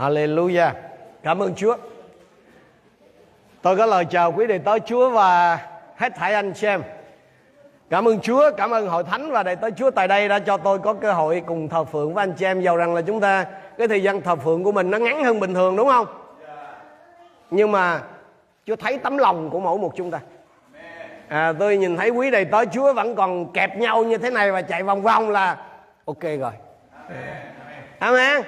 [0.00, 0.72] Hallelujah.
[1.22, 1.76] Cảm ơn Chúa.
[3.62, 5.58] Tôi có lời chào quý đệ tớ Chúa và
[5.96, 6.82] hết thảy anh chị em.
[7.90, 10.56] Cảm ơn Chúa, cảm ơn hội thánh và đệ tớ Chúa tại đây đã cho
[10.56, 12.60] tôi có cơ hội cùng thờ phượng với anh chị em.
[12.60, 13.46] Dầu rằng là chúng ta
[13.78, 16.06] cái thời gian thờ phượng của mình nó ngắn hơn bình thường đúng không?
[17.50, 18.00] Nhưng mà
[18.66, 20.20] Chúa thấy tấm lòng của mỗi một chúng ta.
[21.28, 24.52] À, tôi nhìn thấy quý đầy tớ Chúa vẫn còn kẹp nhau như thế này
[24.52, 25.56] và chạy vòng vòng là
[26.04, 26.52] ok rồi.
[27.98, 28.42] Amen.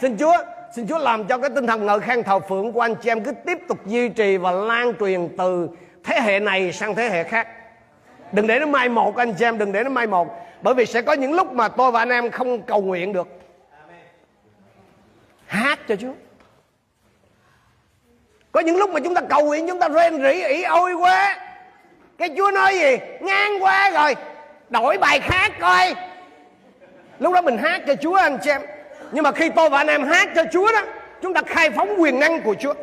[0.00, 0.36] Xin Chúa,
[0.76, 3.24] xin Chúa làm cho cái tinh thần ngợi khen thờ phượng của anh chị em
[3.24, 5.68] cứ tiếp tục duy trì và lan truyền từ
[6.04, 7.48] thế hệ này sang thế hệ khác.
[8.32, 10.28] Đừng để nó mai một anh chị em, đừng để nó mai một.
[10.62, 13.28] Bởi vì sẽ có những lúc mà tôi và anh em không cầu nguyện được.
[15.46, 16.12] Hát cho Chúa.
[18.52, 21.38] Có những lúc mà chúng ta cầu nguyện chúng ta rên rỉ ỉ ôi quá.
[22.18, 22.96] Cái Chúa nói gì?
[23.20, 24.16] Ngang quá rồi.
[24.70, 25.94] Đổi bài khác coi.
[27.18, 28.60] Lúc đó mình hát cho Chúa anh chị em.
[29.12, 30.82] Nhưng mà khi tôi và anh em hát cho Chúa đó,
[31.22, 32.74] chúng ta khai phóng quyền năng của Chúa.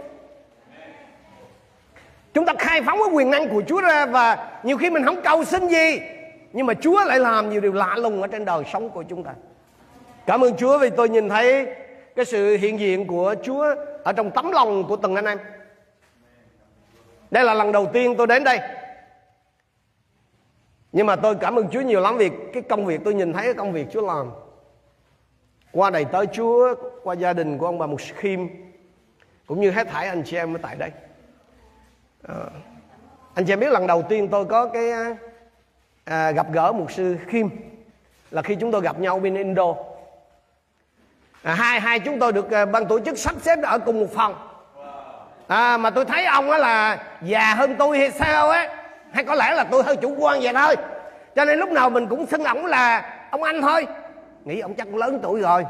[2.33, 5.21] Chúng ta khai phóng cái quyền năng của Chúa ra và nhiều khi mình không
[5.23, 6.01] cầu xin gì,
[6.53, 9.23] nhưng mà Chúa lại làm nhiều điều lạ lùng ở trên đời sống của chúng
[9.23, 9.31] ta.
[10.25, 11.67] Cảm ơn Chúa vì tôi nhìn thấy
[12.15, 15.37] cái sự hiện diện của Chúa ở trong tấm lòng của từng anh em.
[17.31, 18.59] Đây là lần đầu tiên tôi đến đây.
[20.91, 23.43] Nhưng mà tôi cảm ơn Chúa nhiều lắm vì cái công việc tôi nhìn thấy
[23.43, 24.31] cái công việc Chúa làm
[25.71, 28.39] qua đầy tới Chúa, qua gia đình của ông bà Mục Khiêm,
[29.47, 30.91] cũng như hết thảy anh chị em ở tại đây.
[32.27, 32.35] À,
[33.35, 35.15] anh chị em biết lần đầu tiên tôi có cái à,
[36.05, 37.47] à gặp gỡ một sư Khiêm
[38.31, 39.75] là khi chúng tôi gặp nhau bên Indo.
[41.43, 44.13] À, hai hai chúng tôi được à, ban tổ chức sắp xếp ở cùng một
[44.13, 44.35] phòng.
[45.47, 48.69] À, mà tôi thấy ông á là già hơn tôi hay sao á
[49.11, 50.75] hay có lẽ là tôi hơi chủ quan vậy thôi
[51.35, 53.87] cho nên lúc nào mình cũng xưng ổng là ông anh thôi
[54.47, 55.65] nghĩ ông chắc cũng lớn tuổi rồi.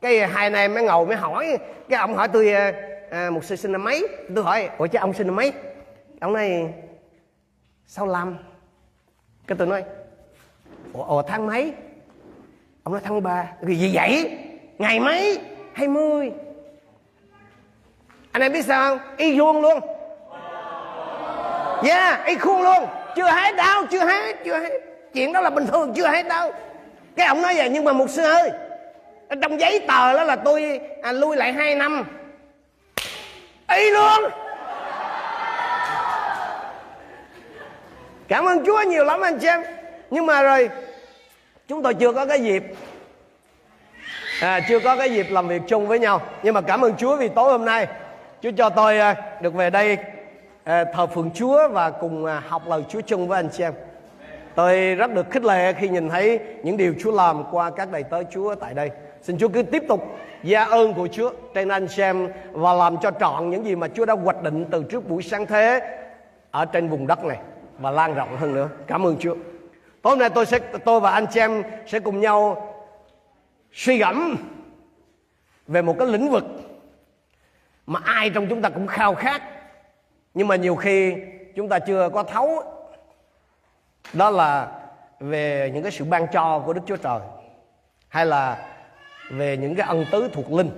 [0.00, 1.58] Cái hai anh em mới ngồi mới hỏi.
[1.88, 2.72] Cái ông hỏi tôi à,
[3.10, 4.08] à, một sư sinh năm mấy?
[4.34, 5.52] Tôi hỏi ủa chứ ông sinh năm mấy?
[6.20, 6.72] Ông nói
[7.86, 8.36] sáu lăm.
[9.46, 9.84] Cái tôi nói
[10.92, 11.72] ủa, ủa tháng mấy?
[12.82, 13.52] Ông nói tháng ba.
[13.66, 14.38] Cái gì vậy?
[14.78, 15.38] Ngày mấy?
[15.72, 16.32] Hai mươi.
[18.32, 19.16] Anh em biết sao không?
[19.16, 19.80] Y vuông luôn.
[21.84, 22.86] Yeah y khuôn luôn.
[23.16, 24.70] Chưa hết đau, chưa hết chưa hết.
[25.12, 26.52] Chuyện đó là bình thường chưa hết đâu
[27.20, 28.50] cái ông nói vậy nhưng mà một sư ơi
[29.42, 32.04] trong giấy tờ đó là tôi à, lui lại hai năm.
[33.76, 34.30] Y luôn.
[38.28, 39.62] Cảm ơn chúa nhiều lắm anh chị em.
[40.10, 40.70] Nhưng mà rồi
[41.68, 42.62] chúng tôi chưa có cái dịp
[44.40, 46.22] à, chưa có cái dịp làm việc chung với nhau.
[46.42, 47.86] Nhưng mà cảm ơn chúa vì tối hôm nay
[48.42, 49.98] chúa cho tôi à, được về đây
[50.64, 53.72] à, thờ phượng chúa và cùng à, học lời chúa chung với anh chị em.
[54.60, 58.02] Tôi rất được khích lệ khi nhìn thấy những điều Chúa làm qua các đầy
[58.02, 58.90] tớ Chúa tại đây.
[59.22, 63.10] Xin Chúa cứ tiếp tục gia ơn của Chúa trên anh xem và làm cho
[63.10, 65.80] trọn những gì mà Chúa đã hoạch định từ trước buổi sáng thế
[66.50, 67.38] ở trên vùng đất này
[67.78, 68.68] và lan rộng hơn nữa.
[68.86, 69.34] Cảm ơn Chúa.
[70.02, 72.72] Tối nay tôi sẽ, tôi và anh chị em sẽ cùng nhau
[73.72, 74.36] suy gẫm
[75.66, 76.44] về một cái lĩnh vực
[77.86, 79.42] mà ai trong chúng ta cũng khao khát,
[80.34, 81.14] nhưng mà nhiều khi
[81.56, 82.62] chúng ta chưa có thấu
[84.12, 84.68] đó là
[85.20, 87.20] về những cái sự ban cho của Đức Chúa Trời
[88.08, 88.56] hay là
[89.30, 90.70] về những cái ân tứ thuộc linh.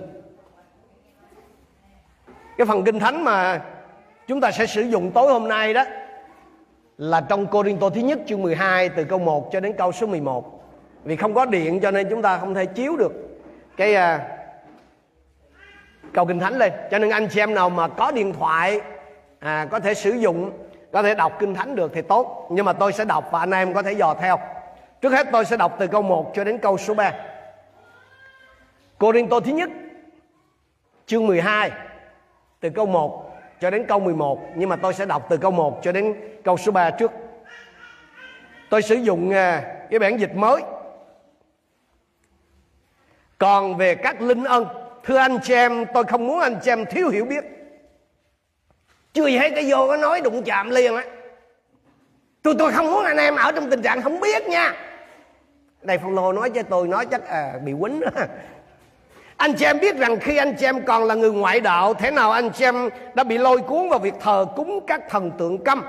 [2.57, 3.61] Cái phần kinh thánh mà
[4.27, 5.83] chúng ta sẽ sử dụng tối hôm nay đó
[6.97, 9.91] là trong Cô Rinh Tô thứ nhất chương 12 từ câu 1 cho đến câu
[9.91, 10.63] số 11
[11.03, 13.11] vì không có điện cho nên chúng ta không thể chiếu được
[13.77, 14.27] cái à,
[16.13, 16.73] câu kinh thánh lên.
[16.91, 18.81] Cho nên anh chị em nào mà có điện thoại
[19.39, 20.51] à, có thể sử dụng
[20.93, 23.51] có thể đọc kinh thánh được thì tốt, nhưng mà tôi sẽ đọc và anh
[23.51, 24.39] em có thể dò theo.
[25.01, 27.13] Trước hết tôi sẽ đọc từ câu 1 cho đến câu số 3
[28.97, 29.69] Cô Rinh Tô thứ nhất,
[31.05, 31.71] chương 12
[32.59, 35.79] từ câu 1 cho đến câu 11 nhưng mà tôi sẽ đọc từ câu 1
[35.83, 37.11] cho đến câu số 3 trước.
[38.69, 40.61] Tôi sử dụng à, cái bản dịch mới.
[43.37, 44.65] Còn về các linh ân,
[45.03, 47.62] thưa anh chị em, tôi không muốn anh chị em thiếu hiểu biết
[49.13, 51.03] chưa gì hết cái vô nó nói đụng chạm liền á.
[52.41, 54.75] Tôi tôi không muốn anh em ở trong tình trạng không biết nha.
[55.81, 58.07] Đây phong lô nói cho tôi nói chắc à, bị quýnh đó.
[59.37, 62.11] Anh chị em biết rằng khi anh chị em còn là người ngoại đạo thế
[62.11, 65.63] nào anh chị em đã bị lôi cuốn vào việc thờ cúng các thần tượng
[65.63, 65.83] câm?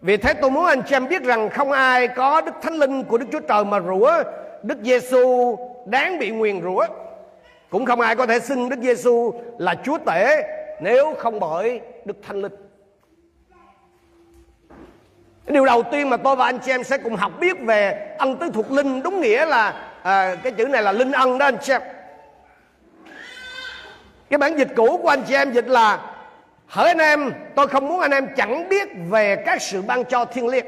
[0.00, 3.04] Vì thế tôi muốn anh chị em biết rằng không ai có đức thánh linh
[3.04, 4.22] của đức chúa trời mà rủa
[4.62, 6.86] đức giêsu đáng bị nguyền rủa.
[7.70, 10.42] Cũng không ai có thể xưng đức giêsu là chúa tể
[10.80, 12.52] nếu không bởi Đức Thánh Linh.
[15.46, 18.36] Điều đầu tiên mà tôi và anh chị em sẽ cùng học biết về ân
[18.36, 21.56] tứ thuộc linh đúng nghĩa là à, cái chữ này là linh ân đó anh
[21.62, 21.82] chị em.
[24.30, 26.00] cái bản dịch cũ của anh chị em dịch là
[26.66, 30.24] hỡi anh em tôi không muốn anh em chẳng biết về các sự ban cho
[30.24, 30.66] thiên liêng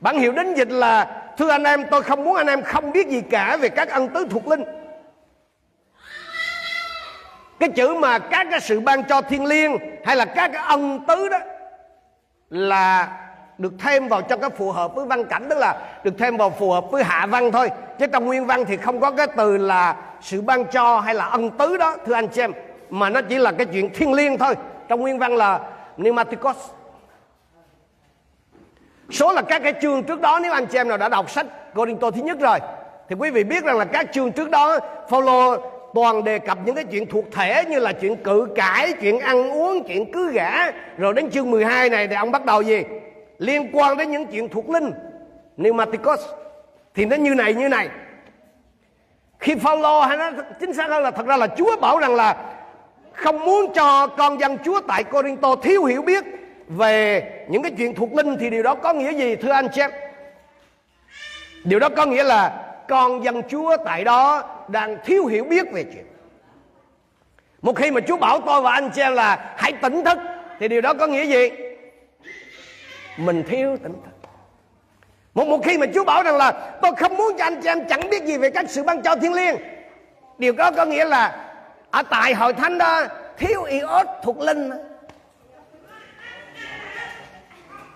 [0.00, 3.08] bản hiệu đến dịch là thưa anh em tôi không muốn anh em không biết
[3.08, 4.64] gì cả về các ân tứ thuộc linh
[7.60, 11.04] cái chữ mà các cái sự ban cho thiên liêng hay là các cái ân
[11.06, 11.38] tứ đó
[12.50, 13.08] là
[13.58, 16.50] được thêm vào cho cái phù hợp với văn cảnh, tức là được thêm vào
[16.50, 17.70] phù hợp với hạ văn thôi.
[17.98, 21.24] Chứ trong nguyên văn thì không có cái từ là sự ban cho hay là
[21.24, 22.52] ân tứ đó, thưa anh chị em.
[22.90, 24.54] Mà nó chỉ là cái chuyện thiên liêng thôi.
[24.88, 25.60] Trong nguyên văn là
[25.96, 26.56] pneumaticos.
[29.10, 31.46] Số là các cái chương trước đó, nếu anh chị em nào đã đọc sách
[31.74, 32.58] Corinto thứ nhất rồi,
[33.08, 34.78] thì quý vị biết rằng là các chương trước đó,
[35.10, 35.56] Phaolô
[35.94, 39.50] toàn đề cập những cái chuyện thuộc thể như là chuyện cự cãi, chuyện ăn
[39.50, 40.70] uống, chuyện cứ gã.
[40.98, 42.82] Rồi đến chương 12 này thì ông bắt đầu gì?
[43.38, 44.90] Liên quan đến những chuyện thuộc linh,
[45.56, 46.20] Pneumaticos.
[46.94, 47.88] Thì nó như này như này.
[49.38, 50.30] Khi Phaolô hay nó
[50.60, 52.36] chính xác hơn là thật ra là Chúa bảo rằng là
[53.12, 56.24] không muốn cho con dân Chúa tại Corinto thiếu hiểu biết
[56.68, 59.80] về những cái chuyện thuộc linh thì điều đó có nghĩa gì thưa anh chị
[59.80, 59.90] em?
[61.64, 65.84] Điều đó có nghĩa là con dân Chúa tại đó đang thiếu hiểu biết về
[65.84, 66.06] chuyện.
[67.62, 70.18] Một khi mà Chúa bảo tôi và anh chị em là hãy tỉnh thức,
[70.60, 71.50] thì điều đó có nghĩa gì?
[73.16, 74.28] Mình thiếu tỉnh thức.
[75.34, 77.88] Một một khi mà Chúa bảo rằng là tôi không muốn cho anh chị em
[77.88, 79.56] chẳng biết gì về các sự ban cho thiên liêng,
[80.38, 81.44] điều đó có nghĩa là
[81.90, 83.04] ở tại hội thánh đó
[83.36, 84.70] thiếu iốt thuộc linh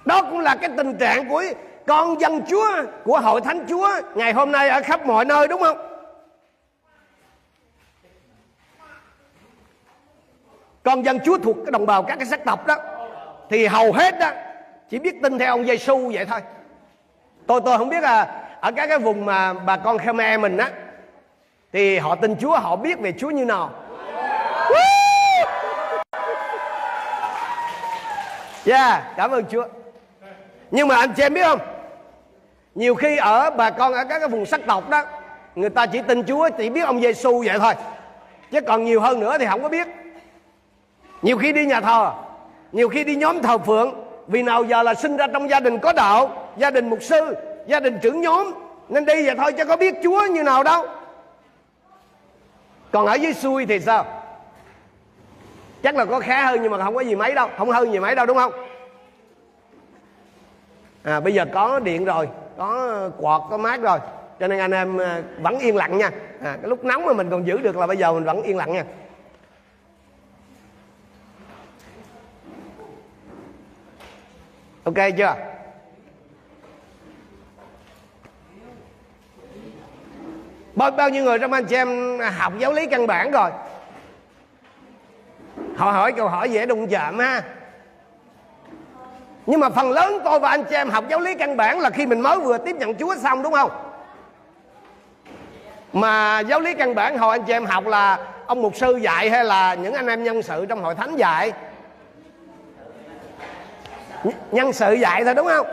[0.05, 1.45] đó cũng là cái tình trạng của
[1.87, 2.69] con dân Chúa,
[3.05, 5.92] của hội thánh Chúa ngày hôm nay ở khắp mọi nơi, đúng không?
[10.85, 12.77] Con dân Chúa thuộc cái đồng bào các cái sắc tộc đó
[13.51, 14.31] thì hầu hết đó
[14.89, 16.41] chỉ biết tin theo ông Giêsu vậy thôi.
[17.47, 20.71] Tôi tôi không biết là ở các cái vùng mà bà con Khmer mình á
[21.73, 23.71] thì họ tin Chúa họ biết về Chúa như nào.
[28.67, 29.67] Yeah, cảm ơn Chúa.
[30.71, 31.59] Nhưng mà anh chị em biết không?
[32.75, 35.05] nhiều khi ở bà con ở các cái vùng sắc tộc đó
[35.55, 37.75] người ta chỉ tin Chúa chỉ biết ông Giêsu vậy thôi
[38.51, 39.89] chứ còn nhiều hơn nữa thì không có biết
[41.23, 42.13] nhiều khi đi nhà thờ
[42.73, 45.79] nhiều khi đi nhóm thờ phượng vì nào giờ là sinh ra trong gia đình
[45.79, 47.35] có đạo gia đình mục sư
[47.67, 48.53] gia đình trưởng nhóm
[48.89, 50.87] nên đi vậy thôi chứ có biết Chúa như nào đâu.
[52.91, 54.05] Còn ở dưới xuôi thì sao?
[55.83, 57.99] Chắc là có khá hơn nhưng mà không có gì mấy đâu không hơn gì
[57.99, 58.53] mấy đâu đúng không?
[61.03, 62.29] À bây giờ có điện rồi
[62.59, 63.99] có quạt có mát rồi
[64.41, 66.11] cho nên anh em à, vẫn yên lặng nha.
[66.45, 68.57] À, cái lúc nóng mà mình còn giữ được là bây giờ mình vẫn yên
[68.57, 68.85] lặng nha.
[74.85, 75.37] Ok chưa?
[80.75, 83.51] Bao bao nhiêu người trong anh chị em học giáo lý căn bản rồi?
[85.77, 87.43] Họ hỏi câu hỏi dễ đụng chạm ha.
[89.47, 91.91] Nhưng mà phần lớn tôi và anh chị em học giáo lý căn bản là
[91.91, 93.71] khi mình mới vừa tiếp nhận Chúa xong, đúng không?
[95.93, 99.31] Mà giáo lý căn bản hồi anh chị em học là ông mục sư dạy
[99.31, 101.53] hay là những anh em nhân sự trong hội thánh dạy?
[104.53, 105.67] Nhân sự dạy thôi đúng không?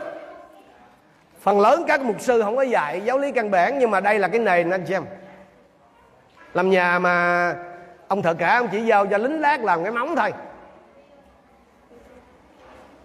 [1.40, 4.18] Phần lớn các mục sư không có dạy giáo lý căn bản nhưng mà đây
[4.18, 5.04] là cái nền anh chị em.
[6.54, 7.56] Làm nhà mà
[8.08, 10.32] ông thợ cả ông chỉ giao cho lính lát làm cái móng thôi.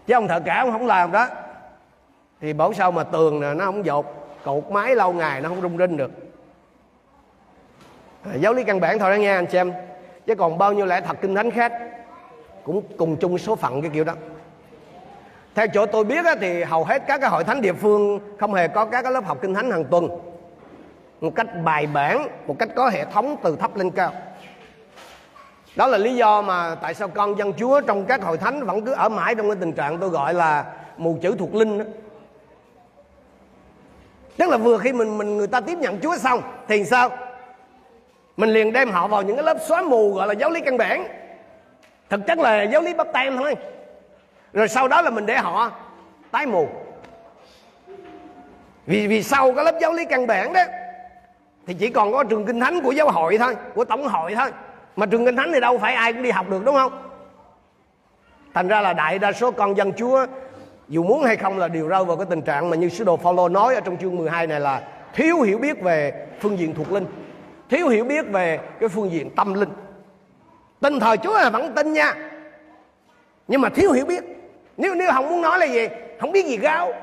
[0.07, 1.27] Chứ ông thợ cả ông không làm đó.
[2.41, 4.05] Thì bảo sao mà tường nè nó không dột
[4.43, 6.11] cột máy lâu ngày nó không rung rinh được.
[8.23, 9.73] À, giáo lý căn bản thôi đó nha anh xem
[10.25, 11.73] chứ còn bao nhiêu lẽ thật kinh thánh khác
[12.63, 14.13] cũng cùng chung số phận cái kiểu đó
[15.55, 18.53] theo chỗ tôi biết á, thì hầu hết các cái hội thánh địa phương không
[18.53, 20.07] hề có các cái lớp học kinh thánh hàng tuần.
[21.21, 24.11] Một cách bài bản một cách có hệ thống từ thấp lên cao.
[25.75, 28.85] Đó là lý do mà tại sao con dân chúa trong các hội thánh vẫn
[28.85, 30.65] cứ ở mãi trong cái tình trạng tôi gọi là
[30.97, 31.85] mù chữ thuộc linh đó.
[34.37, 37.09] tức là vừa khi mình mình người ta tiếp nhận chúa xong thì sao?
[38.37, 40.77] Mình liền đem họ vào những cái lớp xóa mù gọi là giáo lý căn
[40.77, 41.07] bản.
[42.09, 43.55] Thực chất là giáo lý bắp tem thôi
[44.55, 45.71] rồi sau đó là mình để họ
[46.31, 46.67] tái mù.
[48.85, 50.61] Vì vì sau cái lớp giáo lý căn bản đó,
[51.67, 54.51] thì chỉ còn có trường kinh thánh của giáo hội thôi, của tổng hội thôi.
[54.95, 57.11] Mà trường kinh thánh thì đâu phải ai cũng đi học được, đúng không?
[58.53, 60.25] Thành ra là đại đa số con dân chúa,
[60.87, 63.17] dù muốn hay không là đều rơi vào cái tình trạng mà như sứ đồ
[63.17, 64.81] Phaolô nói ở trong chương 12 này là
[65.13, 67.05] thiếu hiểu biết về phương diện thuộc linh,
[67.69, 69.69] thiếu hiểu biết về cái phương diện tâm linh.
[70.81, 72.15] Tin thời Chúa là vẫn tin nha,
[73.47, 74.34] nhưng mà thiếu hiểu biết
[74.77, 75.87] nếu nếu không muốn nói là gì,
[76.19, 76.93] không biết gì gáo.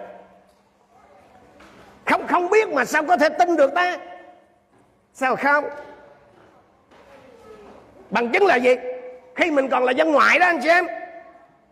[2.07, 3.99] Không không biết mà sao có thể tin được ta?
[5.13, 5.65] Sao không?
[8.11, 8.75] Bằng chứng là gì?
[9.35, 10.87] Khi mình còn là dân ngoại đó, anh chị em.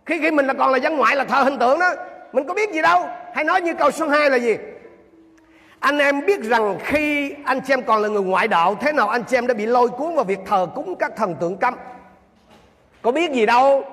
[0.06, 1.94] Khi khi mình là còn là dân ngoại là thờ hình tượng đó.
[2.32, 3.08] Mình có biết gì đâu.
[3.34, 4.56] Hay nói như câu số 2 là gì?
[5.80, 9.08] Anh em biết rằng khi anh chị em còn là người ngoại đạo, thế nào
[9.08, 11.74] anh chị em đã bị lôi cuốn vào việc thờ cúng các thần tượng cấm?
[13.02, 13.84] Có biết gì đâu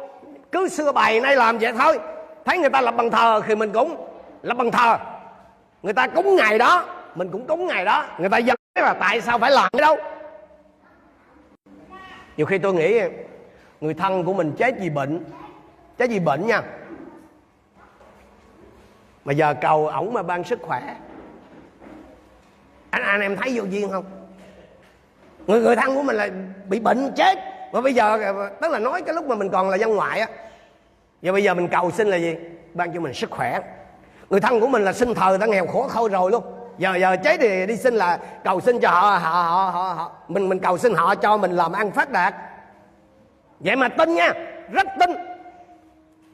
[0.58, 2.00] cứ xưa bày nay làm vậy thôi.
[2.46, 4.08] Thấy người ta lập bằng thờ thì mình cũng
[4.42, 4.98] lập bằng thờ.
[5.84, 6.86] Người ta cúng ngày đó,
[7.16, 8.06] mình cũng cúng ngày đó.
[8.20, 9.98] Người ta dân là tại sao phải làm cái đâu
[12.38, 13.02] nhiều khi tôi nghĩ
[13.82, 15.24] người thân của mình chết vì bệnh,
[15.98, 16.62] chết vì bệnh nha.
[19.26, 20.96] Mà giờ cầu ổng mà ban sức khỏe.
[22.90, 24.06] Anh anh em thấy vô duyên không?
[25.48, 26.30] Người người thân của mình là
[26.70, 27.38] bị bệnh chết.
[27.74, 30.28] Mà bây giờ, tức là nói cái lúc mà mình còn là dân ngoại á
[31.22, 32.36] và bây giờ mình cầu xin là gì?
[32.74, 33.60] Ban cho mình sức khỏe.
[34.30, 36.44] Người thân của mình là sinh thờ đã nghèo khổ khâu rồi luôn.
[36.78, 40.12] Giờ giờ chết thì đi xin là cầu xin cho họ họ họ, họ, họ.
[40.28, 42.36] mình mình cầu xin họ cho mình làm ăn phát đạt.
[43.60, 44.34] Vậy mà tin nha
[44.72, 45.10] rất tin.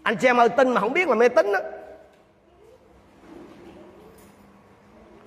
[0.04, 1.60] Anh chị em ơi tin mà không biết là mê tín đó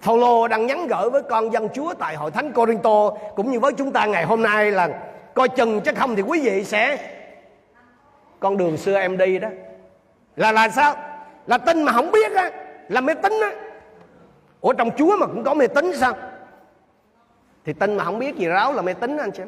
[0.00, 3.72] Phaolô đang nhắn gửi với con dân Chúa tại hội thánh Corinto cũng như với
[3.72, 4.88] chúng ta ngày hôm nay là
[5.34, 6.98] coi chừng chứ không thì quý vị sẽ
[8.40, 9.48] con đường xưa em đi đó.
[10.36, 10.96] Là là sao?
[11.46, 12.50] Là tin mà không biết á.
[12.88, 13.50] Là mê tín á.
[14.60, 16.14] Ủa, trong Chúa mà cũng có mê tín sao?
[17.64, 19.42] Thì tin mà không biết gì ráo là mê tín anh chị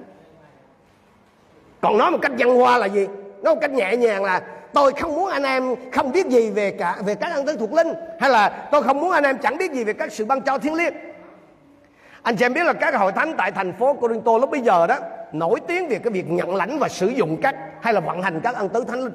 [1.81, 3.07] còn nói một cách văn hoa là gì?
[3.43, 4.43] Nói một cách nhẹ nhàng là,
[4.73, 7.73] tôi không muốn anh em không biết gì về cả, về các ân tứ thuộc
[7.73, 7.95] linh.
[8.21, 10.59] Hay là, tôi không muốn anh em chẳng biết gì về các sự ban cho
[10.59, 10.95] thiên liêng.
[12.23, 14.87] Anh chị em biết là các hội thánh tại thành phố Corinto lúc bây giờ
[14.87, 14.97] đó,
[15.33, 18.41] nổi tiếng về cái việc nhận lãnh và sử dụng các hay là vận hành
[18.41, 19.13] các ân tứ thánh linh.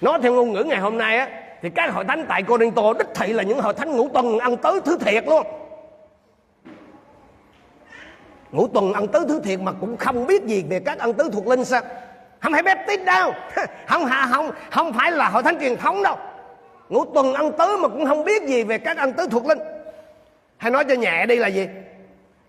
[0.00, 1.28] Nói theo ngôn ngữ ngày hôm nay á,
[1.62, 4.56] thì các hội thánh tại Corinto đích thị là những hội thánh ngũ tuần ăn
[4.56, 5.46] tứ thứ thiệt luôn.
[8.52, 11.30] Ngũ tuần ăn tứ thứ thiệt mà cũng không biết gì về các ân tứ
[11.32, 11.82] thuộc linh sao?
[12.40, 13.32] Không phải baptist đâu.
[13.86, 16.16] Không không không phải là hội thánh truyền thống đâu.
[16.88, 19.58] Ngũ tuần ăn tứ mà cũng không biết gì về các ăn tứ thuộc linh.
[20.56, 21.68] Hay nói cho nhẹ đi là gì?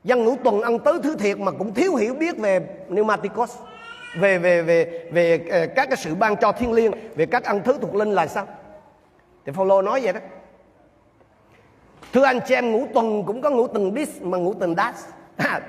[0.04, 3.58] Dân ngũ tuần ăn tứ thứ thiệt mà cũng thiếu hiểu biết về pneumaticos
[4.14, 7.62] về về về về ờ, các cái sự ban cho thiên liêng, về các ăn
[7.64, 8.48] thứ thuộc linh là sao?
[9.46, 10.20] Thì Phaolô nói vậy đó.
[12.14, 15.06] Thưa anh chị em, ngũ tuần cũng có ngũ tuần dis mà ngũ tuần das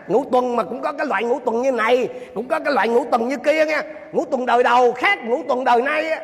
[0.09, 2.89] ngũ tuần mà cũng có cái loại ngũ tuần như này, cũng có cái loại
[2.89, 3.83] ngũ tuần như kia nha.
[4.13, 6.21] Ngũ tuần đời đầu khác ngũ tuần đời nay á.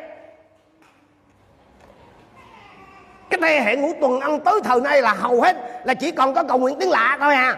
[3.29, 6.33] Cái thế hệ ngũ tuần ăn tới thời nay là hầu hết, là chỉ còn
[6.33, 7.57] có cầu nguyện tiếng lạ thôi à.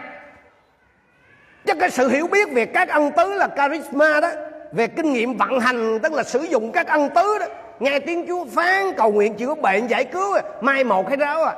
[1.66, 4.30] Chứ cái sự hiểu biết về các ân tứ là charisma đó
[4.72, 7.46] về kinh nghiệm vận hành, tức là sử dụng các ân tứ đó,
[7.80, 11.54] nghe tiếng chúa phán, cầu nguyện chữa bệnh, giải cứu, mai một hay đó à.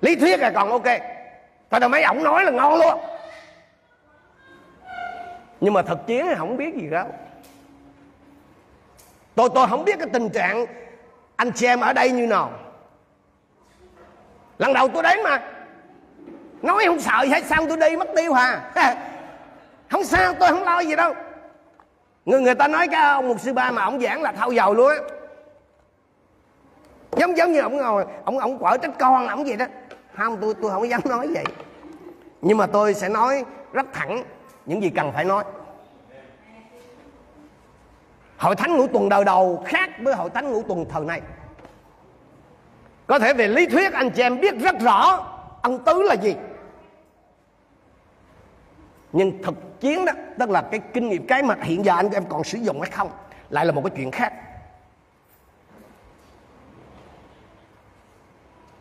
[0.00, 0.84] Lý thuyết là còn ok.
[1.68, 3.00] Tại đâu mấy ổng nói là ngon luôn.
[5.60, 7.06] Nhưng mà thực chiến thì không biết gì đâu.
[9.34, 10.66] Tôi tôi không biết cái tình trạng
[11.36, 12.52] Anh chị em ở đây như nào.
[14.58, 15.42] Lần đầu tôi đến mà,
[16.62, 18.72] Nói không sợ gì hết, Xong tôi đi mất tiêu hà
[19.90, 21.14] Không sao, tôi không lo gì đâu.
[22.30, 24.74] Người người ta nói cái ông một sư ba mà ông giảng là thâu dầu
[24.74, 24.96] luôn á.
[27.16, 29.66] Giống giống như ông ngồi Ông ông quở trách con ông gì đó.
[30.16, 31.44] Không, tôi tôi không dám nói vậy.
[32.40, 34.24] Nhưng mà tôi sẽ nói rất thẳng
[34.66, 35.44] những gì cần phải nói.
[38.38, 41.20] Hội thánh ngũ tuần đời đầu khác với hội thánh ngũ tuần thời này
[43.06, 45.26] có thể về lý thuyết anh chị em biết rất rõ
[45.62, 46.34] ân tứ là gì.
[49.12, 52.24] Nhưng thực chiến đó, tức là cái kinh nghiệm, cái mà hiện giờ anh em
[52.28, 53.10] còn sử dụng hay không,
[53.50, 54.32] lại là một cái chuyện khác.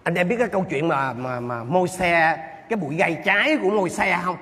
[0.04, 2.38] Anh em biết cái câu chuyện mà mà mà môi xe,
[2.70, 4.38] cái bụi gây trái của môi xe không?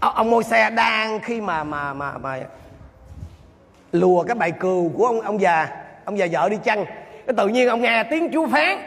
[0.00, 2.40] Ông môi xe đang khi mà mà mà mà
[3.92, 6.84] lùa cái bài cừu của ông ông già ông già vợ đi chăng,
[7.26, 8.78] cái tự nhiên ông nghe tiếng chú phán,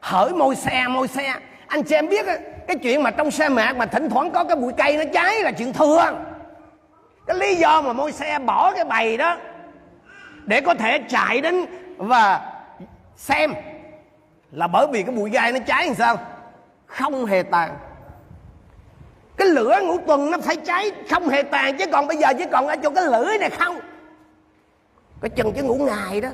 [0.00, 1.34] hỡi môi xe môi xe
[1.68, 2.26] anh chị em biết
[2.66, 5.42] cái chuyện mà trong xe mạc mà thỉnh thoảng có cái bụi cây nó cháy
[5.42, 6.24] là chuyện thường.
[7.26, 9.38] Cái lý do mà môi xe bỏ cái bầy đó,
[10.44, 12.52] để có thể chạy đến và
[13.16, 13.54] xem
[14.52, 16.18] là bởi vì cái bụi gai nó cháy làm sao?
[16.86, 17.76] Không hề tàn.
[19.36, 22.44] Cái lửa ngũ tuần nó phải cháy, không hề tàn, chứ còn bây giờ chỉ
[22.52, 23.78] còn ở chỗ cái lưỡi này không.
[25.20, 26.28] Cái chừng chứ ngủ ngày đó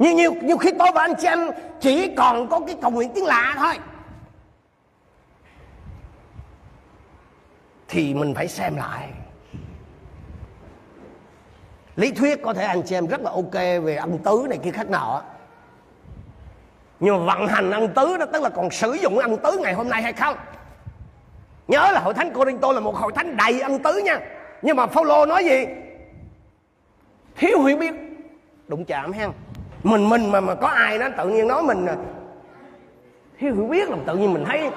[0.00, 1.38] nhiều nhiều nhiều khi tôi và anh chị em
[1.80, 3.74] chỉ còn có cái cầu nguyện tiếng lạ thôi.
[7.88, 9.08] Thì mình phải xem lại.
[11.96, 14.70] Lý thuyết có thể anh chị em rất là ok về ân tứ này kia
[14.70, 15.22] khác nọ
[17.00, 19.72] nhưng mà vận hành ân tứ đó, tức là còn sử dụng ân tứ ngày
[19.72, 20.36] hôm nay hay không?
[21.68, 24.20] Nhớ là hội thánh Corinto là một hội thánh đầy ân tứ nha.
[24.62, 25.66] Nhưng mà Phaolô nói gì?
[27.36, 27.94] Thiếu hiểu biết.
[28.68, 29.30] Đụng chạm hen
[29.82, 31.96] mình mình mà mà có ai đó tự nhiên nói mình à,
[33.38, 34.70] thiếu hiểu biết là tự nhiên mình thấy.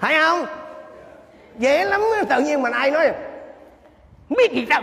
[0.00, 0.46] Thấy không?
[1.58, 3.12] Dễ lắm, tự nhiên mình ai nói,
[4.28, 4.82] biết gì đâu.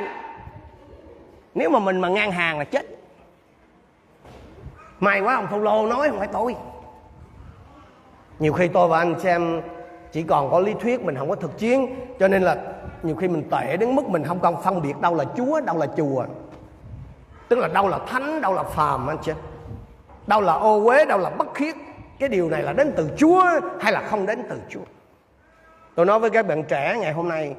[1.55, 2.85] Nếu mà mình mà ngang hàng là chết.
[4.99, 6.55] May quá ông thâu lô nói, không phải tôi.
[8.39, 9.61] Nhiều khi tôi và anh xem
[10.11, 12.57] chỉ còn có lý thuyết, mình không có thực chiến, cho nên là
[13.03, 15.77] nhiều khi mình tệ đến mức mình không còn phân biệt đâu là chúa, đâu
[15.77, 16.25] là chùa.
[17.49, 19.31] Tức là đâu là thánh, đâu là phàm anh chị.
[20.27, 21.75] Đâu là ô uế, đâu là bất khiết.
[22.19, 23.43] Cái điều này là đến từ chúa
[23.79, 24.83] hay là không đến từ chúa?
[25.95, 27.55] Tôi nói với các bạn trẻ ngày hôm nay,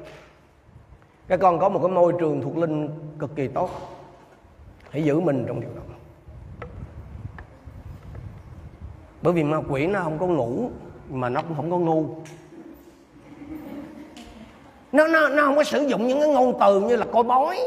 [1.27, 3.69] các con có một cái môi trường thuộc linh cực kỳ tốt.
[4.89, 5.81] Hãy giữ mình trong điều đó.
[9.21, 10.69] Bởi vì ma quỷ nó không có ngủ,
[11.09, 12.05] mà nó cũng không có ngu
[14.91, 17.59] nó nó nó không có sử dụng những cái ngôn từ như là coi bói,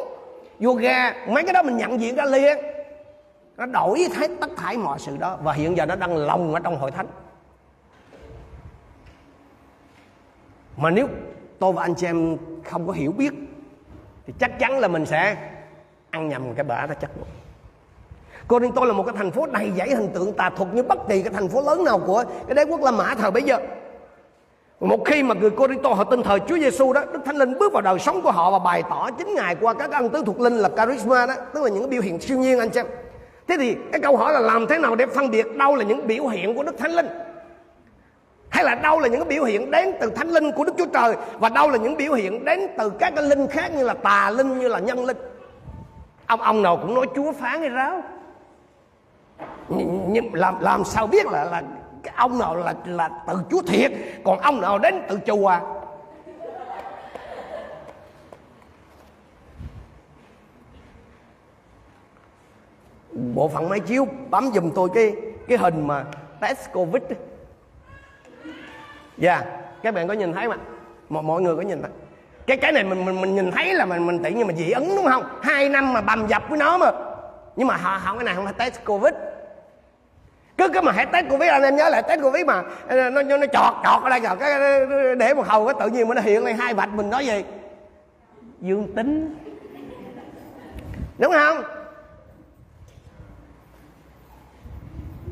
[0.60, 2.58] yoga, mấy cái đó mình nhận diện ra liền.
[3.56, 5.38] Nó đổi hết tất thải mọi sự đó.
[5.42, 7.06] Và hiện giờ nó đang lồng ở trong hội thánh.
[10.76, 11.08] Mà nếu
[11.58, 13.32] tôi và anh chị em không có hiểu biết,
[14.26, 15.36] thì chắc chắn là mình sẽ
[16.10, 17.28] ăn nhầm cái bả đó chắc luôn.
[18.48, 20.82] Cô Riêng tôi là một cái thành phố đầy dãy hình tượng tà thuật như
[20.82, 23.42] bất kỳ cái thành phố lớn nào của cái đế quốc La Mã thời bấy
[23.42, 23.58] giờ.
[24.84, 27.72] Một khi mà người Corinto họ tin thờ Chúa Giêsu đó, Đức Thánh Linh bước
[27.72, 30.40] vào đời sống của họ và bày tỏ chính ngài qua các ân tứ thuộc
[30.40, 32.86] linh là charisma đó, tức là những biểu hiện siêu nhiên anh xem.
[33.48, 36.06] Thế thì cái câu hỏi là làm thế nào để phân biệt đâu là những
[36.06, 37.08] biểu hiện của Đức Thánh Linh?
[38.48, 41.16] Hay là đâu là những biểu hiện đến từ Thánh Linh của Đức Chúa Trời
[41.38, 44.30] và đâu là những biểu hiện đến từ các cái linh khác như là tà
[44.30, 45.16] linh như là nhân linh?
[46.26, 48.02] Ông ông nào cũng nói Chúa phán hay ráo
[50.08, 51.62] nhưng làm làm sao biết là là
[52.04, 53.92] cái ông nào là là từ chúa thiệt
[54.24, 55.58] còn ông nào đến từ chùa?
[63.34, 65.12] Bộ phận máy chiếu bấm giùm tôi cái
[65.48, 66.04] cái hình mà
[66.40, 67.02] test covid
[69.18, 69.46] dạ yeah,
[69.82, 70.56] các bạn có nhìn thấy mà
[71.08, 71.90] mọi, mọi người có nhìn thấy
[72.46, 74.70] cái cái này mình mình mình nhìn thấy là mình mình tự nhiên mà dị
[74.70, 75.22] ứng đúng không?
[75.42, 76.90] Hai năm mà bầm dập với nó mà.
[77.56, 79.14] Nhưng mà họ họ cái này không phải test covid
[80.56, 82.62] cứ cái mà hãy test covid anh em nhớ lại test covid mà.
[82.88, 84.60] Nó nó, nó chọt chọt ở đây rồi cái
[85.16, 87.44] để một hầu cái tự nhiên mà nó hiện lên hai vạch mình nói gì?
[88.60, 89.36] Dương tính.
[91.18, 91.62] Đúng không?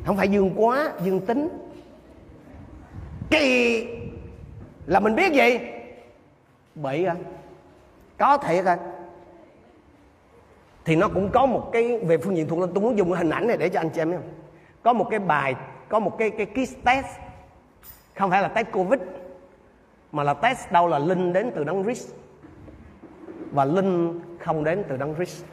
[0.05, 1.49] Không phải dương quá dương tính.
[3.29, 3.87] Kỳ
[4.85, 5.59] là mình biết gì?
[6.75, 7.15] Bị à.
[8.17, 8.77] Có thiệt à.
[10.85, 13.17] Thì nó cũng có một cái về phương diện thuộc linh tôi muốn dùng cái
[13.17, 14.29] hình ảnh này để cho anh chị em không
[14.83, 15.55] có một cái bài,
[15.89, 17.07] có một cái cái kit test.
[18.15, 18.99] Không phải là test covid,
[20.11, 22.13] mà là test đâu là linh đến từ đấng Christ.
[23.51, 25.43] Và linh không đến từ đấng Christ.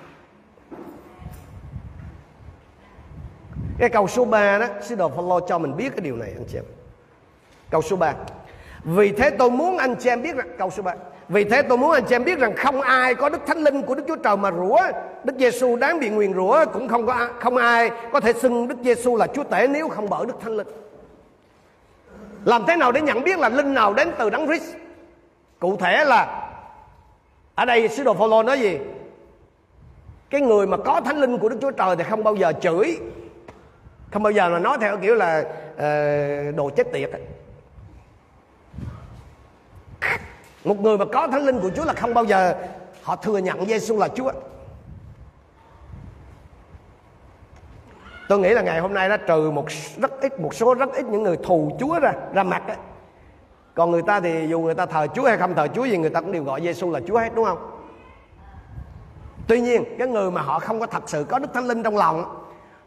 [3.79, 6.45] Cái câu số 3 đó, sứ đồ Phaolô cho mình biết cái điều này, anh
[6.49, 6.65] chị em.
[7.71, 8.15] Câu số 3
[8.85, 10.95] vì thế tôi muốn anh chị em biết rằng câu số 3
[11.29, 13.83] vì thế tôi muốn anh chị em biết rằng không ai có đức thánh linh
[13.83, 14.81] của Đức Chúa Trời mà rủa
[15.25, 18.77] Đức Giêsu đáng bị nguyền rủa cũng không có không ai có thể xưng Đức
[18.83, 20.67] Giêsu là Chúa tể nếu không bởi Đức Thánh Linh.
[22.45, 24.75] Làm thế nào để nhận biết là linh nào đến từ Đấng Christ?
[25.59, 26.51] Cụ thể là
[27.55, 28.79] ở đây sứ đồ Phaolô nói gì?
[30.31, 32.99] Cái người mà có thánh linh của Đức Chúa Trời thì không bao giờ chửi,
[34.13, 37.11] không bao giờ là nói theo kiểu là uh, đồ chết tiệt.
[40.65, 42.55] Một người mà có thánh linh của Chúa là không bao giờ
[43.03, 44.33] họ thừa nhận Giêsu là Chúa.
[48.31, 51.07] tôi nghĩ là ngày hôm nay đã trừ một rất ít, một số rất ít
[51.07, 52.77] những người thù Chúa ra ra mặt ấy.
[53.75, 56.11] còn người ta thì dù người ta thờ Chúa hay không thờ Chúa gì, người
[56.11, 57.59] ta cũng đều gọi Giêsu là Chúa hết, đúng không
[59.47, 61.97] tuy nhiên, cái người mà họ không có thật sự có Đức Thánh Linh trong
[61.97, 62.45] lòng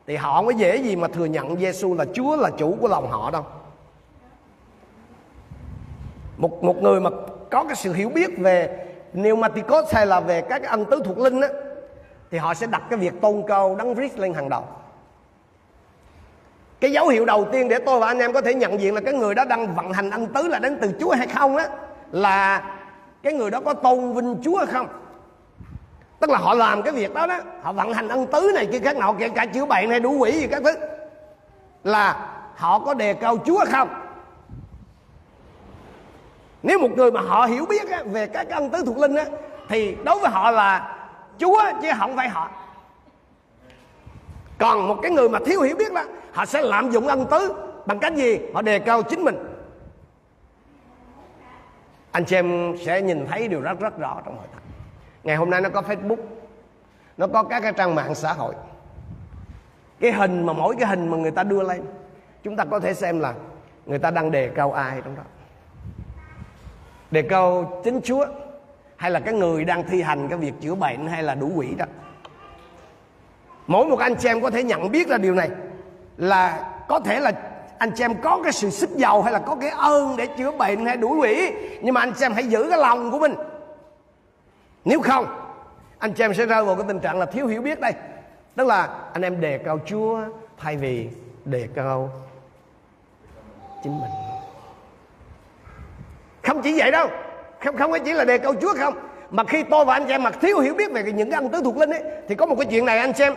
[0.08, 2.88] thì họ không có dễ gì mà thừa nhận Giêsu là Chúa, là chủ của
[2.88, 3.46] lòng họ đâu
[6.38, 7.10] một một người mà
[7.54, 11.20] có cái sự hiểu biết về pneumaticos hay là về các cái ân tứ thuộc
[11.20, 11.48] linh á,
[12.32, 14.64] thì họ sẽ đặt cái việc tôn cao đấng Christ lên hàng đầu.
[16.80, 19.02] Cái dấu hiệu đầu tiên để tôi và anh em có thể nhận diện là
[19.02, 21.68] cái người đó đang vận hành ân tứ là đến từ Chúa hay không á,
[22.12, 22.64] là
[23.24, 24.88] cái người đó có tôn vinh Chúa hay không.
[26.20, 28.80] Tức là họ làm cái việc đó đó, họ vận hành ân tứ này kia
[28.80, 30.74] khác nọ kể cả chữa bệnh hay đủ quỷ gì các thứ,
[31.84, 33.90] là họ có đề cao Chúa hay không
[36.64, 39.26] nếu một người mà họ hiểu biết á, về các ân tứ thuộc linh á
[39.70, 40.98] thì đối với họ là
[41.38, 42.52] Chúa chứ không phải họ.
[44.58, 47.54] Còn một cái người mà thiếu hiểu biết đó họ sẽ lạm dụng ân tứ
[47.86, 48.40] bằng cách gì?
[48.54, 49.36] Họ đề cao chính mình.
[52.12, 54.64] Anh chị em sẽ nhìn thấy điều rất rất rõ trong hội thánh.
[55.24, 56.18] Ngày hôm nay nó có facebook
[57.18, 58.56] nó có các cái trang mạng xã hội.
[60.00, 61.86] Cái hình mà mỗi cái hình mà người ta đưa lên
[62.44, 63.34] chúng ta có thể xem là
[63.86, 65.24] người ta đang đề cao ai trong đó
[67.14, 68.26] đề câu chính chúa,
[68.96, 71.76] hay là cái người đang thi hành cái việc chữa bệnh, hay là đủ quỷ
[71.78, 71.86] đó.
[73.68, 75.50] Mỗi một anh chị em có thể nhận biết ra điều này,
[76.18, 77.32] là có thể là
[77.78, 80.52] anh chị em có cái sự sức giàu hay là có cái ơn để chữa
[80.52, 81.52] bệnh, hay đuổi quỷ.
[81.82, 83.36] Nhưng mà anh chị em hãy giữ cái lòng của mình.
[84.86, 85.26] Nếu không,
[85.98, 87.94] anh chị em sẽ rơi vào cái tình trạng là thiếu hiểu biết đây.
[88.56, 90.22] Tức là anh em đề cao chúa
[90.58, 91.10] thay vì
[91.46, 92.10] đề cao
[93.84, 94.23] chính mình
[96.44, 97.08] không chỉ vậy đâu.
[97.64, 98.94] Không không chỉ là đề câu chúa không.
[99.32, 101.50] Mà khi tôi và anh chị em mà thiếu hiểu biết về những cái ân
[101.50, 103.34] tứ thuộc linh ấy, thì có một cái chuyện này anh xem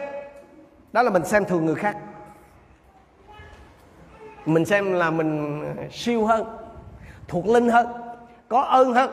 [0.92, 1.96] đó là mình xem thường người khác.
[4.46, 6.44] Mình xem là mình siêu hơn,
[7.28, 7.86] thuộc linh hơn,
[8.48, 9.10] có ơn hơn.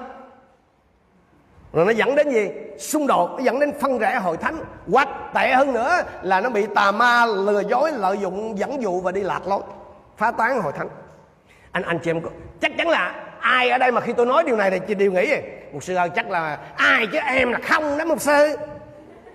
[1.73, 2.51] Rồi nó dẫn đến gì?
[2.79, 4.57] Xung đột, nó dẫn đến phân rẽ hội thánh
[4.91, 9.01] hoặc tệ hơn nữa là nó bị tà ma, lừa dối, lợi dụng, dẫn dụ
[9.01, 9.61] và đi lạc lối,
[10.17, 10.89] phá tán hội thánh.
[11.71, 12.21] Anh anh chị em
[12.61, 15.11] chắc chắn là ai ở đây mà khi tôi nói điều này thì chị đều
[15.11, 15.43] nghĩ vậy.
[15.73, 17.17] Một sư ơi chắc là ai chứ?
[17.25, 18.57] Em là không đó một sư.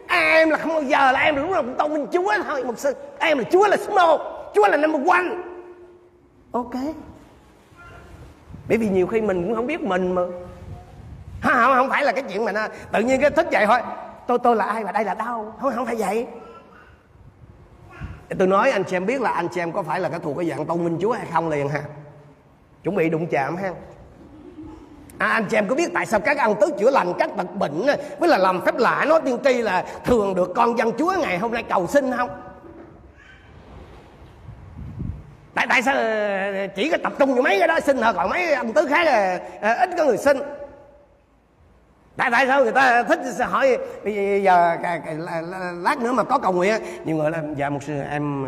[0.09, 2.64] Em là không bao giờ là em là lúc nào cũng tôn minh chúa thôi
[2.64, 2.94] một sư.
[3.18, 5.27] Em là chúa là số một chúa là number one.
[6.53, 6.75] Ok.
[8.68, 10.23] Bởi vì nhiều khi mình cũng không biết mình mà.
[11.42, 13.79] Không, không phải là cái chuyện mà nó tự nhiên cái thức dậy thôi.
[14.27, 15.55] Tôi tôi là ai và đây là đâu?
[15.61, 16.27] Không không phải vậy.
[18.38, 20.37] Tôi nói anh chị em biết là anh chị em có phải là cái thuộc
[20.37, 21.83] cái dạng tôn minh chúa hay không liền ha.
[22.85, 23.73] Chuẩn bị đụng chạm ha.
[25.18, 27.54] À, anh chị em có biết tại sao các ăn tứ chữa lành các tật
[27.54, 27.87] bệnh
[28.18, 31.38] với là làm phép lạ nói tiên tri là thường được con dân chúa ngày
[31.38, 32.31] hôm nay cầu xin không?
[35.54, 38.31] Tại tại sao ờ, chỉ có tập trung vào mấy cái đó xin thôi còn
[38.31, 40.38] mấy ăn tứ khác là ờ, ít có người xin
[42.18, 44.76] tại tại sao người ta thích hỏi, bây giờ
[45.83, 48.46] lát nữa mà có cầu nguyện nhiều người là dạ một sư, em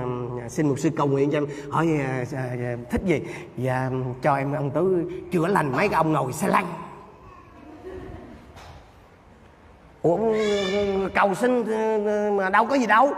[0.48, 1.46] xin một sư cầu nguyện cho em.
[1.70, 3.22] Hỏi à, à, à, thích gì?
[3.56, 3.90] Dạ
[4.22, 6.66] cho em ông tứ chữa lành mấy cái ông ngồi xe lăn.
[10.02, 11.64] Ủa ừ, ừ, ừ, cầu xin
[12.36, 13.12] mà đâu có gì đâu.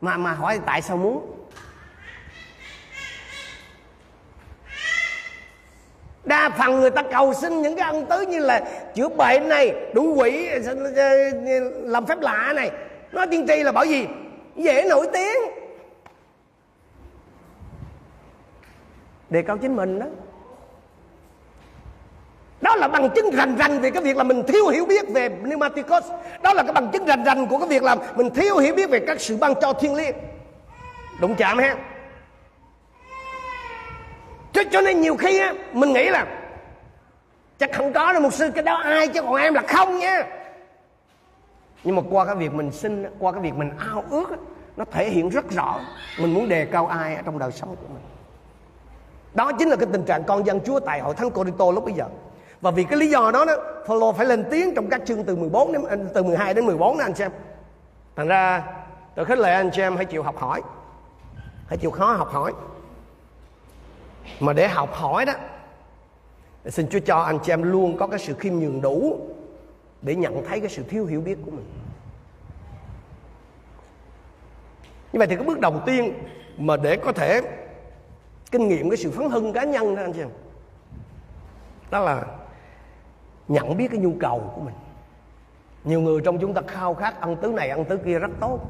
[0.00, 1.26] Mà mà hỏi tại sao muốn?
[6.24, 8.60] Đa phần người ta cầu xin những cái ân tứ như là
[8.94, 10.48] chữa bệnh này, đủ quỷ,
[11.82, 12.70] làm phép lạ này.
[13.12, 14.06] Nói tiên tri là bảo gì?
[14.56, 15.38] Dễ nổi tiếng.
[19.30, 20.06] Đề cao chính mình đó.
[22.60, 25.28] Đó là bằng chứng rành rành về cái việc là mình thiếu hiểu biết về
[25.28, 26.04] pneumaticos
[26.42, 28.90] đó là cái bằng chứng rành rành của cái việc là mình thiếu hiểu biết
[28.90, 30.14] về các sự ban cho thiên liêng.
[31.20, 31.76] Đụng chạm ha
[34.52, 36.26] cho, cho nên nhiều khi á mình nghĩ là
[37.58, 40.26] chắc không có đâu một sư cái đó ai chứ còn em là không nha.
[41.84, 44.26] Nhưng mà qua cái việc mình xin qua cái việc mình ao ước
[44.76, 45.80] nó thể hiện rất rõ
[46.20, 48.02] mình muốn đề cao ai ở trong đời sống của mình.
[49.34, 51.94] Đó chính là cái tình trạng con dân Chúa tại hội thánh Corinto lúc bây
[51.94, 52.04] giờ.
[52.60, 55.36] Và vì cái lý do đó đó Phaolô phải lên tiếng trong các chương từ
[55.36, 57.30] 14 đến à, từ 12 đến 14 đó anh xem.
[58.16, 58.62] Thành ra
[59.14, 60.62] tôi khích lệ anh chị em hãy chịu học hỏi
[61.68, 62.52] hãy chịu khó học hỏi
[64.40, 65.32] mà để học hỏi đó
[66.66, 69.20] xin Chúa cho anh chị em luôn có cái sự khiêm nhường đủ
[70.02, 71.64] để nhận thấy cái sự thiếu hiểu biết của mình.
[75.12, 76.14] Như vậy thì cái bước đầu tiên
[76.58, 77.42] mà để có thể
[78.50, 80.28] kinh nghiệm cái sự phấn hưng cá nhân đó, anh chị em,
[81.90, 82.24] đó là
[83.48, 84.74] nhận biết cái nhu cầu của mình.
[85.84, 88.60] Nhiều người trong chúng ta khao khát ăn tứ này, ăn tứ kia rất tốt,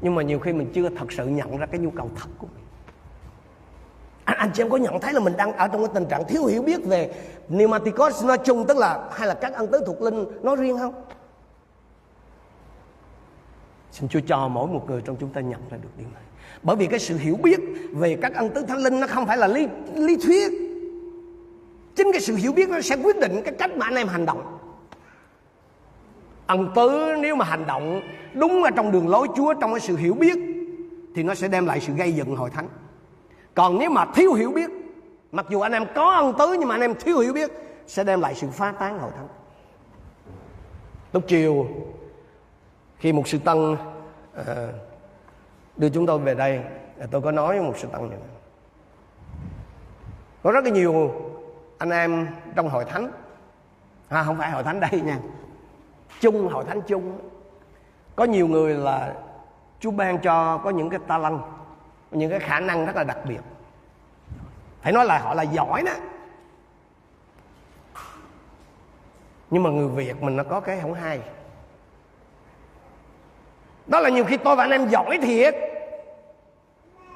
[0.00, 2.46] nhưng mà nhiều khi mình chưa thật sự nhận ra cái nhu cầu thật của
[2.54, 2.64] mình
[4.28, 6.24] anh, anh chị em có nhận thấy là mình đang ở trong cái tình trạng
[6.28, 7.10] thiếu hiểu biết về
[7.48, 10.94] pneumaticos nói chung tức là hay là các ân tứ thuộc linh nói riêng không?
[13.92, 16.22] Xin Chúa cho mỗi một người trong chúng ta nhận ra được điều này.
[16.62, 17.60] Bởi vì cái sự hiểu biết
[17.92, 20.52] về các ân tứ thánh linh nó không phải là lý lý thuyết.
[21.96, 24.26] Chính cái sự hiểu biết nó sẽ quyết định cái cách mà anh em hành
[24.26, 24.58] động.
[26.46, 28.00] Ân tứ nếu mà hành động
[28.34, 30.38] đúng ở trong đường lối Chúa trong cái sự hiểu biết
[31.14, 32.68] thì nó sẽ đem lại sự gây dựng hội thánh
[33.58, 34.70] còn nếu mà thiếu hiểu biết
[35.32, 37.50] mặc dù anh em có ân tứ nhưng mà anh em thiếu hiểu biết
[37.86, 39.28] sẽ đem lại sự phá tán hội thánh
[41.12, 41.66] lúc chiều
[42.98, 43.72] khi một sư tăng
[44.40, 44.46] uh,
[45.76, 46.60] đưa chúng tôi về đây
[46.98, 48.18] ờ, tôi có nói với một sư tăng này
[50.42, 51.12] có rất là nhiều
[51.78, 53.12] anh em trong hội thánh
[54.08, 55.18] à, không phải hội thánh đây nha
[56.20, 57.18] chung hội thánh chung.
[58.16, 59.14] Có nhiều người là
[59.80, 61.57] Chúa ban cho có những cái ta lăng
[62.10, 63.40] những cái khả năng rất là đặc biệt.
[64.82, 65.92] Phải nói là họ là giỏi đó.
[69.50, 71.20] Nhưng mà người việt mình nó có cái không hay.
[73.86, 75.54] Đó là nhiều khi tôi và anh em giỏi thiệt.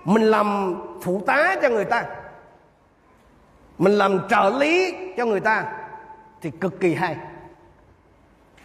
[0.05, 2.05] Mình làm phụ tá cho người ta.
[3.79, 5.73] Mình làm trợ lý cho người ta
[6.41, 7.17] thì cực kỳ hay.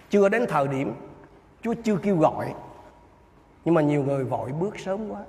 [0.09, 0.93] Chưa đến thời điểm
[1.61, 2.53] chúa chưa kêu gọi.
[3.65, 5.19] Nhưng mà nhiều người vội bước sớm quá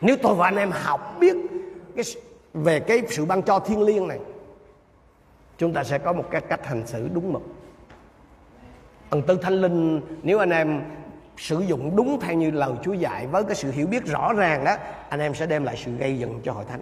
[0.00, 1.36] nếu tôi và anh em học biết
[1.96, 2.04] cái
[2.54, 4.18] về cái sự ban cho thiên liêng này,
[5.58, 7.42] chúng ta sẽ có một cái cách hành xử đúng mực.
[9.10, 10.82] Ân tư thánh linh, nếu anh em
[11.36, 14.64] sử dụng đúng theo như lời Chúa dạy với cái sự hiểu biết rõ ràng
[14.64, 14.76] đó,
[15.08, 16.80] anh em sẽ đem lại sự gây dựng cho hội thánh.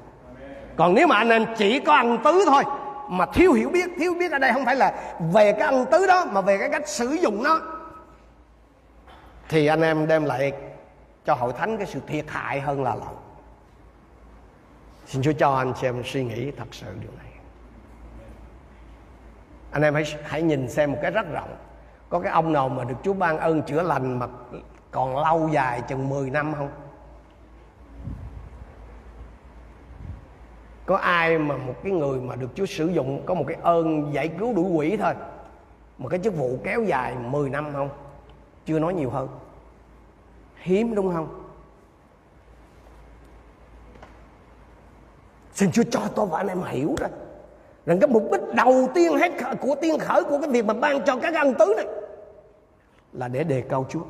[0.77, 2.63] Còn nếu mà anh em chỉ có ân tứ thôi,
[3.09, 6.07] mà thiếu hiểu biết, thiếu biết ở đây không phải là về cái ân tứ
[6.07, 7.61] đó, mà về cái cách sử dụng nó,
[9.49, 10.53] thì anh em đem lại
[11.25, 13.15] cho hội thánh cái sự thiệt hại hơn là lợi
[15.07, 17.33] xin Chúa cho anh xem suy nghĩ thật sự điều này.
[19.71, 21.57] Anh em hãy hãy nhìn xem một cái rất rộng.
[22.09, 24.27] Có cái ông nào mà được Chúa ban ơn chữa lành mà
[24.91, 26.71] còn lâu dài, chừng 10 năm không?
[30.87, 34.15] Có ai mà một cái người mà được Chúa sử dụng, có một cái ơn
[34.15, 35.15] giải cứu đuổi quỷ thôi
[35.99, 37.89] một cái chức vụ kéo dài 10 năm không?
[38.67, 39.29] Chưa nói nhiều hơn
[40.65, 41.41] hiếm đúng không?
[45.53, 47.09] Xin Chúa cho tôi và anh em hiểu ra
[47.87, 51.05] rằng cái mục đích đầu tiên hết của tiên khởi của cái việc mà ban
[51.05, 51.87] cho các ân tứ này
[53.13, 54.05] là để đề cao Chúa.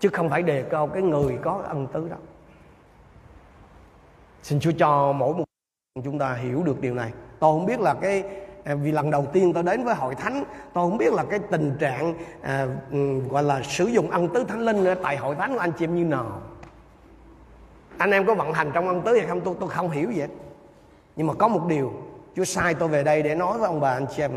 [0.00, 2.16] Chứ không phải đề cao cái người có ân tứ đó
[4.42, 5.44] xin Chúa cho mỗi một
[6.04, 7.12] chúng ta hiểu được điều này.
[7.38, 8.24] Tôi không biết là cái
[8.70, 11.38] À, vì lần đầu tiên tôi đến với hội thánh tôi không biết là cái
[11.50, 15.54] tình trạng à, ừ, gọi là sử dụng ân tứ thánh linh tại hội thánh
[15.54, 16.40] của anh chị em như nào.
[17.98, 19.40] Anh em có vận hành trong ân tứ hay không?
[19.40, 20.28] Tôi tôi không hiểu vậy
[21.16, 21.92] nhưng mà có một điều
[22.36, 24.30] Chúa sai tôi về đây để nói với ông bà anh chị em.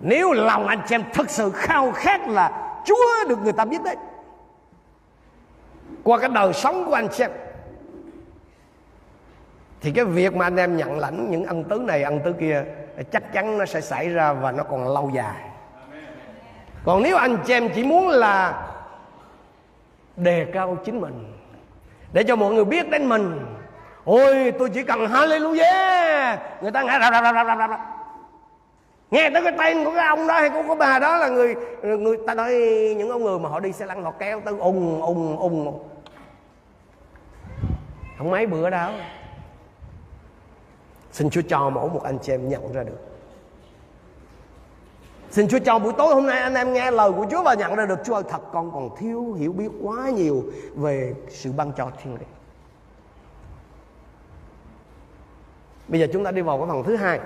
[0.00, 3.82] Nếu lòng anh chị em thực sự khao khát là Chúa được người ta biết
[3.82, 3.96] đấy
[6.04, 7.30] qua cái đời sống của anh chị em
[9.80, 12.64] thì cái việc mà anh em nhận lãnh những ân tứ này, ân tứ kia,
[13.12, 15.36] chắc chắn nó sẽ xảy ra và nó còn lâu dài.
[16.84, 18.66] Còn nếu anh chị em chỉ muốn là
[20.16, 21.32] đề cao chính mình,
[22.12, 23.46] để cho mọi người biết đến mình,
[24.04, 27.80] ôi, tôi chỉ cần hallelujah, người ta nghe rạp rạp rạp rạp rạp
[29.10, 31.54] nghe tới cái tên của cái ông đó hay của cái bà đó là người
[31.82, 32.52] người ta nói
[32.96, 35.78] những ông người mà họ đi xe lăn họ kéo tới ung ung ung.
[38.18, 38.90] Không mấy bữa đâu
[41.18, 42.98] xin chúa cho mỗi một anh chị em nhận ra được.
[45.30, 47.74] Xin Chúa cho buổi tối hôm nay anh em nghe lời của Chúa và nhận
[47.74, 51.72] ra được Chúa ơi thật con còn thiếu hiểu biết quá nhiều về sự ban
[51.72, 52.28] cho thiên liêng.
[55.88, 57.20] Bây giờ chúng ta đi vào cái phần thứ hai.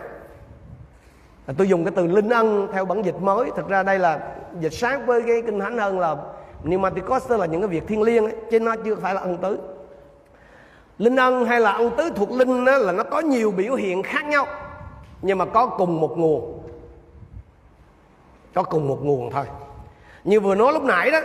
[1.47, 3.51] À, tôi dùng cái từ linh ân theo bản dịch mới.
[3.57, 6.17] Thật ra đây là dịch sát với cái kinh thánh hơn là
[6.63, 9.39] pneumaticos tức là những cái việc thiên liêng ấy, chứ nó chưa phải là ân
[9.39, 9.59] tứ
[10.99, 14.03] linh ân hay là ân tứ thuộc linh đó là nó có nhiều biểu hiện
[14.03, 14.47] khác nhau.
[15.23, 16.63] Nhưng mà có cùng một nguồn.
[18.55, 19.45] Có cùng một nguồn thôi.
[20.25, 21.21] Như vừa nói lúc nãy đó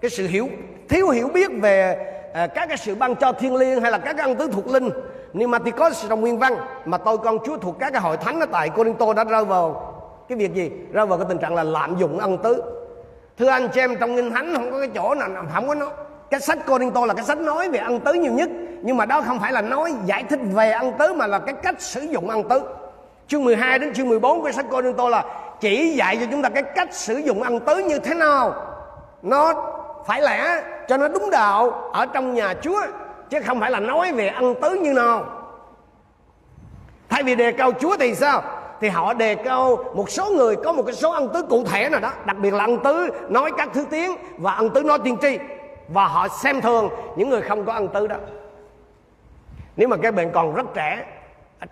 [0.00, 0.48] cái sự hiểu
[0.88, 4.16] thiếu hiểu biết về à, các cái sự ban cho thiên liêng hay là các
[4.16, 4.90] cái ân tứ thuộc linh.
[5.32, 8.16] Nhưng mà thì có trong nguyên văn mà tôi con Chúa thuộc các cái hội
[8.16, 9.94] thánh ở tại Corinto đã rơi vào
[10.28, 10.70] cái việc gì?
[10.92, 12.62] Rơi vào cái tình trạng là lạm dụng ân tứ.
[13.38, 15.90] Thưa anh chị em trong kinh thánh không có cái chỗ nào không có nó
[16.30, 18.50] cái sách Corinto là cái sách nói về ân tứ nhiều nhất.
[18.82, 21.54] Nhưng mà đó không phải là nói giải thích về ân tứ, mà là cái
[21.62, 22.60] cách sử dụng ân tứ.
[23.28, 25.24] Chương 12 đến chương 14 của sách Corinto là
[25.60, 28.54] chỉ dạy cho chúng ta cái cách sử dụng ân tứ như thế nào.
[29.22, 29.54] Nó
[30.06, 32.80] phải lẽ cho nó đúng đạo ở trong nhà Chúa,
[33.30, 35.24] chứ không phải là nói về ân tứ như nào.
[37.08, 38.42] Thay vì đề cao chúa thì sao?
[38.80, 41.88] Thì họ đề cao một số người có một cái số ân tứ cụ thể
[41.88, 42.12] nào đó.
[42.24, 45.38] Đặc biệt là ân tứ, nói các thứ tiếng và ân tứ nói tiên tri
[45.92, 48.16] và họ xem thường những người không có ân tứ đó.
[49.76, 51.06] Nếu mà cái bệnh còn rất trẻ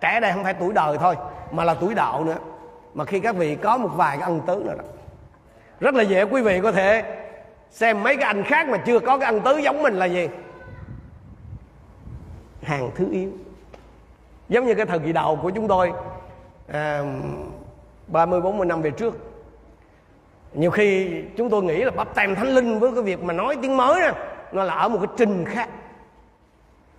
[0.01, 1.15] trẻ đây không phải tuổi đời thôi
[1.51, 2.37] mà là tuổi đạo nữa.
[2.93, 4.83] Mà khi các vị có một vài cái ân tứ nữa đó
[5.79, 7.03] rất là dễ quý vị có thể
[7.69, 10.29] xem mấy cái anh khác mà chưa có cái ân tứ giống mình là gì?
[12.63, 13.29] Hàng thứ yếu.
[14.49, 15.91] Giống như cái thời kỳ đầu của chúng tôi
[16.67, 17.03] à,
[18.07, 19.28] 30 40 năm về trước
[20.53, 23.57] nhiều khi chúng tôi nghĩ là bắp tem thánh linh với cái việc mà nói
[23.61, 24.11] tiếng mới đó,
[24.51, 25.69] nó là ở một cái trình khác.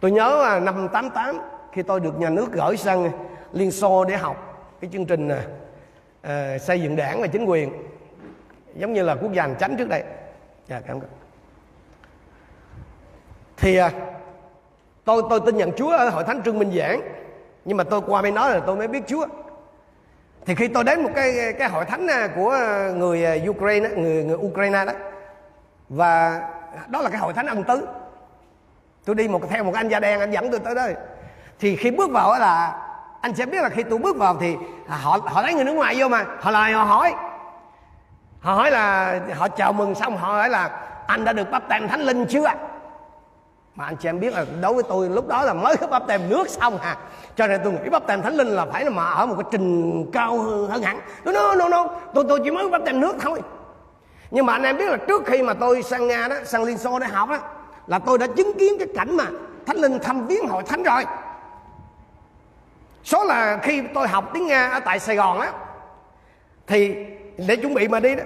[0.00, 1.40] Tôi nhớ là năm 88
[1.72, 3.10] khi tôi được nhà nước gửi sang
[3.52, 5.42] Liên Xô để học cái chương trình à,
[6.22, 7.70] à, xây dựng đảng và chính quyền
[8.76, 10.02] giống như là quốc gia hành chánh trước đây.
[10.68, 11.10] Dạ cảm ơn.
[13.56, 13.90] Thì à,
[15.04, 17.00] tôi tôi tin nhận Chúa ở hội thánh Trương Minh Giảng
[17.64, 19.26] nhưng mà tôi qua bên đó là tôi mới biết Chúa
[20.46, 23.88] thì khi tôi đến một cái cái hội thánh à, của à, người à, Ukraine
[23.88, 24.92] người người Ukraine đó,
[25.88, 26.42] và
[26.88, 27.88] đó là cái hội thánh ân tứ.
[29.04, 30.94] Tôi đi một, theo một anh da đen, anh dẫn tôi tới đây
[31.60, 32.76] thì khi bước vào là,
[33.20, 34.56] anh sẽ biết là khi tôi bước vào thì
[34.88, 37.14] họ họ lấy người nước ngoài vô mà, họ lại họ hỏi.
[38.40, 40.70] Họ hỏi là, họ chào mừng xong, họ hỏi là,
[41.06, 42.44] anh đã được bắp tem thánh linh chưa
[43.76, 46.02] mà anh chị em biết là đối với tôi, lúc đó là mới có bắp
[46.06, 46.96] tem nước xong hà.
[47.36, 49.44] Cho nên tôi nghĩ bắp tem thánh linh là phải là mà ở một cái
[49.50, 51.00] trình cao hơn hẳn.
[51.24, 51.86] No no no no.
[52.14, 53.42] Tôi tôi chỉ mới bắp tem nước thôi.
[54.30, 56.78] Nhưng mà anh em biết là trước khi mà tôi sang nga đó, sang liên
[56.78, 57.40] xô để học á,
[57.86, 59.24] là tôi đã chứng kiến cái cảnh mà
[59.66, 61.04] thánh linh thăm viếng hội thánh rồi.
[63.04, 65.52] Số là khi tôi học tiếng nga ở tại sài gòn á,
[66.66, 66.94] thì
[67.46, 68.22] để chuẩn bị mà đi đó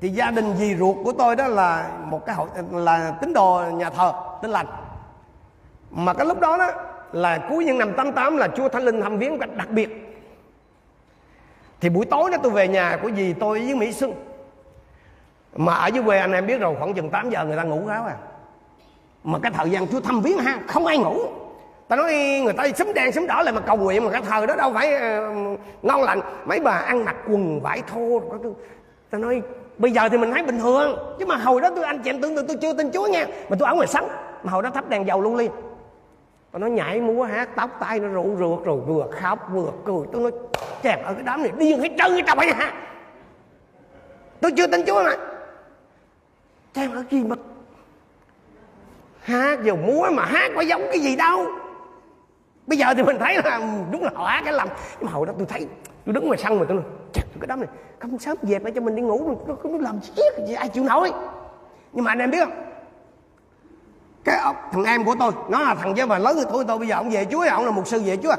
[0.00, 3.62] thì gia đình dì ruột của tôi đó là một cái hội là tín đồ
[3.72, 4.66] nhà thờ tin lành.
[5.90, 6.70] Mà cái lúc đó đó
[7.12, 10.18] là cuối những năm 88 là Chúa Thánh Linh thăm viếng cách đặc biệt.
[11.80, 14.12] Thì buổi tối đó tôi về nhà của dì tôi với Mỹ Xuân.
[15.56, 17.86] Mà ở dưới quê anh em biết rồi khoảng chừng 8 giờ người ta ngủ
[17.86, 18.16] ráo à.
[19.24, 21.18] Mà cái thời gian Chúa thăm viếng ha không ai ngủ.
[21.88, 24.46] Ta nói người ta sấm đen sấm đỏ lại mà cầu nguyện mà cái thời
[24.46, 26.20] đó đâu phải uh, ngon lành.
[26.46, 28.20] Mấy bà ăn mặc quần vải thô
[29.10, 29.42] ta nói
[29.78, 30.98] bây giờ thì mình thấy bình thường.
[31.18, 33.26] Chứ mà hồi đó tôi anh chị em tưởng tượng tôi chưa tin chúa nha
[33.48, 34.04] mà tôi ở ngoài sân
[34.42, 35.50] mà hồi đó thắp đèn dầu luôn liền
[36.52, 40.06] và nó nhảy múa hát, tóc tay nó rủ rượt rồi vừa khóc vừa cười.
[40.12, 40.32] Tôi nói
[40.82, 42.72] chèn ở cái đám này điên hết trơn cái trời hả
[44.40, 45.16] tôi chưa tin chúa mà.
[46.74, 47.36] Chèn ở gì mà
[49.20, 51.46] hát vừa múa mà hát có giống cái gì đâu.
[52.66, 54.68] Bây giờ thì mình thấy là ừ, đúng là họ hát cái lầm.
[54.98, 55.66] Nhưng mà hồi đó tôi thấy
[56.06, 56.84] tôi đứng ngoài sân mà tôi nói
[57.40, 57.68] cái đám này
[57.98, 60.00] không sớm dẹp lại cho mình đi ngủ nó, nó làm
[60.46, 61.12] gì ai chịu nổi.
[61.92, 62.62] Nhưng mà anh em biết không?
[64.24, 66.78] Cái ông, thằng em của tôi nó là thằng với mà lớn hơn tuổi tôi
[66.78, 68.34] bây giờ ông về chúa ông là một sư về chúa.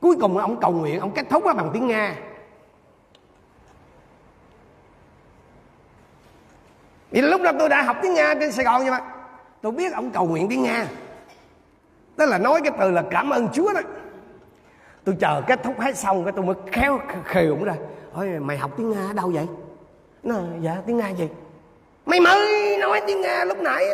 [0.00, 2.16] Cuối cùng ông cầu nguyện ông kết thúc bằng tiếng nga.
[7.10, 9.00] Vì lúc đó tôi đã học tiếng nga trên sài gòn vậy mà.
[9.62, 10.86] Tôi biết ông cầu nguyện tiếng nga.
[12.16, 13.80] Tức là nói cái từ là cảm ơn chúa đó
[15.06, 17.74] tôi chờ kết thúc hết xong cái tôi mới khéo khều ra.
[18.12, 19.46] Hỏi mày học tiếng nga ở đâu vậy?
[20.22, 21.28] Nó dạ tiếng nga gì
[22.06, 23.84] mày mới nói tiếng nga lúc nãy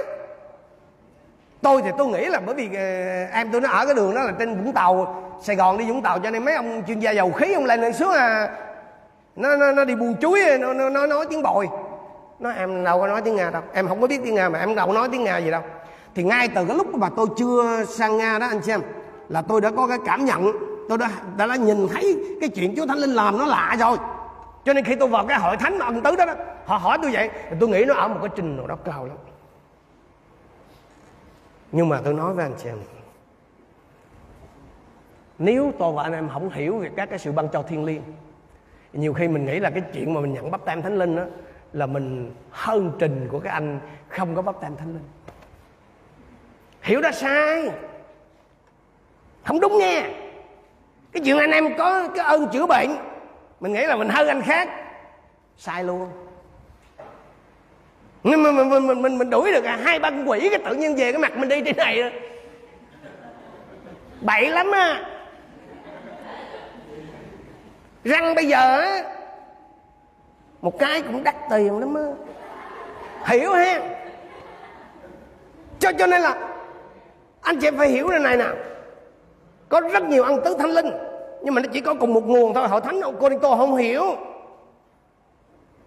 [1.63, 2.83] tôi thì tôi nghĩ là bởi vì ờ,
[3.33, 6.03] em tôi nó ở cái đường đó là trên vũng tàu sài gòn đi vũng
[6.03, 8.51] tàu cho nên mấy ông chuyên gia dầu khí ông lên lên xuống à
[9.37, 11.69] nó nó, nó đi buồn chuối nó, nó, nó nói tiếng bồi.
[12.39, 14.59] Nó em đâu có nói tiếng nga đâu em không có biết tiếng nga mà
[14.59, 15.63] em đâu có nói tiếng nga gì đâu.
[16.15, 18.81] Thì ngay từ cái lúc mà tôi chưa sang nga đó anh xem
[19.29, 22.75] là tôi đã có cái cảm nhận tôi đã, đã, đã nhìn thấy cái chuyện
[22.77, 23.97] Chúa Thánh Linh làm nó lạ rồi.
[24.65, 26.99] Cho nên khi tôi vào cái hội thánh mà ân tứ đó, đó họ hỏi
[27.03, 29.17] tôi vậy thì tôi nghĩ nó ở một cái trình độ đó cao lắm.
[31.73, 32.79] Nhưng mà tôi nói với anh chị em
[35.39, 38.03] nếu tôi và anh em không hiểu về các cái sự ban cho thiên liêng
[38.93, 41.23] nhiều khi mình nghĩ là cái chuyện mà mình nhận bắp tem thánh linh đó
[41.73, 45.09] là mình hơn trình của cái anh không có bắp tem thánh linh.
[46.83, 47.71] Hiểu đã sai.
[49.45, 50.22] Không đúng nghe
[51.13, 52.97] cái chuyện anh em có cái ơn chữa bệnh
[53.61, 54.69] mình nghĩ là mình hơn anh khác.
[55.57, 56.09] Sai luôn.
[58.23, 60.59] Nhưng mà mình mình mình mình, mình đuổi được à, hai ba con quỷ cái
[60.65, 62.13] tự nhiên về cái mặt mình đi trên này rồi.
[64.21, 65.05] Bậy lắm á.
[68.05, 69.03] Răng bây giờ á
[70.61, 72.03] một cái cũng đắt tiền lắm á.
[73.27, 73.81] Hiểu ha?
[75.79, 76.49] Cho cho nên là
[77.43, 78.55] anh chị phải hiểu điều này nào
[79.73, 80.91] có rất nhiều ân tứ thánh linh.
[81.43, 82.69] Nhưng mà nó chỉ có cùng một nguồn thôi.
[82.69, 84.03] Hội thánh cô đi không hiểu.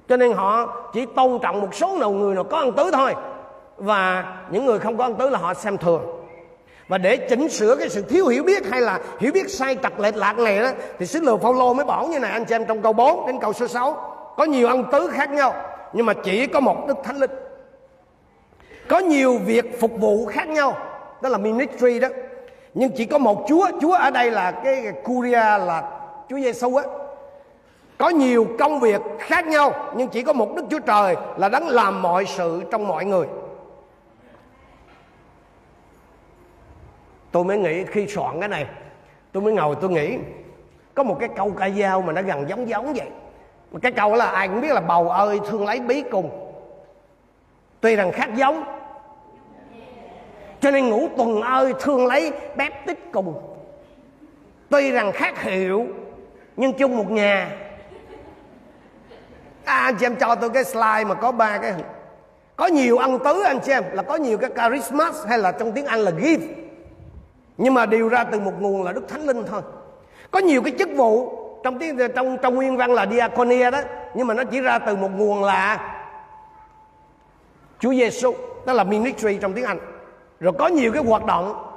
[0.10, 3.14] Cho nên họ chỉ tôn trọng một số nào người nào có ân tứ thôi.
[3.78, 6.02] Và những người không có ân tứ là họ xem thường.
[6.88, 9.94] Và để chỉnh sửa cái sự thiếu hiểu biết hay là hiểu biết sai trật
[9.98, 10.70] lệch lạc này đó,
[11.00, 13.40] thì sứ đồ Phaolô mới bảo như này, anh chị em trong câu 4 đến
[13.40, 15.54] câu số 6 có nhiều ân tứ khác nhau,
[15.94, 17.32] nhưng mà chỉ có một đức thánh linh.
[18.88, 20.78] Có nhiều việc phục vụ khác nhau,
[21.22, 22.08] đó là ministry đó
[22.76, 23.68] nhưng chỉ có một Chúa.
[23.82, 25.92] Chúa ở đây là cái Curia là
[26.30, 26.84] Chúa Giêsu á.
[27.98, 31.68] Có nhiều công việc khác nhau, nhưng chỉ có một Đức Chúa Trời là đấng
[31.68, 33.28] làm mọi sự trong mọi người.
[37.32, 38.66] Tôi mới nghĩ khi soạn cái này,
[39.32, 40.18] tôi mới ngồi tôi nghĩ,
[40.94, 43.08] có một cái câu ca dao mà nó gần giống giống vậy.
[43.82, 46.30] Cái câu là ai cũng biết là bầu ơi, thương lấy bí cùng.
[47.82, 48.64] Tuy rằng khác giống
[50.66, 53.58] cho nên ngũ tuần ơi thương lấy bép tích cùng.
[54.70, 55.88] Tuy rằng khác hiệu,
[56.58, 57.52] nhưng chung một nhà.
[59.66, 61.74] À chị em cho tôi cái slide mà có ba cái
[62.56, 65.72] có nhiều ân tứ anh chị em, là có nhiều cái charisma hay là trong
[65.72, 66.48] tiếng anh là gift.
[67.58, 69.62] Nhưng mà đều ra từ một nguồn là đức thánh linh thôi.
[70.32, 73.82] Có nhiều cái chức vụ, trong tiếng, trong trong nguyên văn là diaconia đó,
[74.14, 75.96] nhưng mà nó chỉ ra từ một nguồn là
[77.80, 78.34] Chúa Giêsu
[78.66, 79.80] đó là ministry trong tiếng Anh
[80.40, 81.72] rồi có nhiều cái hoạt động.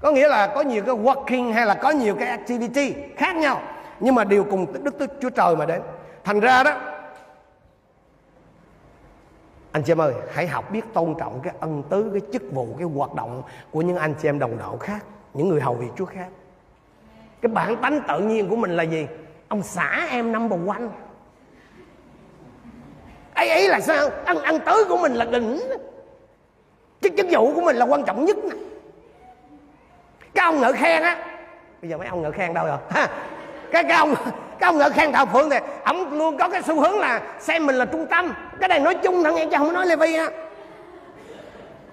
[0.00, 3.62] Có nghĩa là có nhiều cái working hay là có nhiều cái activity khác nhau.
[4.00, 5.82] Nhưng mà đều cùng Đức tức Chúa Trời mà đến.
[6.24, 6.80] Thành ra đó,
[9.72, 12.68] anh chị em ơi, hãy học biết tôn trọng cái ân tứ, cái chức vụ,
[12.78, 15.04] cái hoạt động của những anh chị em đồng đạo khác,
[15.34, 16.28] những người hầu việc Chúa khác.
[17.40, 19.06] Cái bản tánh tự nhiên của mình là gì?
[19.48, 20.90] Ông xã em number quanh
[23.34, 24.08] ấy ấy là sao?
[24.24, 25.60] Ân ân tứ của mình là đỉnh
[27.00, 28.36] chức chức vụ của mình là quan trọng nhất.
[30.34, 31.16] Cái ông ngợi khen á.
[31.82, 32.78] Bây giờ mấy ông ngợi khen đâu rồi.
[32.90, 33.08] Ha.
[33.72, 34.14] Cái cái ông
[34.58, 37.66] cái ông ngợi khen thờ phượng thì ông luôn có cái xu hướng là xem
[37.66, 38.34] mình là trung tâm.
[38.60, 40.28] Cái này nói chung thằng em chứ không nói Levi á.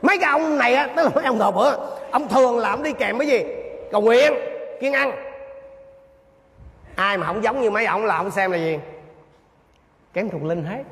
[0.02, 1.78] Mấy cái ông này á, tức là mấy ông thờ bữa,
[2.12, 3.44] ông thường là ông đi kèm cái gì?
[3.92, 4.34] Cầu nguyện
[4.82, 5.12] kiên ăn.
[6.96, 8.80] Ai mà không giống như mấy ông là ông xem là gì?
[10.14, 10.84] Kém thuộc linh hết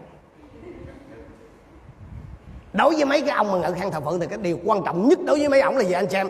[2.74, 5.10] đối với mấy cái ông mà ngự khang thờ phượng thì cái điều quan trọng
[5.10, 6.30] nhất đối với mấy ông là gì anh chị em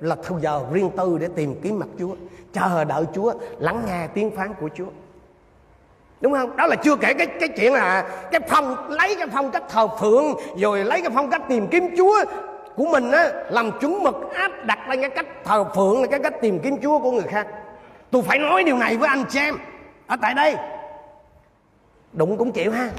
[0.00, 2.14] là thời giờ riêng tư để tìm kiếm mặt Chúa,
[2.52, 4.86] chờ đợi Chúa, lắng nghe tiếng phán của Chúa.
[6.20, 6.56] Đúng không?
[6.56, 9.88] Đó là chưa kể cái cái chuyện là cái phong, lấy cái phong cách thờ
[10.00, 10.24] phượng,
[10.56, 12.24] rồi lấy cái phong cách tìm kiếm Chúa
[12.76, 16.20] của mình á, làm chúng mực áp đặt lên cái cách thờ phượng, là cái
[16.20, 17.46] cách tìm kiếm Chúa của người khác.
[18.10, 19.54] Tôi phải nói điều này với anh chị em
[20.06, 20.56] ở tại đây.
[22.12, 22.90] Đụng cũng chịu ha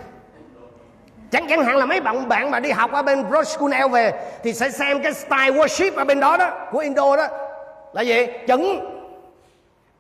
[1.31, 3.57] chẳng chẳng hạn là mấy bạn bạn mà đi học ở bên Broad
[3.91, 4.13] về,
[4.43, 7.27] thì sẽ xem cái style worship ở bên đó đó, của Indo đó.
[7.93, 8.27] Là gì?
[8.47, 8.91] Chuẩn.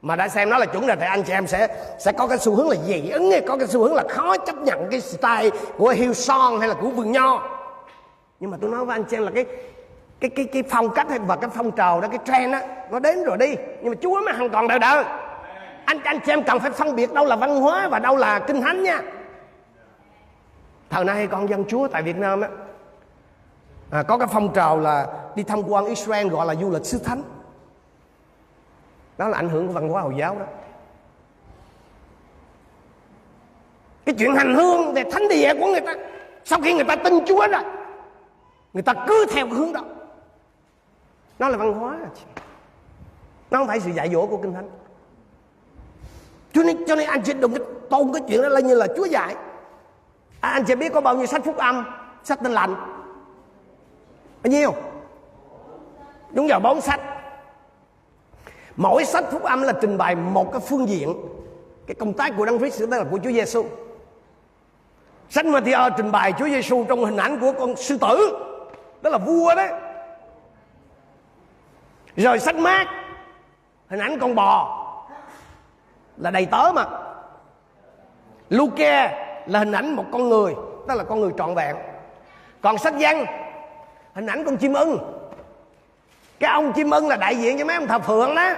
[0.01, 1.67] Mà đã xem nó là chuẩn rồi thì anh chị em sẽ
[1.99, 4.55] sẽ có cái xu hướng là dị ứng, có cái xu hướng là khó chấp
[4.55, 7.43] nhận cái style của Hillsong hay là của vườn nho.
[8.39, 9.45] Nhưng mà tôi nói với anh chị em là cái
[10.19, 12.59] cái cái cái phong cách hay và cái phong trào đó, cái trend đó,
[12.91, 13.55] nó đến rồi đi.
[13.81, 15.03] Nhưng mà Chúa mới hoàn toàn đời đời
[15.85, 18.39] anh anh chị em cần phải phân biệt đâu là văn hóa và đâu là
[18.39, 19.01] kinh thánh nha
[20.89, 22.49] thời nay con dân Chúa tại Việt Nam á.
[23.89, 26.99] À, có cái phong trào là đi tham quan Israel gọi là du lịch sứ
[26.99, 27.23] thánh.
[29.17, 30.45] Đó là ảnh hưởng của văn hóa hồi giáo đó.
[34.05, 35.95] Cái chuyện hành hương về thánh địa của người ta
[36.45, 37.63] sau khi người ta tin Chúa rồi
[38.73, 39.81] người ta cứ theo cái hướng đó.
[41.39, 41.97] Nó là văn hóa.
[43.51, 44.69] Nó không phải sự dạy dỗ của kinh thánh.
[46.53, 47.59] Cho nên cho nên anh chị đừng có
[47.89, 49.35] tôn cái chuyện đó là như là Chúa dạy
[50.45, 51.85] à, anh chị biết có bao nhiêu sách phúc âm
[52.23, 52.75] sách tin lành.
[54.43, 54.73] Bao nhiêu?
[56.31, 57.01] Đúng rồi bốn sách.
[58.75, 61.13] Mỗi sách phúc âm là trình bày một cái phương diện.
[61.87, 63.65] Cái công tác của đấng Christ tức là của Chúa Giêsu
[65.29, 68.39] sách Matthew ờ, trình bày Chúa Giêsu trong hình ảnh của con sư tử.
[69.01, 69.71] Đó là vua đấy
[72.15, 72.87] rồi sách mát.
[73.89, 74.81] Hình ảnh con bò.
[76.17, 76.85] Là đầy tớ mà.
[78.49, 80.55] Luke là hình ảnh một con người,
[80.87, 81.75] đó là con người trọn vẹn.
[82.61, 83.25] Còn sách văn,
[84.13, 84.97] hình ảnh con chim ưng.
[86.39, 88.49] Cái ông chim ưng là đại diện cho mấy ông thờ phượng đó.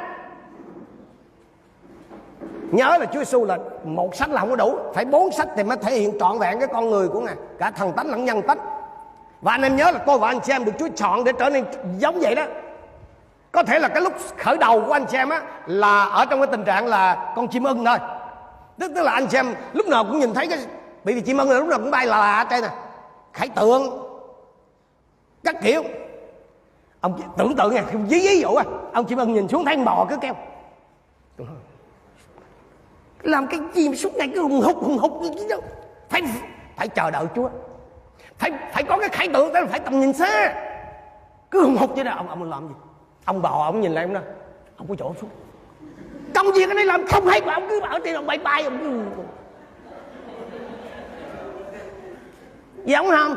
[2.72, 4.80] Nhớ là Chúa Giêsu là một sách là không có đủ.
[4.94, 7.36] Phải bốn sách thì mới thể hiện trọn vẹn cái con người của ngài.
[7.60, 8.58] Cả thần tánh lẫn nhân tánh.
[9.42, 11.50] Và anh em nhớ là tôi và anh chị em được Chúa chọn để trở
[11.50, 11.66] nên
[11.98, 12.44] giống vậy đó.
[13.52, 16.40] Có thể là cái lúc khởi đầu của anh chị em á, là ở trong
[16.40, 17.98] cái tình trạng là con chim ưng thôi.
[18.80, 20.60] Tức tức là anh chị em lúc nào cũng nhìn thấy cái
[21.04, 22.76] bởi vì chim ưng là lúc nào cũng bay là là trên nè à.
[23.34, 24.04] khải tượng
[25.44, 25.84] các kiểu.
[27.00, 28.64] Ông tưởng tượng nha ví ví dụ à.
[28.94, 30.34] Ông chim ưng nhìn xuống thấy bò cứ kêu.
[33.22, 35.22] Làm cái gì mà suốt ngày cứ hùng hục hùng hục
[36.10, 36.22] phải
[36.78, 37.50] phải chờ đợi chúa.
[38.38, 40.54] Phải phải có cái khải tượng phải tầm nhìn xa.
[41.52, 42.74] Cứ hùng hục chứ đó ông ông làm gì?
[43.26, 44.22] Ông bò, ông nhìn lại ông đó
[44.78, 45.30] ông có chỗ xuống.
[46.36, 48.64] Công việc ở đây làm không hay mà ông cứ bảo tiền ông bay bay,
[48.64, 49.02] ông cứ
[52.92, 53.36] giống không?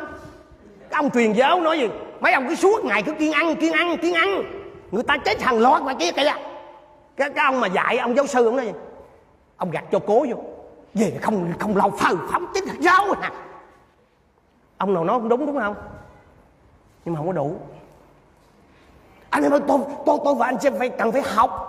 [0.91, 1.89] Cái ông truyền giáo nói gì?
[2.21, 4.43] Mấy ông cứ suốt ngày cứ kiên ăn kiên ăn kiên ăn.
[4.91, 6.35] Người ta chết hàng loạt mà kia kìa.
[7.17, 8.73] Cái cái ông mà dạy, ông giáo sư ông nói gì?
[9.57, 10.37] Ông gạt cho cố vô.
[10.95, 13.33] Về không không lâu phờ phóng, chết hạt giáo à.
[14.79, 15.75] Ông nào nói cũng đúng đúng không?
[17.05, 17.57] Nhưng mà không có đủ.
[19.31, 21.67] Anh em ơi, tôi tôi tôi và anh chị phải, cần phải học.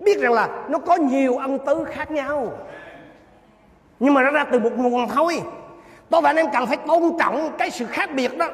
[0.00, 2.52] Biết rằng là nó có nhiều âm tứ khác nhau.
[4.00, 5.42] Nhưng mà nó ra từ một nguồn thôi
[6.10, 8.48] tôi và anh em cần phải tôn trọng cái sự khác biệt đó.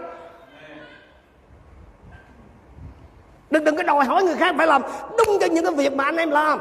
[3.50, 4.82] Đừng đừng có đòi hỏi người khác phải làm
[5.18, 6.58] đúng cho những cái việc mà anh em làm.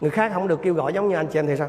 [0.00, 1.68] Người khác không được kêu gọi giống như anh chị em thì sao?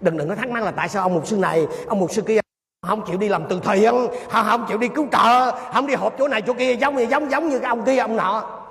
[0.00, 2.22] Đừng đừng có thắc mắc là tại sao ông mục sư này ông mục sư
[2.22, 2.40] kia
[2.86, 6.18] không chịu đi làm từ thiện không, không chịu đi cứu trợ không đi họp
[6.18, 8.62] chỗ này chỗ kia giống như giống giống như cái ông kia ông nọ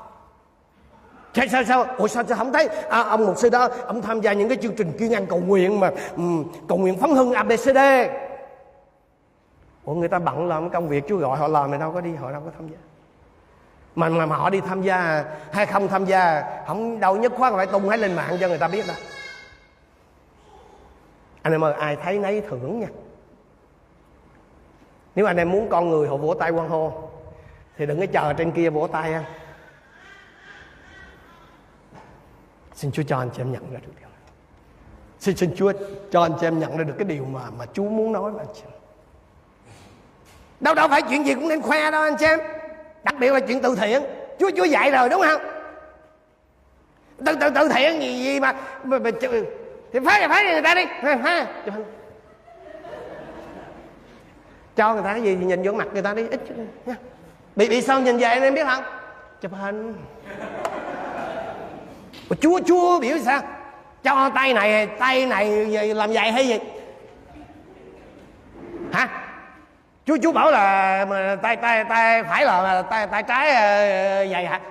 [1.35, 1.85] sao sao sao?
[1.97, 2.67] Ủa sao, sao không thấy?
[2.89, 5.39] À, ông một sư đó ông tham gia những cái chương trình kiên ăn cầu
[5.39, 7.77] nguyện mà um, cầu nguyện phấn hưng abcd
[9.85, 12.15] ủa người ta bận làm công việc chú gọi họ làm thì đâu có đi
[12.15, 12.77] họ đâu có tham gia.
[13.95, 17.53] Mà, mà, mà họ đi tham gia hay không tham gia không đâu nhất khoát
[17.53, 18.97] phải tung hết lên mạng cho người ta biết đâu.
[21.41, 22.87] Anh em ơi ai thấy nấy thưởng nha.
[25.15, 26.91] Nếu anh em muốn con người họ vỗ tay quan hô
[27.77, 29.23] thì đừng có chờ trên kia vỗ tay ha.
[32.75, 34.19] Xin Chúa cho anh chị em nhận ra được điều này.
[35.19, 35.73] Xin xin Chúa
[36.11, 38.45] cho anh chị em nhận ra được cái điều mà mà Chúa muốn nói với
[38.45, 38.71] anh chị em.
[40.59, 42.39] Đâu đâu phải chuyện gì cũng nên khoe đâu anh chị em.
[43.03, 44.03] Đặc biệt là chuyện từ thiện.
[44.39, 45.41] Chúa Chúa dạy rồi đúng không?
[47.25, 48.53] Từ từ từ thiện gì gì mà,
[48.83, 50.85] mà, mà thì phá thì phá người ta đi.
[51.01, 51.47] Ha
[54.75, 56.27] cho người ta cái gì thì nhìn vô mặt người ta đi.
[56.27, 56.41] Ít
[56.85, 56.95] nha.
[57.55, 58.83] Bị bị sao nhìn về anh em biết không?
[59.41, 59.93] Chụp hình
[62.29, 63.41] mà chúa chúa biểu sao?
[64.03, 65.49] Cho tay này tay này
[65.95, 66.59] làm vậy hay gì?
[68.91, 69.09] Hả?
[70.05, 74.45] Chú chú bảo là mà tay tay tay phải là tay tay trái ờ, vậy
[74.45, 74.61] hả?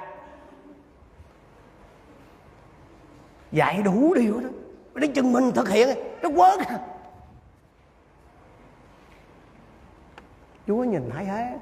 [3.53, 4.49] Dạy đủ điều đó.
[4.95, 5.89] Đến chừng mình thực hiện,
[6.23, 6.69] nó quớt.
[10.67, 11.59] Chúa nhìn thấy hết.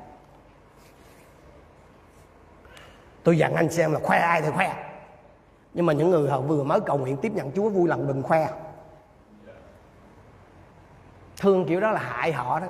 [3.22, 4.91] Tôi dặn anh xem là khoe ai thì khoe.
[5.74, 8.22] Nhưng mà những người họ vừa mới cầu nguyện tiếp nhận Chúa vui lòng đừng
[8.22, 8.48] khoe.
[11.36, 12.66] Thương kiểu đó là hại họ đó.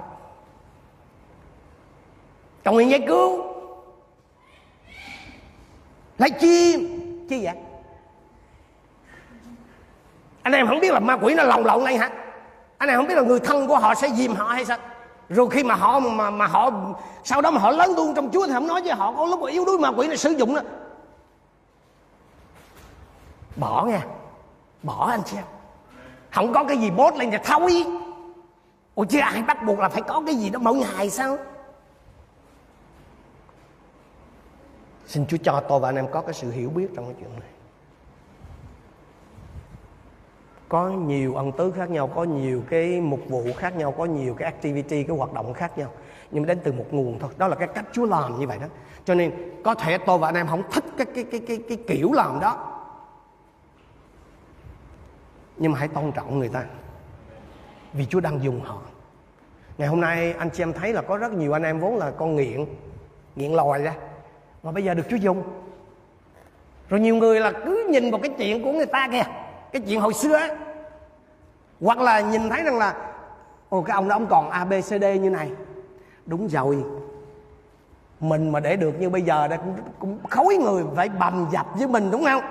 [2.65, 3.45] Cầu nguyện giải cứu.
[6.19, 6.89] Lấy chi?
[7.29, 7.55] Chi vậy?
[10.43, 12.11] Anh em không biết là ma quỷ nó lòng lộn này hả?
[12.79, 14.79] Anh em không biết là người thân của họ sẽ dìm họ hay sao?
[15.29, 16.71] Rồi khi mà họ mà mà họ,
[17.25, 19.41] sau đó mà họ lớn luôn trong Chúa thì không nói với họ, có lúc
[19.41, 20.61] mà yếu đuối ma quỷ nó sử dụng đó
[23.57, 24.07] bỏ nha
[24.83, 25.45] bỏ anh chị em
[26.31, 27.85] không có cái gì bốt lên thì thôi
[28.95, 31.39] ôi chứ ai bắt buộc là phải có cái gì đó mỗi ngày sao?
[35.07, 37.31] Xin Chúa cho tôi và anh em có cái sự hiểu biết trong cái chuyện
[37.31, 37.49] này.
[40.69, 44.35] Có nhiều ân tứ khác nhau, có nhiều cái mục vụ khác nhau, có nhiều
[44.35, 45.91] cái activity, cái hoạt động khác nhau.
[46.31, 47.31] Nhưng mà đến từ một nguồn thôi.
[47.37, 48.67] Đó là cái cách Chúa làm như vậy đó.
[49.05, 49.33] Cho nên
[49.65, 52.41] có thể tôi và anh em không thích cái cái cái cái cái kiểu làm
[52.41, 52.72] đó
[55.63, 56.65] nhưng mà hãy tôn trọng người ta.
[57.93, 58.79] Vì Chúa đang dùng họ.
[59.79, 62.11] Ngày hôm nay anh chị em thấy là có rất nhiều anh em vốn là
[62.11, 62.67] con nghiện
[63.37, 63.95] nghiện lòi ra.
[64.63, 65.43] Mà bây giờ được Chúa dùng.
[66.89, 69.23] Rồi nhiều người là cứ nhìn vào cái chuyện của người ta kìa.
[69.73, 70.51] Cái chuyện hồi xưa ấy.
[71.81, 72.95] hoặc là nhìn thấy rằng là
[73.69, 75.51] ồ cái ông đó ông còn abcd như này.
[76.27, 76.85] Đúng rồi.
[78.21, 81.67] Mình mà để được như bây giờ đây cũng, cũng khối người phải bầm dập
[81.79, 82.43] với mình đúng không?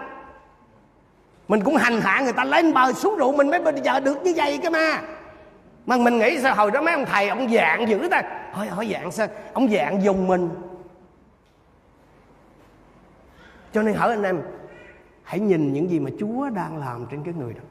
[1.51, 4.23] Mình cũng hành hạ người ta lên bờ xuống rượu mình mới bây giờ được
[4.23, 5.01] như vậy cơ mà.
[5.85, 8.21] Mà mình nghĩ sao hồi đó mấy ông thầy ông dạng dữ ta.
[8.51, 10.49] Hỏi hỏi dạng sao ông dạng dùng mình.
[13.73, 14.41] Cho nên hỏi anh em
[15.23, 17.61] hãy nhìn những gì mà Chúa đang làm trên cái người đó.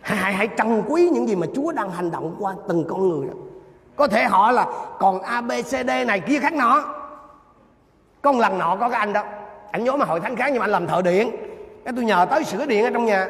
[0.00, 3.08] Hãy, hãy, hãy trân quý những gì mà Chúa đang hành động qua từng con
[3.08, 3.34] người đó.
[3.96, 4.66] Có thể họ là
[4.98, 6.84] còn ABCD này kia khác nọ.
[8.22, 9.24] Có một lần nọ có cái anh đó
[9.70, 11.30] anh nhớ mà hội thánh khác nhưng mà anh làm thợ điện
[11.84, 13.28] cái tôi nhờ tới sửa điện ở trong nhà.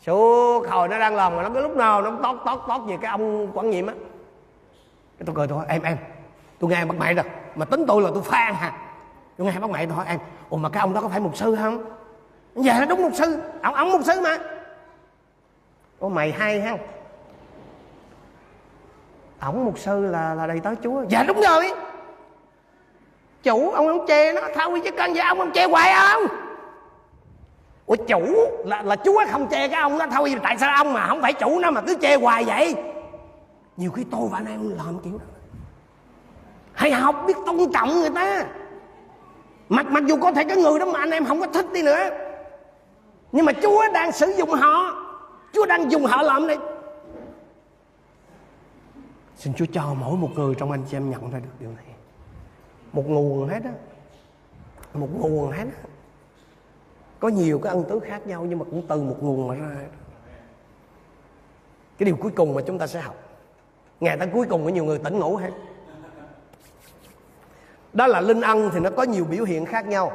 [0.00, 2.96] Suốt hồi nó đang làm mà nó cái lúc nào nó tót tót tót về
[3.00, 3.94] cái ông quản nhiệm á.
[5.18, 5.96] Cái tôi cười tôi em em,
[6.58, 7.24] tôi nghe bắt mày rồi
[7.54, 8.72] mà tính tôi là tôi phan hả
[9.36, 10.18] tôi nghe bắt mày tôi hỏi em,
[10.50, 11.84] ủa mà cái ông đó có phải mục sư không?
[12.54, 14.38] Dạ nó đúng mục sư, ông ông mục sư mà.
[15.98, 16.76] Ủa mày hay ha.
[19.40, 21.04] Ổng mục sư là là đầy tới chúa.
[21.08, 21.72] Dạ đúng rồi.
[23.42, 26.47] Chủ, ông không chê nó thôi chứ con vậy ông ông chê hoài à không
[27.88, 28.20] ủa, chủ,
[28.64, 31.32] là là chúa không chê cái ông đó thôi, tại sao ông mà không phải
[31.32, 32.74] chủ nó mà cứ chê hoài vậy?
[33.76, 35.24] Nhiều khi tôi và anh em làm kiểu đó.
[36.72, 38.44] Hãy học biết tôn trọng người ta.
[39.68, 41.82] Mặc mặc dù có thể cái người đó mà anh em không có thích đi
[41.82, 42.10] nữa.
[43.32, 45.04] Nhưng mà chúa đang sử dụng họ.
[45.52, 46.58] Chúa đang dùng họ làm này.
[49.36, 51.84] Xin chúa cho mỗi một người trong anh chị em nhận ra được điều này.
[52.92, 53.70] Một nguồn hết á.
[54.94, 55.88] Một nguồn hết á
[57.20, 59.76] có nhiều cái ân tứ khác nhau nhưng mà cũng từ một nguồn mà ra.
[61.98, 63.14] Cái điều cuối cùng mà chúng ta sẽ học.
[64.00, 65.50] Ngày tới cuối cùng có nhiều người tỉnh ngủ hết.
[67.92, 70.12] Đó là linh ân thì nó có nhiều biểu hiện khác nhau,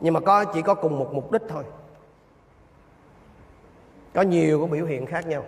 [0.00, 1.64] nhưng mà có, chỉ có cùng một mục đích thôi.
[4.14, 5.44] Có nhiều cái biểu hiện khác nhau.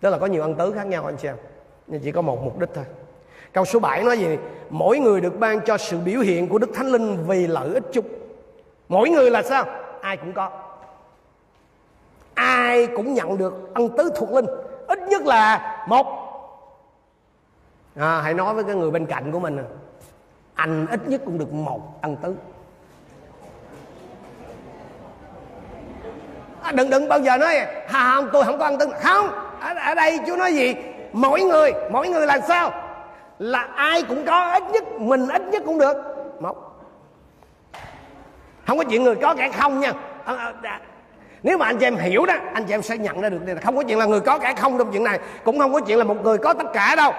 [0.00, 1.36] Đó là có nhiều ân tứ khác nhau, anh chị em.
[1.86, 2.84] Nhưng chỉ có một mục đích thôi.
[3.52, 4.36] Câu số 7 nói gì?
[4.70, 7.84] Mỗi người được ban cho sự biểu hiện của đức thánh linh vì lợi ích
[7.92, 8.04] chung.
[8.88, 9.66] Mỗi người là sao?
[10.00, 10.50] Ai cũng có.
[12.34, 14.46] Ai cũng nhận được ân tứ thuộc linh.
[14.88, 16.06] Ít nhất là một.
[17.96, 19.58] À, hãy nói với cái người bên cạnh của mình
[20.54, 22.34] anh ít nhất cũng được một ân tứ.
[26.62, 27.54] À, đừng đừng bao giờ nói
[27.88, 28.88] hà không tôi không có ân tứ.
[29.02, 29.28] Không
[29.60, 30.74] ở, ở đây chú nói gì?
[31.12, 32.72] Mỗi người mỗi người là sao?
[33.38, 35.96] Là ai cũng có ít nhất mình ít nhất cũng được
[38.68, 39.92] không có chuyện người có kẻ không nha.
[40.24, 40.80] À, à,
[41.42, 43.60] nếu mà anh chị em hiểu đó anh chị em sẽ nhận ra được là
[43.64, 45.98] không có chuyện là người có kẻ không trong chuyện này cũng không có chuyện
[45.98, 47.12] là một người có tất cả đâu.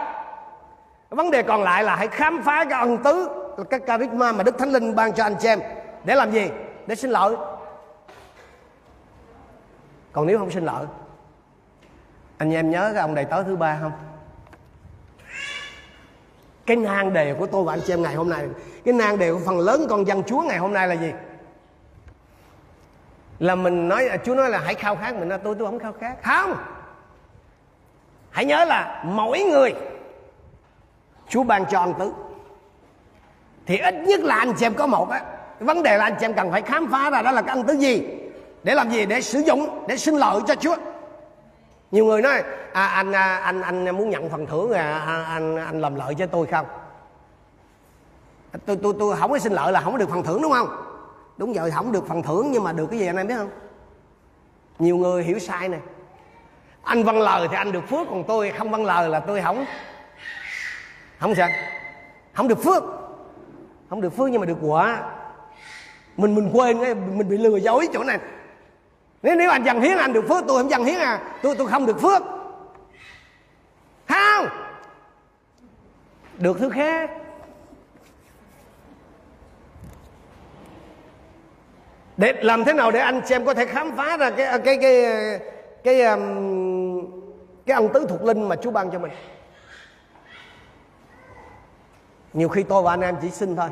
[1.10, 3.30] Vấn đề còn lại là hãy khám phá cái ân tứ
[3.70, 5.60] cái charisma mà đức thánh linh ban cho anh chị em.
[6.04, 6.50] Để làm gì?
[6.88, 7.36] Để xin lỗi.
[10.12, 10.86] Còn nếu không xin lỗi
[12.38, 13.92] anh em nhớ cái ông đầy tớ thứ ba không?
[16.66, 18.48] Cái nan đề của tôi và anh chị em ngày hôm nay.
[18.86, 21.12] Cái nan đề của phần lớn con dân chúa ngày hôm nay là gì?
[23.40, 25.94] Là mình nói chúa nói là hãy khao khát mình nói tôi tôi không khao
[26.00, 26.16] khát.
[26.24, 26.56] Không.
[28.30, 29.74] Hãy nhớ là mỗi người
[31.30, 32.14] chúa ban cho ăn tứ.
[33.66, 35.22] Thì ít nhất là anh chị em có một á.
[35.60, 37.64] Vấn đề là anh chị em cần phải khám phá ra đó là cái ăn
[37.64, 38.08] tứ gì?
[38.64, 39.06] Để làm gì?
[39.06, 40.76] Để sử dụng để sinh lợi cho chúa.
[41.92, 45.56] Nhiều người nói à, anh à, anh anh muốn nhận phần thưởng à, à, anh
[45.56, 46.66] anh làm lợi cho tôi không?
[48.66, 50.89] Tôi tôi tôi không có xin lợi là không có được phần thưởng đúng không?
[51.40, 53.50] Đúng rồi, không được phần thưởng nhưng mà được cái gì anh em biết không?
[54.80, 55.80] Nhiều người hiểu sai này.
[56.84, 59.66] Anh văn lời thì anh được phước, còn tôi không văn lời là tôi không.
[61.20, 61.50] Không sao.
[62.34, 62.84] Không được phước.
[63.90, 65.04] Không được phước nhưng mà được quả.
[66.18, 68.20] Mình mình quên cái, mình bị lừa dối chỗ này.
[69.24, 71.22] Nếu nếu anh dần hiến anh được phước, tôi không dần hiến à.
[71.42, 72.22] Tôi tôi không được phước.
[74.08, 74.48] Không.
[76.38, 77.10] Được thứ khác.
[82.20, 85.04] Để làm thế nào để anh xem có thể khám phá ra cái cái cái
[85.84, 86.20] cái um,
[87.66, 89.12] cái, cái ân tứ thuộc linh mà Chúa ban cho mình?
[92.34, 93.70] Nhiều khi tôi và anh em chỉ xin thôi.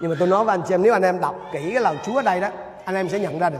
[0.00, 1.96] Nhưng mà tôi nói với anh chị em nếu anh em đọc kỹ cái lời
[2.02, 2.48] Chúa ở đây đó
[2.84, 3.58] anh em sẽ nhận ra được.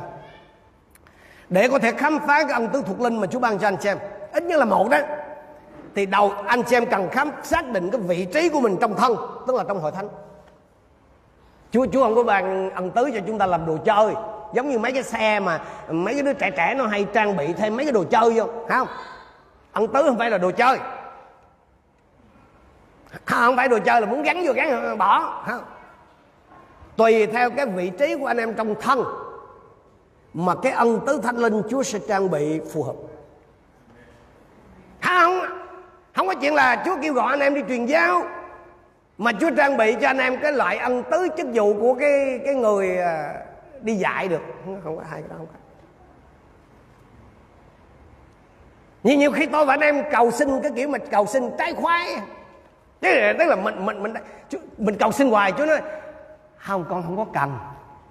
[1.49, 3.77] Để có thể khám phá cái ân tứ thuộc linh mà Chúa ban cho anh
[3.77, 3.99] chị em
[4.33, 4.99] ít nhất là một đó
[5.95, 8.95] thì đầu anh chị em cần khám xác định cái vị trí của mình trong
[8.97, 10.09] thân tức là trong hội thánh.
[11.71, 14.15] Chúa Chúa không có ban ân tứ cho chúng ta làm đồ chơi.
[14.55, 15.61] Giống như mấy cái xe mà
[15.91, 18.47] mấy cái đứa trẻ trẻ nó hay trang bị thêm mấy cái đồ chơi vô,
[18.69, 18.89] phải không?
[19.73, 20.79] Ân tứ không phải là đồ chơi.
[23.25, 25.65] Không phải đồ chơi là muốn gắn vô, gắn bỏ không?
[26.97, 29.05] Tùy theo cái vị trí của anh em trong thân
[30.35, 32.95] mà cái ân tứ thánh linh Chúa sẽ trang bị phù hợp.
[35.03, 35.41] Không
[36.17, 38.23] không có chuyện là Chúa kêu gọi anh em đi truyền giáo
[39.19, 42.41] mà Chúa trang bị cho anh em cái loại ân tứ chức vụ của cái
[42.45, 43.35] cái người à,
[43.81, 44.43] đi dạy được.
[44.85, 45.59] Không có hai cái đó không có.
[49.03, 51.75] Nhiều nhiều khi tôi và anh em cầu xin cái kiểu mà cầu xin trái
[51.75, 52.21] khoái.
[53.01, 54.15] Tức là, tức là mình mình mình
[54.79, 55.81] mình cầu xin hoài Chúa nói
[56.57, 57.59] không con không có cần.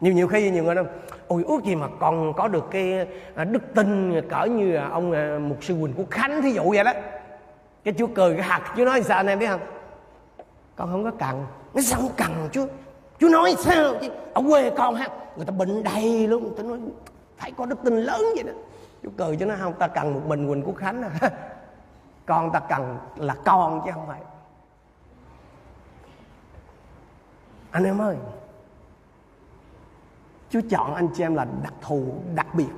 [0.02, 0.86] Nhiều nhiều khi nhiều người nói
[1.28, 5.12] ôi ước gì mà còn có được cái à, đức tin cỡ như à, ông
[5.50, 6.94] mục sư quỳnh của khánh thí dụ vậy đó.
[7.84, 9.62] Cái chúa cười cái hạt chúa nói sao anh em biết không?
[10.78, 11.46] Con không có cần.
[11.74, 12.68] Nó sao không cần chú
[13.20, 14.10] chú nói sao chứ?
[14.34, 16.44] Ở quê con ha người ta bệnh đầy luôn.
[16.44, 16.80] Người ta nói
[17.38, 18.54] phải có đức tin lớn vậy đó.
[19.04, 21.10] Chú cười cho nó không ta cần một mình quỳnh quốc khánh à.
[22.26, 24.22] Con ta cần là con chứ không phải.
[27.72, 28.18] Anh em ơi
[30.50, 32.04] Chúa chọn anh chị em là đặc thù
[32.36, 32.70] đặc biệt.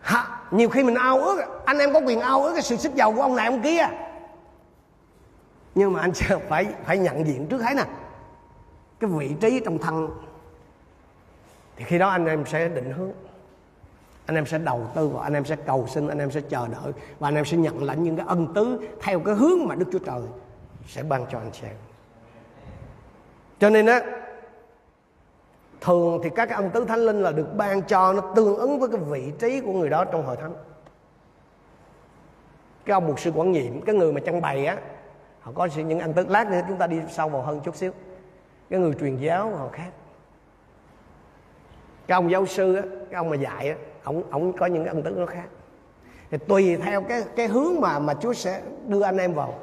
[0.00, 2.94] Ha, nhiều khi mình ao ước anh em có quyền ao ước cái sự sức
[2.94, 3.88] giàu của ông này ông kia
[5.74, 7.84] nhưng mà anh chị phải phải nhận diện trước hết nè.
[9.00, 10.08] Cái vị trí trong thân.
[11.76, 13.12] Thì khi đó anh em sẽ định hướng.
[14.26, 16.68] Anh em sẽ đầu tư và anh em sẽ cầu xin, anh em sẽ chờ
[16.68, 16.92] đợi.
[17.18, 19.86] Và anh em sẽ nhận lãnh những cái ân tứ theo cái hướng mà đức
[19.92, 20.22] chúa trời
[20.86, 21.76] sẽ ban cho anh chị em
[23.64, 24.02] cho nên á,
[25.80, 28.80] thường thì các cái ân tứ thánh linh là được ban cho nó tương ứng
[28.80, 30.54] với cái vị trí của người đó trong hội thánh.
[32.84, 34.76] Cái ông mục sư quản nhiệm, cái người mà trưng bày á
[35.44, 37.92] họ có những ân tứ lát nữa chúng ta đi sâu vào hơn chút xíu.
[38.70, 39.90] Cái người truyền giáo họ khác.
[42.06, 45.02] Cái ông giáo sư á cái ông mà dạy á ông ông có những ân
[45.02, 45.46] tứ nó khác.
[46.30, 49.54] Thì tùy theo cái cái hướng mà mà Chúa sẽ đưa anh em vào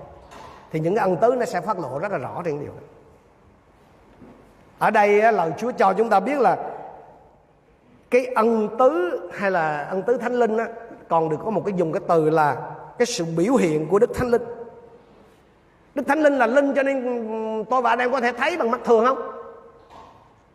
[0.72, 2.84] thì những cái ân tứ nó sẽ phát lộ rất là rõ trên điều này
[4.80, 6.58] ở đây lời Chúa cho chúng ta biết là
[8.10, 10.68] cái ân tứ hay là ân tứ thánh linh á,
[11.10, 14.16] còn được có một cái dùng cái từ là cái sự biểu hiện của đức
[14.16, 14.42] thánh linh
[15.96, 18.72] đức thánh linh là linh cho nên tôi và anh em có thể thấy bằng
[18.72, 19.32] mắt thường không?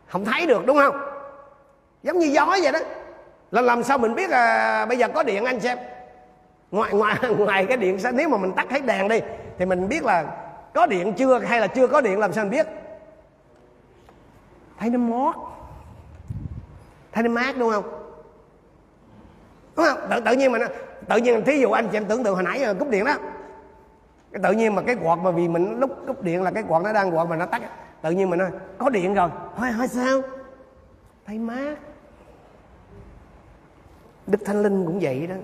[0.09, 0.97] Không thấy được đúng không?
[2.03, 2.78] Giống như gió vậy đó.
[3.51, 5.78] Là làm sao mình biết à, bây giờ có điện anh xem.
[6.70, 9.20] Ngoài ngoài ngoài cái điện nếu mà mình tắt hết đèn đi
[9.59, 10.24] thì mình biết là
[10.74, 12.66] có điện chưa hay là chưa có điện làm sao mình biết?
[14.78, 15.34] Thấy nó mót.
[17.12, 17.84] Thấy nó mát đúng không?
[19.76, 19.99] Đúng không?
[20.11, 20.66] Tự, tự nhiên mà nó,
[21.09, 23.14] tự nhiên thí dụ anh chị em tưởng tượng hồi nãy cúp điện đó
[24.37, 26.82] cái tự nhiên mà cái quạt mà vì mình lúc cúp điện là cái quạt
[26.82, 27.62] nó đang quạt mà nó tắt
[28.03, 29.30] tự nhiên mình nói có điện rồi.
[29.55, 30.22] Hỏi hỏi sao?
[31.26, 31.76] Thấy mát.
[34.26, 35.34] Đức thanh linh cũng vậy đó.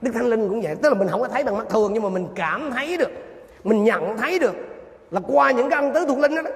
[0.00, 0.76] Đức thanh linh cũng vậy.
[0.82, 3.10] Tức là mình không có thấy bằng mắt thường nhưng mà mình cảm thấy được.
[3.64, 4.54] Mình nhận thấy được
[5.10, 6.50] là qua những cái ân tứ thuộc linh đó, đó.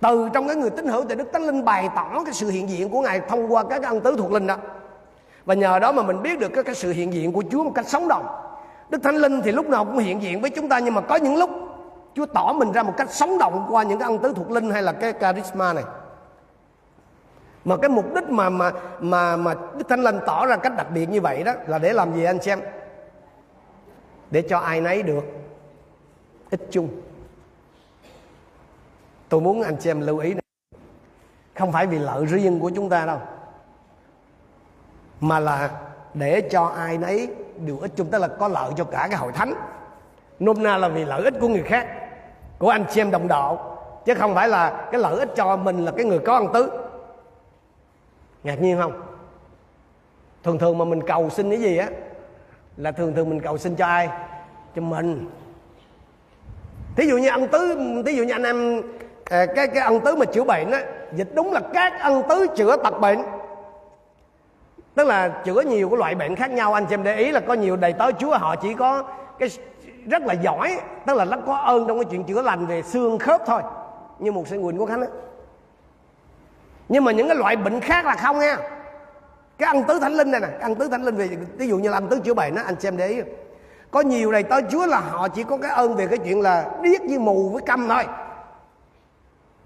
[0.00, 2.68] Từ trong cái người tín hữu thì đức thánh linh bày tỏ cái sự hiện
[2.68, 4.56] diện của ngài thông qua các ân tứ thuộc linh đó
[5.44, 7.72] và nhờ đó mà mình biết được cái, cái sự hiện diện của chúa một
[7.74, 8.26] cách sống động.
[8.88, 11.16] Đức thánh linh thì lúc nào cũng hiện diện với chúng ta nhưng mà có
[11.16, 11.50] những lúc
[12.14, 14.70] chúa tỏ mình ra một cách sống động qua những cái ân tứ thuộc linh
[14.70, 15.84] hay là cái charisma này.
[17.64, 20.86] Mà cái mục đích mà mà mà mà đức thánh linh tỏ ra cách đặc
[20.94, 22.60] biệt như vậy đó là để làm gì anh xem?
[24.30, 25.24] Để cho ai nấy được
[26.50, 26.88] ích chung.
[29.28, 30.42] Tôi muốn anh chị em lưu ý này.
[31.54, 33.18] không phải vì lợi riêng của chúng ta đâu
[35.22, 35.70] mà là
[36.14, 39.32] để cho ai nấy đều ích chung, tức là có lợi cho cả cái hội
[39.32, 39.54] thánh.
[40.38, 41.86] Nôm na là vì lợi ích của người khác,
[42.58, 45.84] của anh chị em đồng đạo, chứ không phải là cái lợi ích cho mình
[45.84, 46.70] là cái người có ân tứ.
[48.44, 49.02] Ngạc nhiên không?
[50.44, 51.88] Thường thường mà mình cầu xin cái gì á,
[52.76, 54.08] là thường thường mình cầu xin cho ai?
[54.76, 55.30] Cho mình.
[56.96, 58.82] Thí dụ như ân tứ, thí dụ như anh em
[59.24, 60.82] à, cái cái ân tứ mà chữa bệnh á,
[61.14, 63.22] dịch đúng là các ân tứ chữa tật bệnh
[64.94, 66.74] tức là chữa nhiều cái loại bệnh khác nhau.
[66.74, 69.02] Anh chị em để ý là có nhiều đầy tớ chúa, họ chỉ có
[69.38, 69.48] cái
[70.06, 73.18] rất là giỏi, tức là nó có ơn trong cái chuyện chữa lành về xương
[73.18, 73.62] khớp thôi.
[74.18, 75.06] Như một sư quỳnh của Khánh á.
[76.88, 78.56] Nhưng mà những cái loại bệnh khác là không nha.
[79.58, 81.88] Cái ăn tứ thánh linh này nè, ăn tứ thánh linh về, ví dụ như
[81.88, 83.20] là ăn tứ chữa bệnh đó anh xem để ý.
[83.90, 86.70] Có nhiều đầy tớ chúa là họ chỉ có cái ơn về cái chuyện là
[86.82, 88.04] điếc với mù với câm thôi.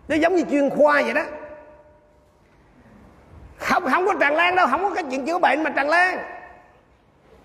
[0.08, 1.22] Nó giống như chuyên khoa vậy đó
[3.58, 6.18] không không có tràn lan đâu không có cái chuyện chữa bệnh mà tràn lan.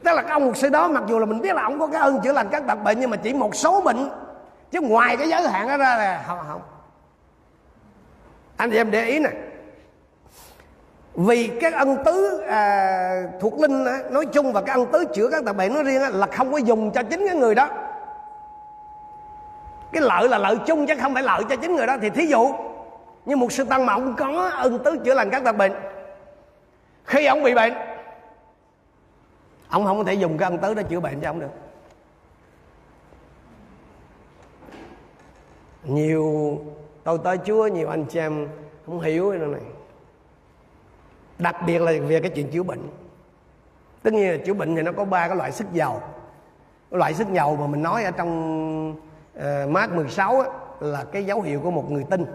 [0.04, 1.88] Tức là cái ông mục sư đó mặc dù là mình biết là ông có
[1.88, 4.10] cái ơn chữa lành các tật bệnh nhưng mà chỉ một số bệnh
[4.72, 6.62] chứ ngoài cái giới hạn đó ra là không không.
[8.58, 9.30] Anh chị em để ý nè.
[11.16, 15.30] Vì cái ân tứ à, thuộc linh á, nói chung và cái ân tứ chữa
[15.32, 17.70] các tật bệnh nói riêng á, là không có dùng cho chính cái người đó.
[19.94, 21.98] Cái lợi là lợi chung chứ không phải lợi cho chính người đó.
[22.02, 22.56] Thì thí dụ
[23.26, 25.72] như một sư tăng mà ông có ân tứ chữa lành các tật bệnh
[27.12, 27.74] khi ông bị bệnh
[29.70, 31.50] ông không có thể dùng cái ân tứ để chữa bệnh cho ông được.
[35.84, 36.60] Nhiều
[37.04, 38.48] tôi tới chúa nhiều anh chị em
[38.86, 39.62] không hiểu cái này.
[41.40, 42.88] Đặc biệt là về cái chuyện chữa bệnh.
[44.04, 46.02] Tất nhiên là chữa bệnh thì nó có ba cái loại sức dầu
[46.92, 48.96] cái loại sức dầu mà mình nói ở trong
[49.38, 50.50] uh, mát 16 á,
[50.80, 52.26] là cái dấu hiệu của một người tin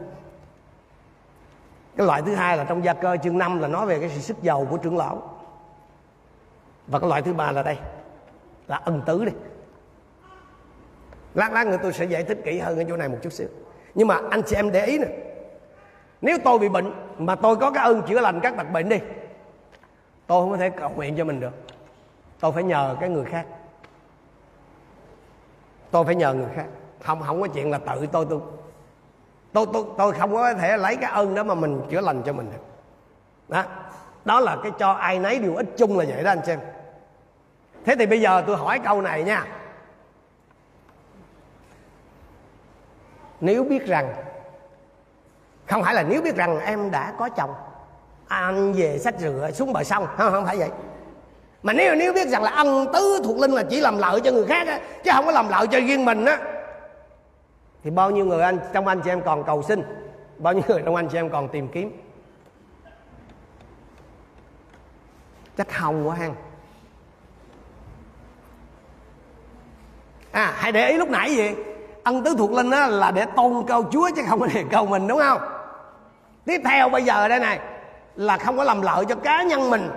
[1.96, 4.20] cái loại thứ hai là trong gia cơ chương 5 là nói về cái sự
[4.20, 5.40] sức giàu của trưởng lão.
[6.86, 7.76] Và cái loại thứ ba là đây,
[8.68, 9.32] là ân tứ đi.
[11.34, 13.48] Lát lát nữa tôi sẽ giải thích kỹ hơn ở chỗ này một chút xíu.
[13.94, 15.06] Nhưng mà anh chị em để ý nè,
[16.20, 18.98] nếu tôi bị bệnh mà tôi có cái ơn chữa lành các tật bệnh đi,
[20.26, 21.52] tôi không có thể cầu nguyện cho mình được.
[22.40, 23.46] Tôi phải nhờ cái người khác.
[25.90, 26.66] Tôi phải nhờ người khác.
[27.02, 28.40] Không không có chuyện là tự tôi tôi
[29.56, 32.32] tôi tôi tôi không có thể lấy cái ơn đó mà mình chữa lành cho
[32.32, 32.64] mình được.
[33.48, 33.64] Đó.
[34.24, 36.58] Đó là cái cho ai nấy điều ích chung là vậy đó anh xem
[37.84, 39.46] thế thì bây giờ tôi hỏi câu này nha.
[43.40, 44.14] Nếu biết rằng,
[45.68, 47.54] không phải là nếu biết rằng em đã có chồng,
[48.28, 50.70] anh về sách rửa xuống bờ sông, không không phải vậy.
[51.62, 54.32] Mà nếu nếu biết rằng là ân tứ thuộc linh là chỉ làm lợi cho
[54.32, 56.38] người khác á, chứ không có làm lợi cho riêng mình á
[57.86, 59.82] thì bao nhiêu người anh, trong anh chị em còn cầu xin?
[60.38, 61.92] Bao nhiêu người trong anh chị em còn tìm kiếm?
[65.56, 66.30] Chắc hồng quá ha
[70.32, 71.54] à hãy để ý lúc nãy gì?
[72.04, 74.86] Ân tứ thuộc linh á, là để tôn câu chúa chứ không có để cầu
[74.86, 75.40] mình, đúng không?
[76.44, 77.60] Tiếp theo bây giờ đây này,
[78.16, 79.90] là không có làm lợi cho cá nhân mình,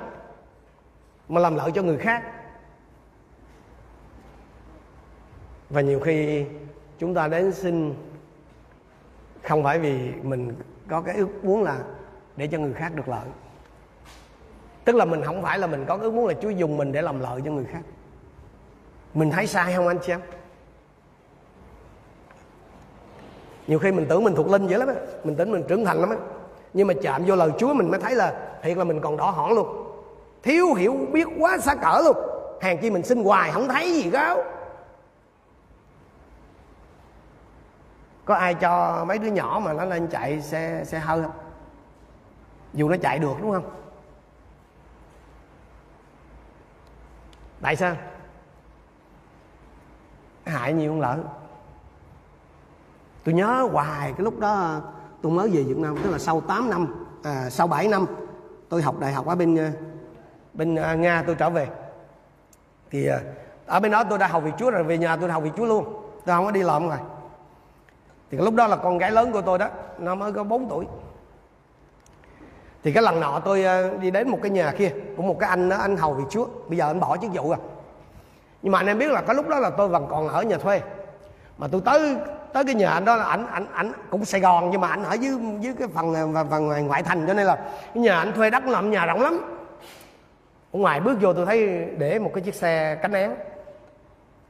[1.30, 2.24] mà làm lợi cho người khác.
[5.70, 6.46] Và nhiều khi
[7.00, 7.94] chúng ta đến xin
[9.44, 10.56] không phải vì mình
[10.90, 11.78] có cái ước muốn là
[12.36, 13.28] để cho người khác được lợi.
[14.86, 17.02] Tức là mình không phải là mình có ước muốn là chúa dùng mình để
[17.02, 17.82] làm lợi cho người khác.
[19.14, 20.22] Mình thấy sai không anh chị em?
[23.68, 24.94] Nhiều khi mình tưởng mình thuộc linh dữ lắm á.
[25.24, 26.18] Mình tưởng mình trưởng thành lắm á.
[26.74, 29.30] Nhưng mà chạm vô lời chúa mình mới thấy là thiệt là mình còn đỏ
[29.30, 29.68] hỏn luôn.
[30.44, 32.18] Thiếu hiểu biết quá xa cỡ luôn.
[32.62, 34.44] Hàng chi mình xin hoài không thấy gì đâu
[38.30, 41.32] có ai cho mấy đứa nhỏ mà nó lên chạy xe xe hơi không?
[42.74, 43.70] Dù nó chạy được đúng không?
[47.62, 47.96] Tại sao?
[50.46, 51.18] Hại nhiều hơn lợi
[53.24, 54.82] tôi nhớ hoài cái lúc đó
[55.22, 58.06] tôi mới về Việt Nam tức là sau 8 năm à, sau 7 năm
[58.70, 59.72] tôi học đại học ở bên à,
[60.54, 61.68] bên à, Nga tôi trở về.
[62.92, 63.20] Thì à,
[63.66, 65.54] ở bên đó tôi đã học việc Chúa rồi về nhà tôi đã học việc
[65.58, 65.86] Chúa luôn.
[66.26, 67.00] Tôi không có đi lộn rồi
[68.32, 69.68] thì cái lúc đó là con gái lớn của tôi đó,
[69.98, 70.86] nó mới có 4 tuổi.
[72.84, 75.50] Thì cái lần nọ tôi ờ, đi đến một cái nhà kia của một cái
[75.50, 76.46] anh đó, anh hầu việc Chúa.
[76.68, 77.58] Bây giờ anh bỏ chức vụ rồi.
[78.62, 80.58] Nhưng mà anh em biết là cái lúc đó là tôi vẫn còn ở nhà
[80.58, 80.82] thuê.
[81.58, 82.16] Mà tôi tới
[82.54, 85.04] tới cái nhà anh đó là ảnh ảnh ảnh cũng Sài Gòn, nhưng mà ảnh
[85.04, 87.56] ở dưới dưới cái phần ờ, phần ngoài, ngoại thành, cho nên là
[87.94, 89.40] cái nhà anh thuê đất làm nhà rộng lắm.
[90.74, 93.32] Ở ngoài bước vô tôi thấy để một cái chiếc xe cánh én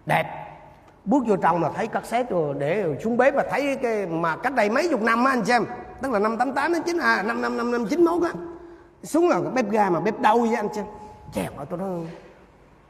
[0.06, 0.49] đẹp
[1.10, 4.36] bước vô trong là thấy cắt xét rồi để xuống bếp và thấy cái mà
[4.36, 5.66] cách đây mấy chục năm á anh xem.
[6.02, 8.30] Tức là năm tám tám đến chín à năm năm năm năm chín mốt á.
[9.04, 10.86] Xuống là bếp ga mà bếp đâu vậy anh xem.
[11.34, 11.90] Chèo mà tôi nói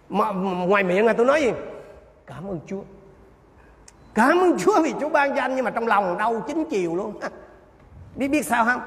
[0.09, 0.31] mà,
[0.67, 1.51] ngoài miệng là tôi nói gì?
[2.27, 2.81] Cảm ơn chúa.
[4.13, 6.95] Cảm ơn chúa vì chúa ban cho anh nhưng mà trong lòng đau chín chiều
[6.95, 7.19] luôn.
[8.15, 8.81] Biết biết sao không?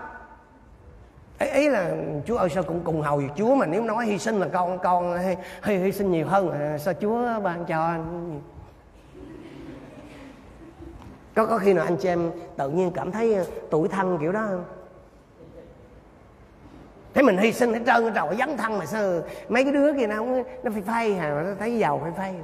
[1.39, 1.91] Ấy, ý là
[2.27, 5.19] chúa ơi sao cũng cùng hầu chúa mà nếu nói hy sinh là con con
[5.63, 8.41] hay, hy sinh nhiều hơn à, sao chúa ban cho anh?
[11.35, 14.33] Có có khi nào anh chị em tự nhiên cảm thấy ờ, tuổi thân kiểu
[14.33, 14.65] đó không?
[17.15, 19.93] Thấy mình hy sinh hết trơn hết trọi dấn thân mà sao mấy cái đứa
[19.93, 20.25] kia nó
[20.63, 22.35] nó phải phay hà, nó thấy giàu phải phay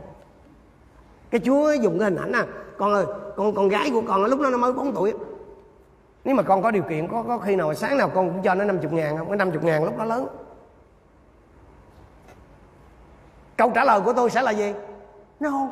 [1.31, 2.47] cái chúa dùng cái hình ảnh à
[2.79, 5.15] con ơi, con con gái của con lúc đó nó mới 4 tuổi.
[6.25, 8.55] Nếu mà con có điều kiện, có có khi nào sáng nào con cũng cho
[8.55, 9.29] nó 50 ngàn không?
[9.29, 10.27] Cái 50 ngàn lúc đó lớn.
[13.57, 14.75] Câu trả lời của tôi sẽ là gì?
[15.41, 15.69] No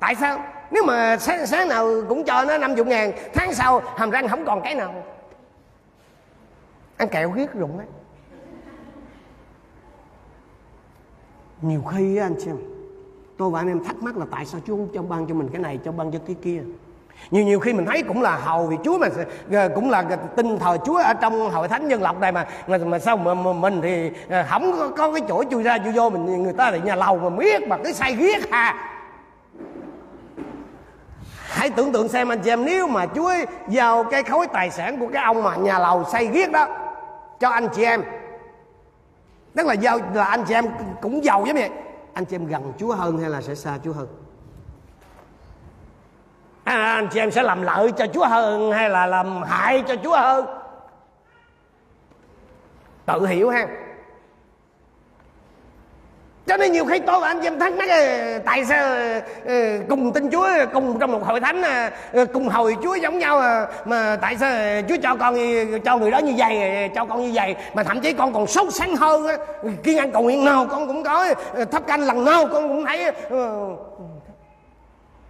[0.00, 0.38] tại sao?
[0.70, 4.44] Nếu mà sáng, sáng nào cũng cho nó 50 ngàn tháng sau hàm răng không
[4.44, 4.94] còn cái nào.
[6.96, 7.86] Ăn kẹo ghét rụng đấy.
[11.62, 12.56] Nhiều khi anh xem
[13.38, 15.48] tôi và anh em thắc mắc là tại sao Chúa không cho ban cho mình
[15.52, 16.62] cái này cho ban cho cái kia.
[17.30, 19.08] Nhiều nhiều khi mình thấy cũng là hầu vì Chúa mà
[19.52, 20.02] ờ, cũng là
[20.36, 22.46] tin thờ Chúa ở trong hội thánh nhân lộc này mà.
[22.66, 25.78] Mà, mà sao mà, mà mình thì ờ, không có, có cái chỗ chui ra
[25.78, 28.95] chui vô mình người ta lại nhà lầu mà biết mà cái say ghét ha
[31.56, 33.32] hãy tưởng tượng xem anh chị em nếu mà Chúa
[33.66, 36.66] vào cái khối tài sản của cái ông mà nhà lầu xây ghét đó
[37.40, 38.02] cho anh chị em.
[39.54, 40.64] Tức là giao là anh chị em
[41.02, 41.70] cũng giàu giống vậy.
[42.12, 44.06] Anh chị em gần Chúa hơn hay là sẽ xa Chúa hơn?
[46.64, 49.94] À, anh chị em sẽ làm lợi cho Chúa hơn hay là làm hại cho
[50.04, 50.46] Chúa hơn?
[53.06, 53.66] Tự hiểu ha
[56.56, 58.96] cho nên nhiều khi tôi và anh em thắc mắc ờ, tại sao
[59.46, 59.54] ờ,
[59.88, 61.62] cùng tin Chúa cùng trong một hội thánh
[62.12, 65.36] ờ, cùng hồi Chúa giống nhau mà tại sao Chúa cho con
[65.84, 66.58] cho người đó như vậy
[66.94, 69.26] cho con như vậy mà thậm chí con còn sốt sáng hơn
[69.82, 71.34] kiên ăn cầu nguyện nào con cũng có
[71.70, 73.12] thắp canh lần nào con cũng thấy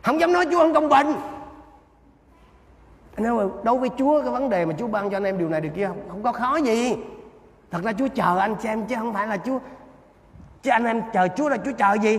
[0.02, 1.14] không dám nói Chúa không công bình.
[3.16, 5.48] Nếu mà đối với Chúa cái vấn đề mà Chúa ban cho anh em điều
[5.48, 6.96] này điều kia không, không có khó gì.
[7.70, 9.58] Thật ra Chúa chờ anh xem chứ không phải là Chúa
[10.66, 12.18] chứ anh em chờ Chúa là Chúa chờ gì?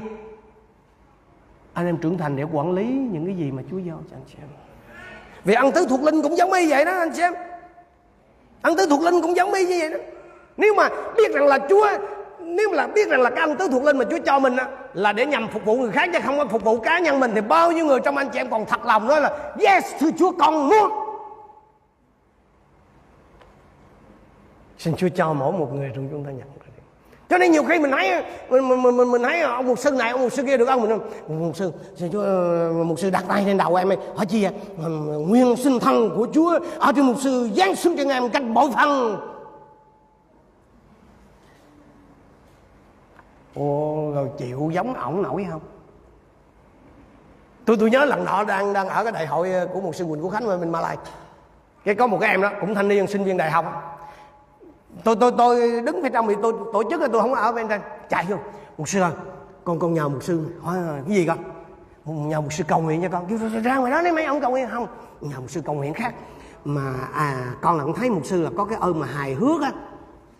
[1.74, 4.24] Anh em trưởng thành để quản lý những cái gì mà Chúa giao cho anh
[4.28, 4.48] chị em.
[5.43, 7.34] Vì ăn tứ thuộc linh cũng giống như vậy đó anh chị em.
[8.62, 9.98] Ăn tứ thuộc linh cũng giống như vậy đó.
[10.58, 11.88] Nếu mà biết rằng là Chúa
[12.39, 14.68] nếu là biết rằng là cái ăn tứ thuộc linh mà Chúa cho mình á,
[14.93, 17.32] là để nhằm phục vụ người khác chứ không có phục vụ cá nhân mình
[17.36, 20.10] thì bao nhiêu người trong anh chị em còn thật lòng nói là yes thưa
[20.20, 20.91] Chúa con muốn
[24.78, 26.57] xin Chúa cho mỗi một người trong chúng ta nhận
[27.30, 30.11] cho nên nhiều khi mình thấy mình mình mình, mình thấy ông mục sư này
[30.11, 30.82] ông mục sư kia được không?
[30.82, 31.71] Mình mục sư
[32.11, 34.53] chúa ờ, mục sư đặt tay lên đầu em ấy hỏi chi vậy?
[35.28, 36.59] Nguyên sinh thân của chúa.
[36.80, 39.19] Ở trên mục sư giáng xuống cho em cách bội phần.
[43.55, 45.61] Ồ rồi chịu giống ổng nổi không?
[47.65, 50.05] Tôi tôi nhớ lần nọ đang đang ở cái đại hội ờ, của một sư
[50.05, 50.97] quỳnh của khánh mà mình mà lại
[51.86, 53.97] cái có một cái em đó cũng thanh niên sinh viên đại học
[55.04, 57.82] tôi tôi tôi đứng phía trong thì tôi tổ chức tôi không ở bên trên.
[58.10, 58.36] Chạy vô.
[58.78, 59.12] Một sư ơi,
[59.64, 60.78] con con nhờ một sư hỏi
[61.08, 61.38] cái gì con?
[62.30, 63.26] Nhờ một sư cầu nguyện cho con.
[63.26, 64.68] Kêu ra ngoài đó lấy mấy ông cầu nguyện.
[64.72, 64.88] Không,
[65.22, 66.14] nhờ một sư cầu nguyện khác.
[66.66, 69.72] Mà à con là thấy một sư là có cái ơn mà hài hước á.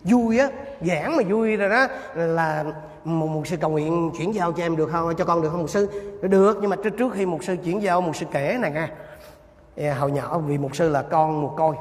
[0.04, 0.48] Vui á,
[0.80, 1.86] giảng mà vui rồi đó.
[2.14, 2.64] Là
[3.04, 5.14] một một sư cầu nguyện chuyển giao cho em được không?
[5.14, 5.88] Cho con được không một sư?
[6.22, 8.88] Được, nhưng mà trước trước khi một sư chuyển giao một sư kể này nghe.
[9.76, 11.76] Dạ, hồi nhỏ vì một sư là con một coi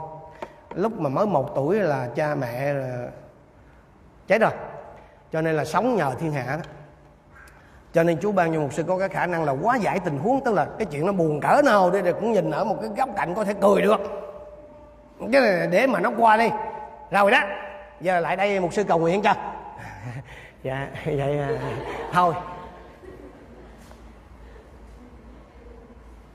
[0.78, 3.08] lúc mà mới một tuổi là cha mẹ là
[4.28, 4.52] chết rồi.
[5.32, 6.64] Cho nên là sống nhờ thiên hạ đó.
[7.94, 10.18] Cho nên chú ban cho một sư có cái khả năng là quá giải tình
[10.18, 12.90] huống tức là cái chuyện nó buồn cỡ nào đi cũng nhìn ở một cái
[12.98, 14.00] góc cạnh có thể cười được.
[15.32, 16.50] Cái này để mà nó qua đi.
[17.12, 17.42] Rồi đó
[18.02, 19.34] giờ lại đây một sư cầu nguyện cho.
[20.64, 21.50] Dạ vậy à,
[22.14, 22.34] thôi.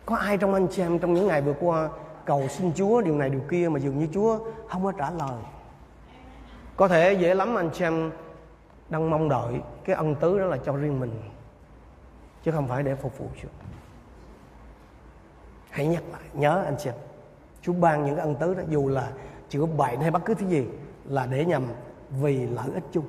[0.06, 1.88] Có ai trong anh chị em trong những ngày vừa qua
[2.24, 5.42] cầu xin Chúa, điều này, điều kia mà dường như Chúa không có trả lời.
[6.76, 8.10] Có thể dễ lắm anh chị em
[8.88, 11.10] đang mong đợi cái ân tứ đó là cho riêng mình,
[12.44, 13.48] chứ không phải để phục vụ Chúa.
[15.70, 16.96] Hãy nhắc lại, nhớ anh chị em,
[17.62, 19.12] Chúa ban những cái ân tứ đó, dù là
[19.48, 20.66] chữa bệnh hay bất cứ thứ gì,
[21.04, 21.62] là để nhằm
[22.20, 23.04] vì lợi ích chung.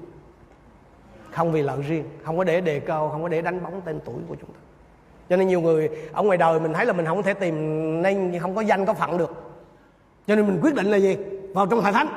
[1.31, 3.99] Không vì lợi riêng, không có để đề cao, không có để đánh bóng tên
[4.05, 4.59] tuổi của chúng ta
[5.33, 8.39] cho nên nhiều người ở ngoài đời mình thấy là mình không thể tìm nên
[8.39, 9.31] không có danh có phận được.
[10.27, 11.17] Cho nên mình quyết định là gì?
[11.53, 12.07] Vào trong hội thánh.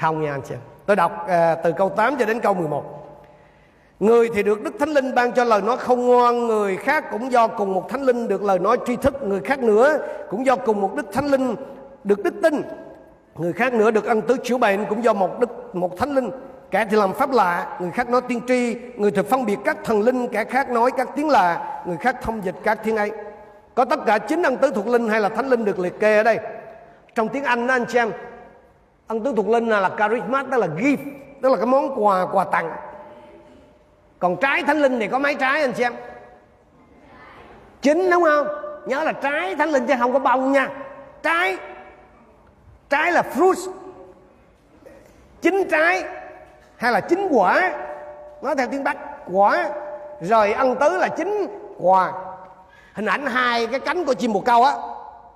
[0.00, 0.54] Không nha anh chị
[0.86, 2.84] tôi đọc à, từ câu 8 cho đến câu 11
[4.00, 7.32] Người thì được Đức Thánh Linh ban cho lời nói không ngoan Người khác cũng
[7.32, 9.98] do cùng một Thánh Linh được lời nói tri thức Người khác nữa
[10.30, 11.56] cũng do cùng một Đức Thánh Linh
[12.04, 12.62] được đức tin
[13.38, 16.30] Người khác nữa được ăn tứ chữa bệnh cũng do một đức một Thánh Linh
[16.70, 19.76] Kẻ thì làm pháp lạ, người khác nói tiên tri Người thì phân biệt các
[19.84, 23.12] thần linh, kẻ khác nói các tiếng lạ Người khác thông dịch các tiếng ấy.
[23.74, 26.16] Có tất cả chín ân tứ thuộc linh hay là thánh linh được liệt kê
[26.16, 26.38] ở đây?
[27.14, 28.10] Trong tiếng Anh đó anh chị em
[29.06, 30.96] Ân tứ thuộc linh là, là charisma, tức là gift
[31.42, 32.70] Tức là cái món quà, quà tặng.
[34.18, 35.94] Còn trái thánh linh thì có mấy trái anh chị em
[37.82, 38.46] Chín đúng không?
[38.86, 40.68] Nhớ là trái thánh linh chứ không có bông nha.
[41.22, 41.56] Trái
[42.90, 43.72] Trái là fruit.
[45.40, 46.04] Chín trái
[46.78, 47.72] hay là chín quả.
[48.42, 48.96] Nói theo tiếng bắc
[49.32, 49.68] quả.
[50.20, 51.46] Rồi ân tứ là chín
[51.78, 52.12] quả.
[52.94, 54.72] Hình ảnh hai cái cánh của chim bồ câu á.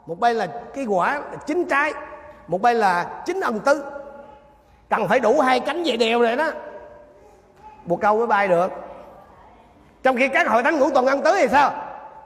[0.06, 1.92] Một bên là cái quả là chín trái
[2.46, 3.84] một bên là chín ân tứ.
[4.90, 6.50] Cần phải đủ hai cánh về đều rồi đó.
[7.84, 8.70] Bồ câu mới bay được.
[10.02, 11.72] Trong khi các hội thánh ngũ tuần ân tứ thì sao?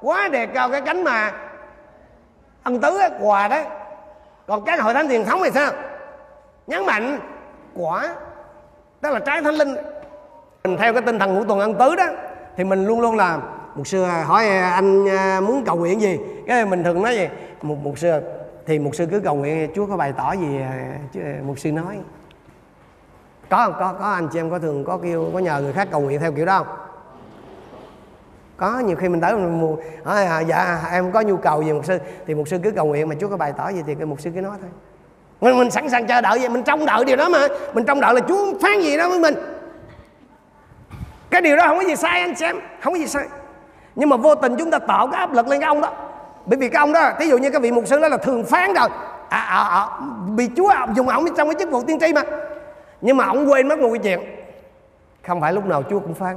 [0.03, 1.33] Quá đề cao cái cánh mà
[2.63, 3.65] ân tứ á, quà đấy
[4.47, 5.71] còn các hội thánh truyền thống thì sao?
[6.67, 7.21] Nhấn mạnh
[7.77, 8.15] quả
[9.01, 9.77] đó là trái thánh linh.
[10.65, 12.07] Mình theo cái tinh thần ngũ tuần ăn tứ đó
[12.57, 13.41] thì mình luôn luôn làm
[13.75, 16.19] một sư hỏi anh à, muốn cầu nguyện gì?
[16.47, 17.29] Cái mình thường nói gì?
[17.63, 18.21] Một một sư
[18.67, 21.59] thì một sư cứ cầu nguyện chúa có bày tỏ gì à, chứ à, một
[21.59, 21.99] sư nói.
[23.51, 23.75] Có không?
[23.79, 26.21] Có có anh chị em có thường có kêu có nhờ người khác cầu nguyện
[26.21, 26.77] theo kiểu đó không?
[28.57, 31.73] Có nhiều khi mình tới mình mua hỏi à, dạ em có nhu cầu gì
[31.73, 31.99] một sư?
[32.27, 34.21] Thì một sư cứ cầu nguyện mà chúa có bày tỏ gì thì cái một
[34.21, 34.71] sư cứ nói thôi
[35.41, 37.49] mình, mình sẵn sàng chờ đợi vậy mình trông đợi điều đó mà.
[37.75, 39.35] Mình trông đợi là chúa phán gì đó với mình.
[41.31, 43.25] Cái điều đó không có gì sai anh xem không có gì sai.
[43.95, 45.93] Nhưng mà vô tình chúng ta tạo cái áp lực lên cái ông đó.
[46.47, 48.45] Bởi vì cái ông đó ví dụ như cái vị mục sư đó là thường
[48.45, 48.89] phán rồi.
[49.29, 49.89] À, à, à,
[50.37, 52.23] bị chúa dùng ông trong cái chức vụ tiên tri mà.
[53.01, 54.21] Nhưng mà ông quên mất một cái chuyện.
[55.27, 56.37] Không phải lúc nào chúa cũng phán.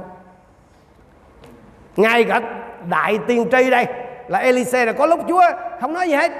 [1.96, 2.40] Ngay cả
[2.88, 3.86] đại tiên tri đây
[4.28, 5.42] là Elise là có lúc chúa
[5.80, 6.32] không nói gì hết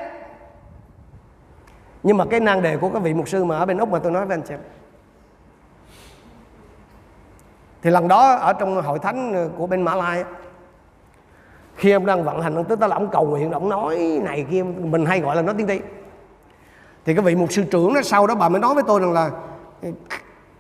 [2.03, 3.99] nhưng mà cái nan đề của các vị mục sư mà ở bên úc mà
[3.99, 4.55] tôi nói với anh chị.
[7.83, 10.25] Thì lần đó ở trong hội thánh của bên mã lai
[11.77, 14.63] khi ông đang vận hành, ông tức là ông cầu nguyện, ông nói này kia,
[14.63, 15.81] mình hay gọi là nói tiếng tri
[17.05, 19.13] thì cái vị mục sư trưởng đó, sau đó bà mới nói với tôi rằng
[19.13, 19.31] là,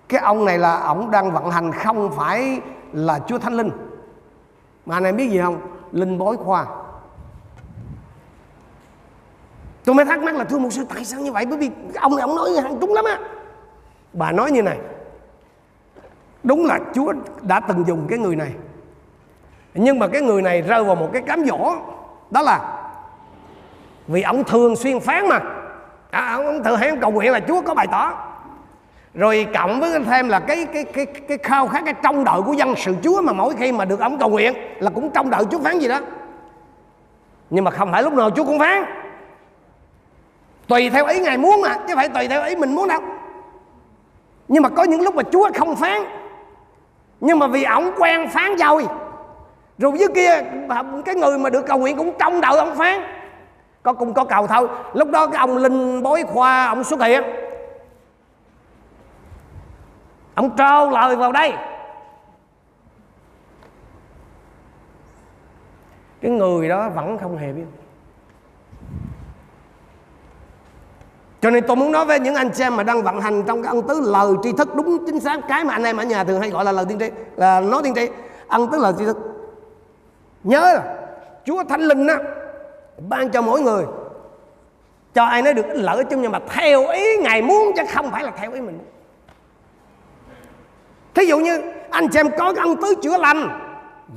[0.08, 2.60] cái ông này là ông đang vận hành không phải
[2.92, 3.70] là chúa thánh linh.
[4.86, 5.60] Mà anh em biết gì không?
[5.92, 6.66] Linh bói khoa.
[9.90, 11.46] Tôi mới thắc mắc là thưa một sư tại sao như vậy?
[11.46, 11.70] Bởi vì
[12.00, 13.18] ông này ông nói hàng đúng lắm á.
[14.12, 14.78] Bà nói như này.
[16.42, 17.12] Đúng là chúa
[17.42, 18.52] đã từng dùng cái người này.
[19.74, 21.74] Nhưng mà cái người này rơi vào một cái cám dỗ.
[22.30, 22.82] Đó là
[24.06, 25.40] vì ông thường xuyên phán mà.
[26.10, 28.12] À, ông thường hay cầu nguyện là chúa có bài tỏ.
[29.14, 32.52] Rồi cộng với thêm là cái cái cái cái khao khát cái trông đợi của
[32.52, 35.44] dân sự chúa mà mỗi khi mà được ông cầu nguyện là cũng trông đợi
[35.50, 36.00] chúa phán gì đó.
[37.50, 38.84] Nhưng mà không phải lúc nào chúa cũng phán
[40.70, 43.00] tùy theo ý ngài muốn mà, chứ phải tùy theo ý mình muốn đâu.
[44.48, 46.02] Nhưng mà có những lúc mà chúa không phán,
[47.20, 48.86] nhưng mà vì ổng quen phán rồi
[49.78, 50.42] rồi dưới kia,
[51.04, 53.00] cái người mà được cầu nguyện cũng trông đợi ông phán.
[53.82, 54.68] Có cũng có cầu thôi.
[54.94, 57.22] Lúc đó cái ông linh bói khoa, ông xuất hiện.
[60.34, 61.52] Ông trao lời vào đây.
[66.20, 67.64] Cái người đó vẫn không hề biết.
[71.40, 73.62] Cho nên tôi muốn nói với những anh chị em mà đang vận hành trong
[73.62, 76.24] cái ân tứ lời tri thức đúng chính xác cái mà anh em ở nhà
[76.24, 78.08] thường hay gọi là lời tiên tri là nói tiên tri.
[78.48, 79.18] Ân tứ lời tri thức.
[80.44, 80.82] Nhớ là
[81.44, 82.18] Chúa Thánh Linh á
[83.08, 83.84] ban cho mỗi người
[85.14, 88.24] cho ai nói được lợi chung nhưng mà theo ý ngài muốn chứ không phải
[88.24, 88.78] là theo ý mình.
[91.14, 93.60] Thí dụ như anh chị em có cái ân tứ chữa lành.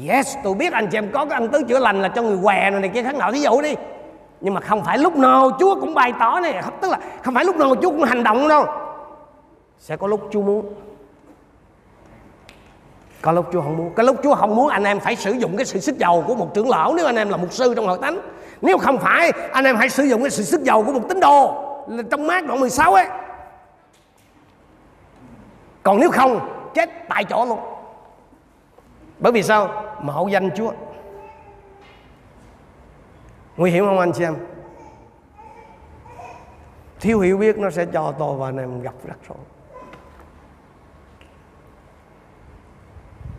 [0.09, 2.38] Yes tôi biết anh chị em có cái ân tứ chữa lành là cho người
[2.43, 3.32] què này, này kia khác nào.
[3.32, 3.76] Thí dụ đi
[4.43, 6.63] nhưng mà không phải lúc nào Chúa cũng bày tỏ này.
[6.81, 8.65] Tức là không phải lúc nào Chúa cũng hành động đâu.
[9.79, 10.73] Sẽ có lúc Chúa muốn.
[13.21, 13.93] Có lúc Chúa không muốn.
[13.95, 16.35] Cái lúc Chúa không muốn, anh em phải sử dụng cái sự sức dầu của
[16.35, 18.19] một trưởng lão Nếu anh em là mục sư trong hội thánh.
[18.61, 21.19] Nếu không phải, anh em hãy sử dụng cái sự sức dầu của một tín
[21.19, 21.65] đồ
[22.11, 23.07] Trong mát đoạn 16 ấy.
[25.83, 26.39] Còn nếu không,
[26.73, 27.59] chết tại chỗ luôn.
[29.19, 29.83] Bởi vì sao?
[30.01, 30.71] Mạo danh Chúa.
[33.58, 34.36] Nguy hiểm không anh chị em?
[36.99, 39.38] Thiếu hiểu biết nó sẽ cho tôi và anh em gặp rắc rối.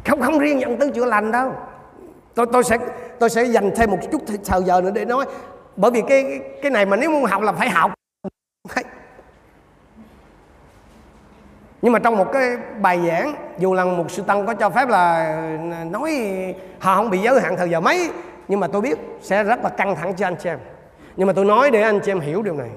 [0.04, 1.52] Không không riêng nhận tứ chữa lành đâu.
[2.34, 2.78] Tôi tôi sẽ
[3.18, 5.24] tôi sẽ dành thêm một chút thời giờ nữa để nói.
[5.76, 7.94] Bởi vì cái cái này mà nếu muốn học là phải học.
[11.82, 14.88] Nhưng mà trong một cái bài giảng, dù là một sư tăng có cho phép
[14.88, 15.24] là
[15.78, 16.12] ờ, nói,
[16.78, 18.10] họ không bị giới hạn thời giờ mấy
[18.48, 20.58] nhưng mà tôi biết sẽ rất là căng thẳng cho anh chị em.
[21.16, 22.70] Nhưng mà tôi nói để anh chị em hiểu điều này.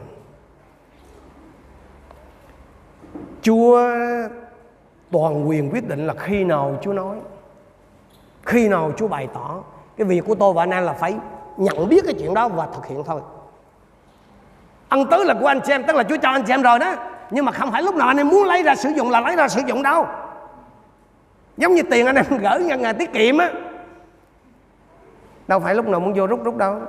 [3.41, 3.81] Chúa
[5.11, 7.17] toàn quyền quyết định là khi nào Chúa nói,
[8.45, 9.55] khi nào Chúa bày tỏ.
[9.97, 11.15] Cái việc của tôi và anh em là phải
[11.57, 13.21] nhận biết cái chuyện đó và thực hiện thôi.
[14.89, 16.79] Ân tứ là của anh chị em, tức là Chúa cho anh chị em rồi
[16.79, 16.95] đó.
[17.31, 19.35] Nhưng mà không phải lúc nào anh em muốn lấy ra sử dụng là lấy
[19.35, 20.05] ra sử dụng đâu.
[21.57, 23.51] Giống như tiền anh em gửi ngân hàng tiết kiệm á
[25.47, 26.79] đâu phải lúc nào muốn vô rút rút đâu.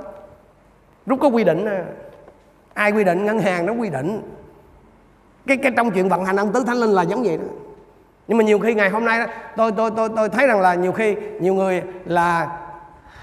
[1.07, 1.85] Rút có quy định à.
[2.75, 4.23] ai quy định ngân hàng nó quy định.
[5.47, 7.45] Cái cái trong chuyện vận hành ân tứ thánh linh là giống vậy đó.
[8.29, 10.75] Nhưng mà nhiều khi ngày hôm nay đó, tôi tôi tôi tôi thấy rằng là
[10.75, 12.59] nhiều khi nhiều người là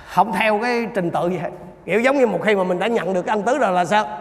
[0.08, 1.50] không theo cái trình tự gì hết.
[1.86, 3.86] Kiểu giống như một khi mà mình đã nhận được cái ăn tứ rồi là
[3.86, 4.18] sao?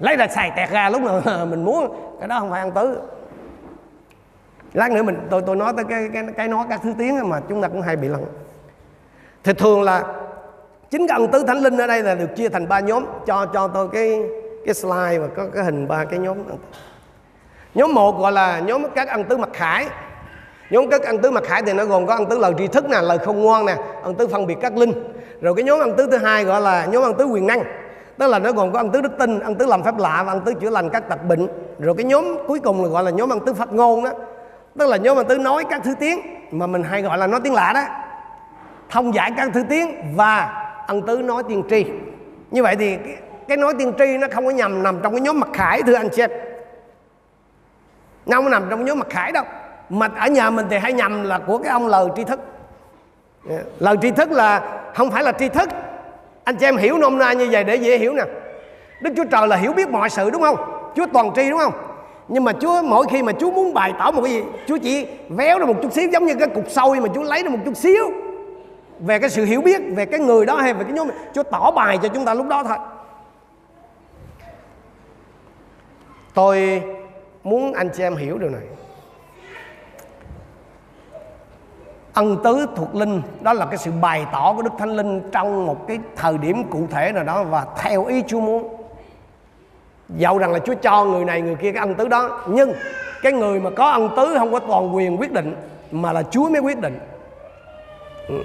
[0.00, 2.16] Lấy ra xài tẹt ra lúc nào mình muốn.
[2.20, 3.00] Cái đó không phải ăn tứ.
[4.72, 7.40] Lát nữa mình tôi tôi nói tới cái cái cái nói các thứ tiếng mà
[7.48, 8.24] chúng ta cũng hay bị lẫn
[9.46, 10.04] thì thường là
[10.90, 13.46] chính cái ân tứ thánh linh ở đây là được chia thành ba nhóm cho
[13.46, 14.20] cho tôi cái
[14.64, 16.38] cái slide và có cái hình ba cái nhóm
[17.74, 19.86] nhóm một gọi là nhóm các ân tứ mặc khải
[20.70, 22.90] nhóm các ân tứ mặc khải thì nó gồm có ân tứ lời tri thức
[22.90, 24.92] nè lời không ngoan nè ân tứ phân biệt các linh
[25.40, 27.62] rồi cái nhóm ân tứ thứ hai gọi là nhóm ân tứ quyền năng
[28.18, 30.32] tức là nó gồm có ân tứ đức tin ân tứ làm phép lạ và
[30.32, 33.10] ân tứ chữa lành các tật bệnh rồi cái nhóm cuối cùng là gọi là
[33.10, 34.10] nhóm ân tứ phát ngôn đó
[34.78, 36.20] tức là nhóm ân tứ nói các thứ tiếng
[36.50, 37.82] mà mình hay gọi là nói tiếng lạ đó
[38.90, 41.84] thông giải các thứ tiếng và ân tứ nói tiên tri.
[42.50, 43.16] Như vậy thì cái,
[43.48, 45.94] cái nói tiên tri nó không có nhầm nằm trong cái nhóm mặc khải thưa
[45.94, 46.30] anh chị em
[48.26, 49.44] nó không nằm trong nhóm mặc khải đâu.
[49.88, 52.40] Mà ở nhà mình thì hay nhầm là của cái ông lời tri thức.
[53.78, 55.68] Lời tri thức là không phải là tri thức.
[56.44, 58.22] Anh chị em hiểu nôm na như vậy để dễ hiểu nè.
[59.00, 60.56] Đức chúa trời là hiểu biết mọi sự đúng không?
[60.96, 61.72] Chúa toàn tri đúng không?
[62.28, 65.06] Nhưng mà chúa mỗi khi mà chúa muốn bày tỏ một cái gì chúa chỉ
[65.28, 67.58] véo ra một chút xíu giống như cái cục sôi mà chúa lấy ra một
[67.64, 68.12] chút xíu
[68.98, 71.70] về cái sự hiểu biết về cái người đó hay về cái nhóm chúa tỏ
[71.70, 72.76] bài cho chúng ta lúc đó thôi.
[76.34, 76.82] Tôi
[77.44, 78.62] muốn anh chị em hiểu điều này.
[82.12, 85.66] Ân tứ thuộc linh, đó là cái sự bày tỏ của đức thánh linh trong
[85.66, 88.76] một cái thời điểm cụ thể nào đó và theo ý chúa muốn.
[90.08, 92.72] Dẫu rằng là chúa cho người này, người kia cái ân tứ đó, nhưng
[93.22, 95.56] cái người mà có ân tứ không có toàn quyền quyết định,
[95.90, 96.98] mà là chúa mới quyết định.
[98.28, 98.42] Ừ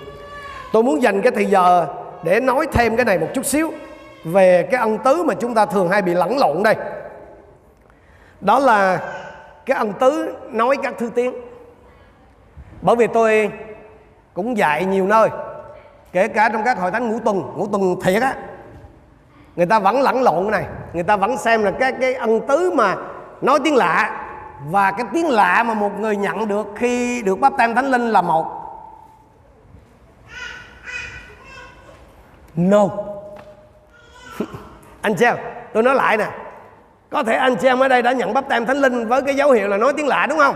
[0.71, 1.87] tôi muốn dành cái thời giờ
[2.23, 3.71] để nói thêm cái này một chút xíu
[4.23, 6.75] về cái ân tứ mà chúng ta thường hay bị lẫn lộn đây.
[8.41, 8.99] Đó là
[9.65, 11.33] cái ân tứ nói các thứ tiếng.
[12.81, 13.51] Bởi vì tôi
[14.33, 15.29] cũng dạy nhiều nơi,
[16.11, 18.35] kể cả trong các hội thánh ngũ tuần ngũ tuần thiệt á,
[19.55, 22.47] người ta vẫn lẫn lộn cái này, người ta vẫn xem là cái cái ân
[22.47, 22.95] tứ mà
[23.41, 24.27] nói tiếng lạ
[24.69, 28.09] và cái tiếng lạ mà một người nhận được khi được bắp tem thánh linh
[28.09, 28.60] là một.
[32.69, 32.89] No.
[35.01, 35.35] Anh xem
[35.73, 36.27] tôi nói lại nè.
[37.09, 39.35] Có thể anh chị em ở đây đã nhận bắp tem thánh linh với cái
[39.35, 40.55] dấu hiệu là nói tiếng lạ, đúng không?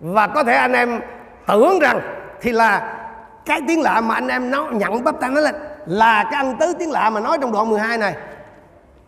[0.00, 1.00] Và có thể anh em
[1.46, 2.00] tưởng rằng
[2.40, 2.96] thì là
[3.44, 5.54] cái tiếng lạ mà anh em nó nhận bắp tem thánh linh
[5.86, 8.14] là cái ăn tứ tiếng lạ mà nói trong đoạn 12 này.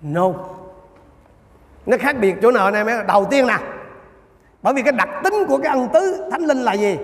[0.03, 0.31] No.
[1.87, 3.57] Nó khác biệt chỗ nào anh em ấy đầu tiên nè,
[4.63, 6.99] bởi vì cái đặc tính của cái ăn tứ thánh linh là gì?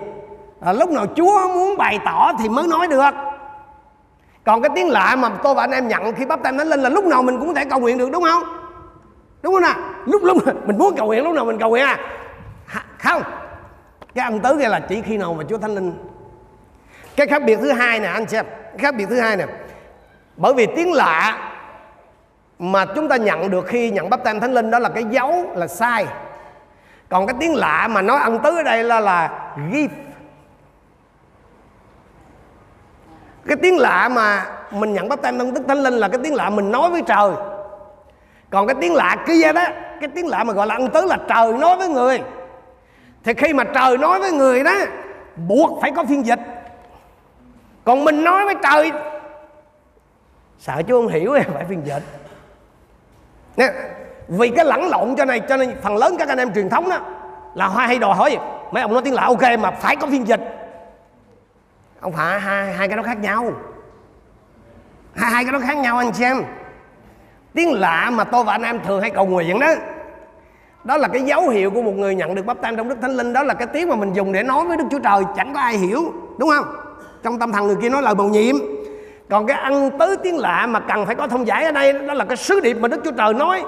[0.61, 3.11] Là lúc nào chúa muốn bày tỏ thì mới nói được
[4.45, 6.79] còn cái tiếng lạ mà tôi và anh em nhận khi bắp tay thánh linh
[6.79, 8.43] là lúc nào mình cũng có thể cầu nguyện được, đúng không?
[9.41, 11.97] Đúng không nào lúc lúc mình muốn cầu nguyện, lúc nào mình cầu nguyện à?
[12.99, 13.21] Không.
[14.15, 15.93] Cái ân tứ kia là chỉ khi nào mà chúa thánh linh.
[17.15, 19.45] Cái khác biệt thứ hai nè, anh xem cái khác biệt thứ hai nè.
[20.37, 21.37] Bởi vì tiếng lạ
[22.59, 25.51] mà chúng ta nhận được khi nhận bắp tem thánh linh đó là cái dấu
[25.55, 26.05] là sai.
[27.09, 29.29] Còn cái tiếng lạ mà nói ân tứ ở đây là là
[29.71, 29.89] gift
[33.47, 36.49] cái tiếng lạ mà mình nhận bắp tem tức thánh linh là cái tiếng lạ
[36.49, 37.31] mình nói với trời.
[38.49, 39.63] Còn cái tiếng lạ kia đó
[40.01, 42.21] cái tiếng lạ mà gọi là ân tứ là trời nói với người.
[43.23, 44.73] Thì khi mà trời nói với người đó
[45.47, 46.39] buộc phải có phiên dịch.
[47.83, 48.91] Còn mình nói với trời
[50.59, 52.03] sợ chú không hiểu phải phiên dịch.
[53.57, 53.67] Nè,
[54.27, 56.89] vì cái lẫn lộn cho này cho nên phần lớn các anh em truyền thống
[56.89, 56.99] đó
[57.55, 58.37] là hoa hay đòi hỏi
[58.71, 60.41] mấy ông nói tiếng lạ ok mà phải có phiên dịch
[62.05, 63.51] không phải hai hai cái đó khác nhau.
[65.15, 66.43] Hai hai cái đó khác nhau anh chị em.
[67.53, 69.67] Tiếng lạ mà tôi và anh em thường hay cầu nguyện đó.
[70.83, 73.11] Đó là cái dấu hiệu của một người nhận được bắp tem trong đức thánh
[73.11, 73.33] linh.
[73.33, 75.59] Đó là cái tiếng mà mình dùng để nói với đức chúa trời, chẳng có
[75.59, 76.65] ai hiểu, đúng không?
[77.23, 78.55] Trong tâm thần người kia nói lời bầu nhiệm.
[79.29, 82.13] Còn cái ăn tứ tiếng lạ mà cần phải có thông giải ở đây, đó
[82.13, 83.63] là cái sứ điệp mà đức chúa trời nói.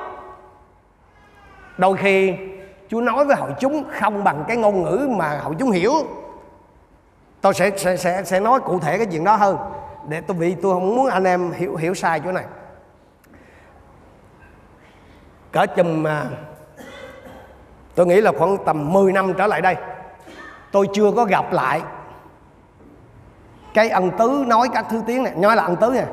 [1.77, 2.34] Đôi khi
[2.89, 5.93] chúa nói với hội chúng không bằng cái ngôn ngữ mà hội chúng hiểu
[7.41, 9.57] tôi sẽ sẽ sẽ, sẽ nói cụ thể cái chuyện đó hơn.
[10.07, 12.45] Để tôi vì tôi không muốn anh em hiểu hiểu sai chỗ này.
[15.51, 16.26] Cỡ chùm mà
[17.95, 19.76] tôi nghĩ là khoảng tầm 10 năm trở lại đây
[20.72, 21.81] tôi chưa có gặp lại
[23.73, 25.34] cái ân tứ nói các thứ tiếng này.
[25.35, 26.05] Nói là ân tứ này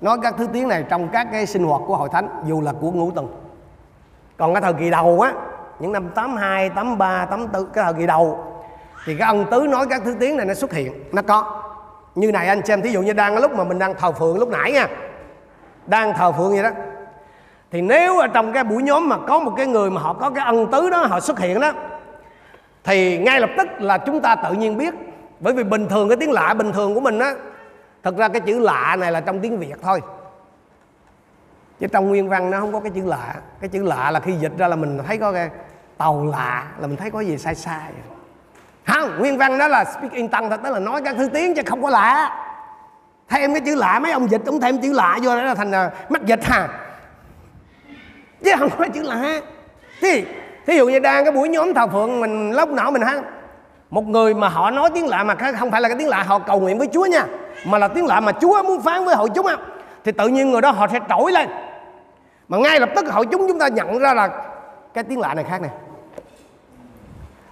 [0.00, 2.72] nói các thứ tiếng này trong các cái sinh hoạt của hội thánh dù là
[2.80, 3.28] của ngũ tuần
[4.36, 5.32] còn cái thời kỳ đầu á
[5.78, 8.44] những năm 82, 83, 84 cái thời kỳ đầu
[9.04, 10.92] thì cái ân tứ nói các thứ tiếng này nó xuất hiện.
[11.12, 11.62] Nó có.
[12.14, 14.48] Như này anh xem, thí dụ như đang lúc mà mình đang thờ phượng lúc
[14.48, 14.88] nãy nha.
[15.86, 16.70] Đang thờ phượng vậy đó.
[17.70, 20.30] Thì nếu ở trong cái buổi nhóm mà có một cái người mà họ có
[20.30, 21.72] cái ân tứ đó, họ xuất hiện đó,
[22.84, 24.94] thì ngay lập tức là chúng ta tự nhiên biết.
[25.40, 27.34] Bởi vì bình thường cái tiếng lạ bình thường của mình á,
[28.02, 30.00] thật ra cái chữ lạ này là trong tiếng việt thôi.
[31.80, 33.34] Chứ trong nguyên văn nó không có cái chữ lạ.
[33.60, 35.50] Cái chữ lạ là khi dịch ra là mình thấy có cái
[35.96, 37.90] tàu lạ, là mình thấy có gì sai sai
[38.90, 41.54] không nguyên văn đó là speak in tongue thật tức là nói các thứ tiếng
[41.54, 42.36] chứ không có lạ.
[43.28, 45.70] Thêm cái chữ lạ mấy ông dịch cũng thêm chữ lạ vô đó là thành
[45.70, 46.68] uh, mắc dịch hà
[48.44, 49.40] chứ không có chữ lạ.
[50.00, 50.24] Thì
[50.66, 53.14] thí dụ như đang cái buổi nhóm thờ phượng mình lóc não mình ha
[53.90, 56.38] một người mà họ nói tiếng lạ mà không phải là cái tiếng lạ họ
[56.38, 57.24] cầu nguyện với Chúa nha
[57.66, 59.56] mà là tiếng lạ mà Chúa muốn phán với hội chúng á
[60.04, 61.48] thì tự nhiên người đó họ sẽ trỗi lên.
[62.48, 64.30] Mà ngay lập tức hội chúng chúng ta nhận ra là
[64.94, 65.70] cái tiếng lạ này khác này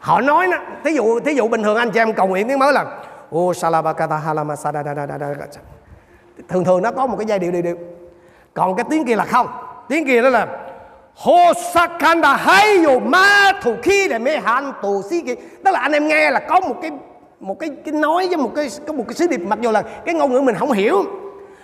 [0.08, 2.58] họ nói đó thí dụ thí dụ bình thường anh chị em cầu nguyện tiếng
[2.58, 2.84] mới là
[3.30, 4.54] ô salabakata halama
[6.48, 7.76] thường thường nó có một cái giai điệu điệu điệu.
[8.54, 9.46] Còn cái tiếng kia là không.
[9.88, 10.46] Tiếng kia đó là
[11.14, 12.38] Hosakanda
[12.82, 16.30] dù ma thủ khi để mê han tổ xí kia tức là anh em nghe
[16.30, 16.90] là có một cái
[17.40, 19.82] một cái cái nói với một cái có một cái sứ điệp mặc dù là
[20.04, 21.04] cái ngôn ngữ mình không hiểu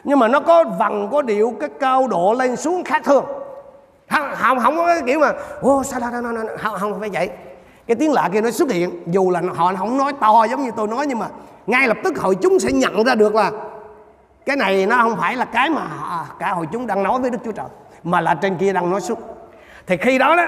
[0.04, 3.24] nhưng mà nó có vần có điệu cái cao độ lên xuống khác thường.
[4.10, 7.08] Không không, không có cái kiểu mà ô sao đó, đó, đó, không không phải
[7.08, 7.30] vậy
[7.86, 10.70] cái tiếng lạ kia nó xuất hiện, dù là họ không nói to giống như
[10.76, 11.28] tôi nói, nhưng mà
[11.66, 13.50] ngay lập tức hội chúng sẽ nhận ra được là
[14.46, 17.30] cái này nó không phải là cái mà à, cả hội chúng đang nói với
[17.30, 17.66] đức chúa trời,
[18.04, 19.18] mà là trên kia đang nói xuất
[19.86, 20.46] thì khi đó đó,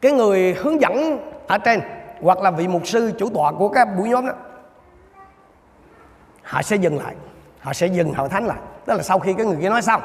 [0.00, 1.80] cái người hướng dẫn ở trên,
[2.20, 4.32] hoặc là vị mục sư chủ tọa của các buổi nhóm đó,
[6.42, 7.14] họ sẽ dừng lại.
[7.60, 8.58] Họ sẽ dừng hội thánh lại.
[8.86, 10.00] Tức là sau khi cái người kia nói xong,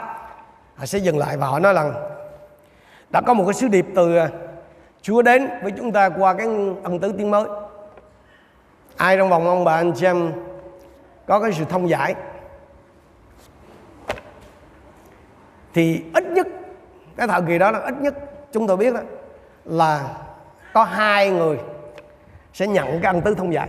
[0.76, 1.94] họ sẽ dừng lại và họ nói rằng,
[3.10, 4.30] đã có một cái sứ điệp từ à,
[5.04, 6.48] Chúa đến với chúng ta qua cái
[6.84, 7.46] ân tứ tiếng mới.
[8.98, 10.32] Ai trong vòng ông bà anh chị em
[11.28, 12.16] có cái sự thông giải
[15.74, 16.48] thì ít nhất
[17.18, 18.14] cái thời kỳ đó là ít nhất
[18.52, 19.00] chúng tôi biết đó,
[19.66, 20.10] là
[20.74, 21.58] có hai người
[22.54, 23.68] sẽ nhận cái ân tứ thông giải.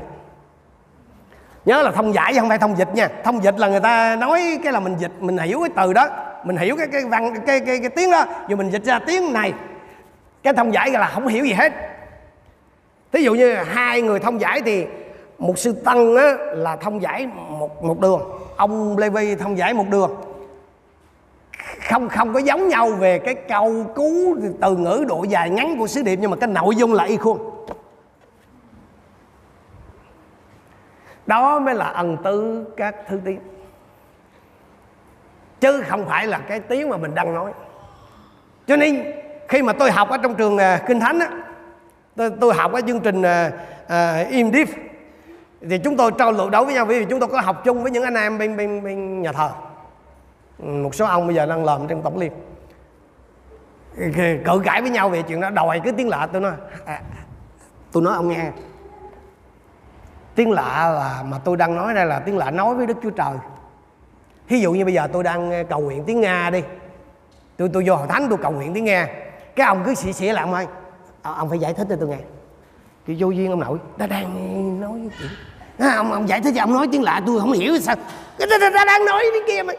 [1.65, 3.09] Nhớ là thông giải chứ không phải thông dịch nha.
[3.25, 6.09] Thông dịch là người ta nói cái là mình dịch mình hiểu cái từ đó
[6.45, 9.33] mình hiểu cái cái văn cái cái, cái tiếng đó rồi mình dịch ra tiếng
[9.33, 9.53] này
[10.45, 11.73] cái thông giải là không hiểu gì hết.
[13.13, 14.87] Thí dụ như hai người thông giải thì
[15.39, 18.21] một sư tăng á, là thông giải một một đường.
[18.57, 20.11] Ông lê vi thông giải một đường.
[21.89, 25.87] Không không có giống nhau về cái câu cú từ ngữ độ dài ngắn của
[25.87, 27.67] sứ điệp nhưng mà cái nội dung là y khuôn.
[31.27, 33.41] Đó mới là ân tứ các thứ tiếng.
[35.61, 37.53] Chứ không phải là cái tiếng mà mình đang nói.
[38.67, 39.13] Cho nên
[39.49, 41.29] khi mà tôi học ở trong trường à, kinh thánh á
[42.17, 44.69] tôi, tôi học ở chương trình uh, im deep
[45.69, 46.85] thì chúng tôi trao luận đấu với nhau.
[46.85, 49.51] Vì chúng tôi có học chung với những anh em bên bên bên nhà thờ.
[50.59, 52.33] Ừ, một số ông bây giờ đang làm trong tổng liên.
[54.45, 55.51] Cự cãi với nhau về chuyện đó.
[55.51, 56.53] Đòi cái tiếng lạ tôi nói
[56.85, 57.01] à,
[57.93, 58.51] tôi nói ông nghe.
[60.35, 63.11] Tiếng lạ là mà tôi đang nói đây là tiếng lạ nói với đức chúa
[63.11, 63.35] trời.
[64.49, 66.63] Thí dụ như bây giờ tôi đang cầu nguyện tiếng nga đi.
[67.57, 69.09] Tôi tôi vô hội thánh tôi cầu nguyện tiếng nga
[69.57, 70.67] cái ông cứ xỉa xỉa lại ông ơi.
[71.23, 72.19] À, ông phải giải thích cho tôi nghe.
[73.07, 73.79] Cái vô duyên ông nội.
[73.99, 75.31] Ta đang nói với chuyện
[75.79, 77.97] à, ông ông giải thích cho ông nói tiếng lạ tôi không hiểu sao.
[78.39, 79.75] Cái ta, ta đang nói tiếng kia mà.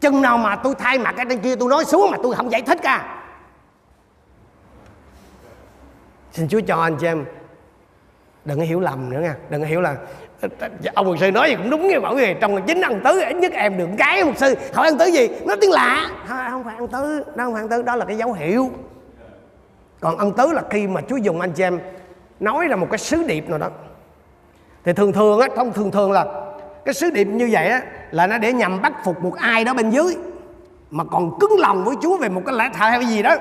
[0.00, 2.52] Chừng nào mà tôi thay mặt cái trên kia tôi nói xuống mà tôi không
[2.52, 3.22] giải thích cả
[6.32, 7.24] xin chúa cho anh chị em
[8.44, 9.36] đừng có hiểu lầm nữa nha.
[9.50, 9.96] Đừng có hiểu là
[10.40, 10.48] Ờ,
[10.80, 13.20] dạ, ông mục sư nói gì cũng đúng nghe bảo gì trong chính ăn tứ,
[13.20, 14.54] ít nhất em được cái mục sư.
[14.74, 15.28] Hỏi ăn tứ gì?
[15.46, 16.10] Nó tiếng lạ.
[16.28, 18.70] Thôi, không phải ăn tứ đó không phải ăn tứ, đó là cái dấu hiệu.
[20.00, 21.78] Còn ăn tứ là khi mà chúa dùng anh chị em
[22.40, 23.68] nói ra một cái sứ điệp nào đó.
[24.84, 26.26] Thì thường thường á, thông thường thường là
[26.84, 29.74] cái sứ điệp như vậy á, là nó để nhằm bắt phục một ai đó
[29.74, 30.16] bên dưới,
[30.90, 33.36] mà còn cứng lòng với chúa về một cái lẽ thật hay cái gì đó.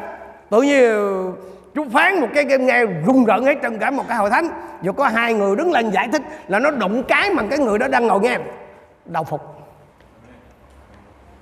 [0.49, 1.33] Tự nhiên
[1.75, 4.47] Chú phán một cái, game nghe rung rợn hết trong cả một cái hội thánh.
[4.81, 7.79] Dù có hai người đứng lên giải thích Là nó đụng cái mà cái người
[7.79, 8.37] đó đang ngồi nghe.
[9.05, 9.41] Đau phục.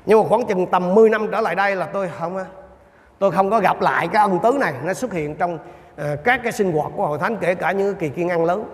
[0.05, 2.37] Nhưng mà khoảng chừng tầm 10 năm trở lại đây là tôi không
[3.19, 4.73] Tôi không có gặp lại cái ân tứ này.
[4.83, 7.95] Nó xuất hiện trong uh, các cái sinh hoạt của hội thánh Kể cả những
[7.95, 8.65] kỳ kiên ăn lớn.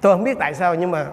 [0.00, 1.06] Tôi không biết tại sao nhưng mà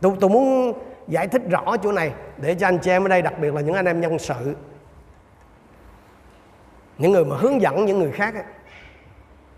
[0.00, 0.72] Tôi, tôi muốn
[1.08, 3.60] giải thích rõ chỗ này Để cho anh chị em ở đây đặc biệt là
[3.60, 4.56] những anh em nhân sự
[6.98, 8.44] những người mà hướng dẫn những người khác ấy,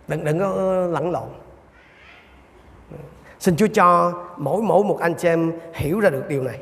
[0.09, 0.55] đừng đừng có
[0.91, 1.29] lẫn lộn.
[3.39, 6.61] Xin Chúa cho mỗi mỗi một anh chị em hiểu ra được điều này.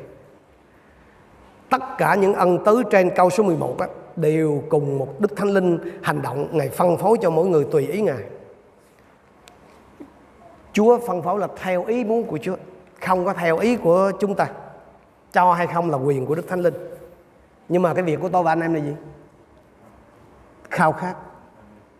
[1.69, 5.49] Tất cả những ân tứ trên câu số 11 á, đều cùng một Đức Thánh
[5.49, 8.23] Linh hành động Ngài phân phối cho mỗi người tùy ý Ngài.
[10.73, 12.55] Chúa phân phối là theo ý muốn của Chúa
[13.01, 14.47] Không có theo ý của chúng ta.
[15.33, 16.73] Cho hay không là quyền của Đức Thánh Linh.
[17.69, 18.93] Nhưng mà cái việc của tôi và anh em là gì?
[20.69, 21.13] Khao khát.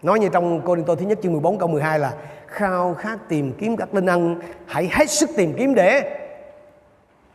[0.02, 2.14] Nói như trong Cô Đinh Tô thứ nhất chương 14 câu 12 là,
[2.48, 6.18] khao khát tìm kiếm các linh ăn hãy hết sức tìm kiếm để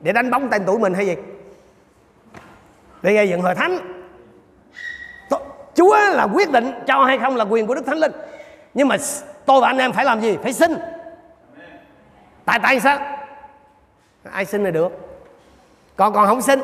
[0.01, 1.17] để đánh bóng tên tuổi mình hay gì?
[3.03, 3.79] Để gây dựng hội thánh.
[5.75, 8.13] Chúa là quyết định cho hay không là quyền của Đức Thánh Linh.
[8.75, 8.97] Nhưng mà
[9.47, 10.39] tôi và anh em phải làm gì?
[10.43, 10.75] Phải xin.
[12.45, 12.99] Tại tại sao?
[14.31, 14.93] Ai xin là được.
[15.97, 16.61] Còn còn không xin.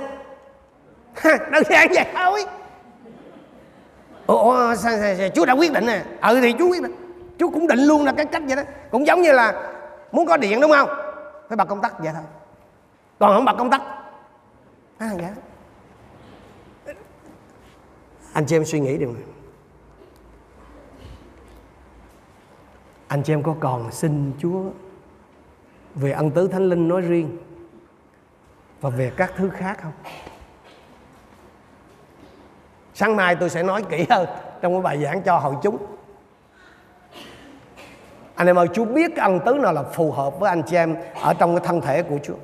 [1.25, 2.45] Đơn giản vậy thôi
[4.37, 6.05] ủa sao, sao, sao, chú đã quyết định nè.
[6.23, 6.95] Ừ thì chú quyết định.
[7.39, 8.63] Chú cũng định luôn là cái cách vậy đó.
[8.91, 9.73] Cũng giống như là
[10.13, 10.89] muốn có điện đúng không?
[11.49, 12.25] Phải bật công tắc vậy thôi.
[13.19, 13.83] Còn không bật công tắc?
[14.99, 15.35] À, dạ.
[18.33, 19.23] anh chị em suy nghĩ điều này
[23.09, 24.63] anh chị em có còn xin chúa
[25.95, 27.39] về ân tứ thánh linh nói riêng
[28.81, 29.93] và về các thứ khác không
[32.99, 34.27] sáng mai tôi sẽ nói kỹ hơn
[34.61, 35.77] trong cái bài giảng cho hội chúng.
[38.35, 40.77] Anh em ơi Chúa biết cái ân tứ nào là phù hợp với anh chị
[40.77, 42.35] em ở trong cái thân thể của Chúa.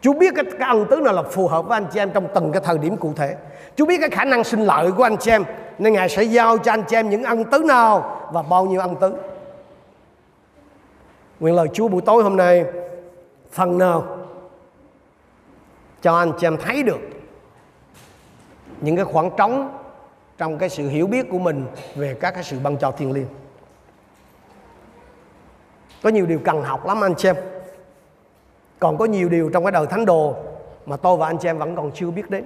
[0.00, 2.28] Chúa biết cái, cái ân tứ nào là phù hợp với anh chị em trong
[2.34, 3.36] từng cái thời điểm cụ thể.
[3.76, 5.44] Chúa biết cái khả năng sinh lợi của anh chị em
[5.78, 8.80] Nên Ngài sẽ giao cho anh chị em những ân tứ nào Và bao nhiêu
[8.80, 9.14] ân tứ.
[11.40, 12.64] Nguyện lời Chúa buổi tối hôm nay
[13.52, 14.04] Phần nào
[16.02, 17.13] Cho anh chị em thấy được
[18.84, 19.78] những cái khoảng trống
[20.38, 23.26] trong cái sự hiểu biết của mình về các cái sự ban cho thiên liêng.
[26.02, 27.36] Có nhiều điều cần học lắm anh chị em
[28.78, 30.34] còn có nhiều điều trong cái đời thánh đồ
[30.86, 32.44] mà tôi và anh chị em vẫn còn chưa biết đến.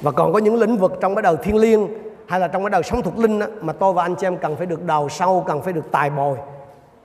[0.00, 1.88] Và còn có những lĩnh vực trong cái đời thiên liêng
[2.26, 4.38] hay là trong cái đời sống thuộc linh đó, mà tôi và anh chị em
[4.38, 6.38] cần phải được đào sâu cần phải được tài bồi.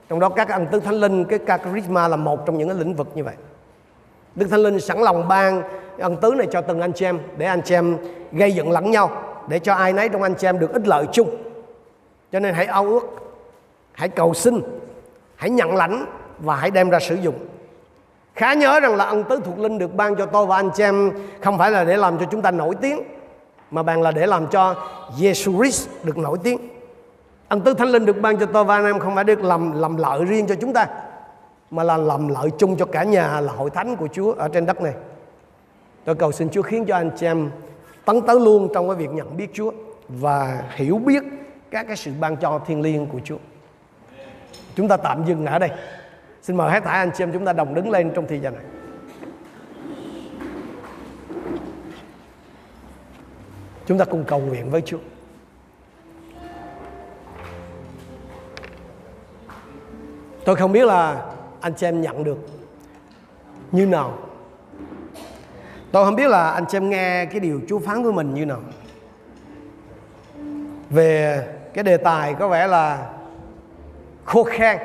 [0.08, 2.94] Trong đó các anh tứ thánh linh cái charisma là một trong những cái lĩnh
[2.94, 3.34] vực như vậy.
[4.34, 5.62] Đức thánh linh sẵn lòng ban
[5.98, 7.96] ân tứ này cho từng anh chị em, để anh chị em
[8.32, 9.10] gây dựng lẫn nhau,
[9.48, 11.30] để cho ai nấy trong anh chị em được ích lợi chung.
[12.32, 13.02] Cho nên hãy ao ước,
[13.92, 14.60] hãy cầu xin,
[15.36, 16.06] hãy nhận lãnh
[16.38, 17.34] và hãy đem ra sử dụng.
[18.34, 20.82] Khá nhớ rằng là ân tứ thuộc linh được ban cho tôi và anh chị
[20.82, 23.02] em không phải là để làm cho chúng ta nổi tiếng,
[23.70, 24.74] mà bằng là để làm cho
[25.18, 26.58] Jesus Christ được nổi tiếng.
[27.48, 29.80] Ân tứ thánh linh được ban cho tôi và anh em không phải được làm
[29.80, 30.86] làm lợi riêng cho chúng ta,
[31.70, 34.66] mà là làm lợi chung cho cả nhà là hội thánh của Chúa ở trên
[34.66, 34.92] đất này.
[36.04, 37.50] Tôi cầu xin Chúa khiến cho anh chị em
[38.04, 39.72] tấn tới luôn trong cái việc nhận biết Chúa
[40.08, 41.22] và hiểu biết
[41.70, 43.38] các cái sự ban cho thiên liêng của Chúa.
[44.74, 45.70] Chúng ta tạm dừng ở đây.
[46.42, 48.54] Xin mời hết thảy anh chị em chúng ta đồng đứng lên trong thời gian
[48.54, 48.64] này.
[53.86, 54.98] Chúng ta cùng cầu nguyện với Chúa.
[60.44, 61.26] Tôi không biết là
[61.60, 62.38] anh chị em nhận được
[63.72, 64.18] như nào
[65.94, 68.46] tôi không biết là anh xem em nghe cái điều Chúa phán với mình như
[68.46, 68.60] nào.
[70.90, 73.10] Về cái đề tài có vẻ là
[74.24, 74.78] khô khan,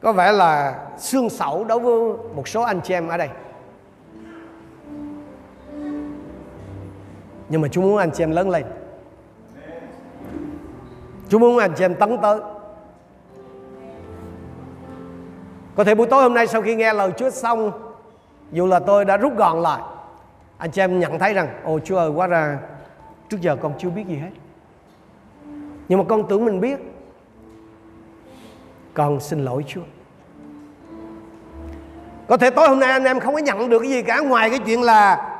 [0.00, 3.28] có vẻ là xương sẩu đối với một số anh chị em ở đây.
[7.48, 8.64] Nhưng mà Chúa muốn anh chị em lớn lên.
[11.28, 12.40] Chúa muốn anh chị em tấn tới.
[15.76, 17.72] Có thể buổi tối hôm nay sau khi nghe lời Chúa xong,
[18.52, 19.82] Dù là tôi đã rút gọn lại
[20.62, 22.58] anh chị em nhận thấy rằng, Ồ, Chúa ơi quá ra
[23.28, 24.30] Trước giờ con chưa biết gì hết.
[25.88, 26.78] Nhưng mà con tưởng mình biết,
[28.94, 29.80] Con xin lỗi Chúa.
[32.28, 34.50] Có thể tối hôm nay anh em không có nhận được cái gì cả, Ngoài
[34.50, 35.30] cái chuyện là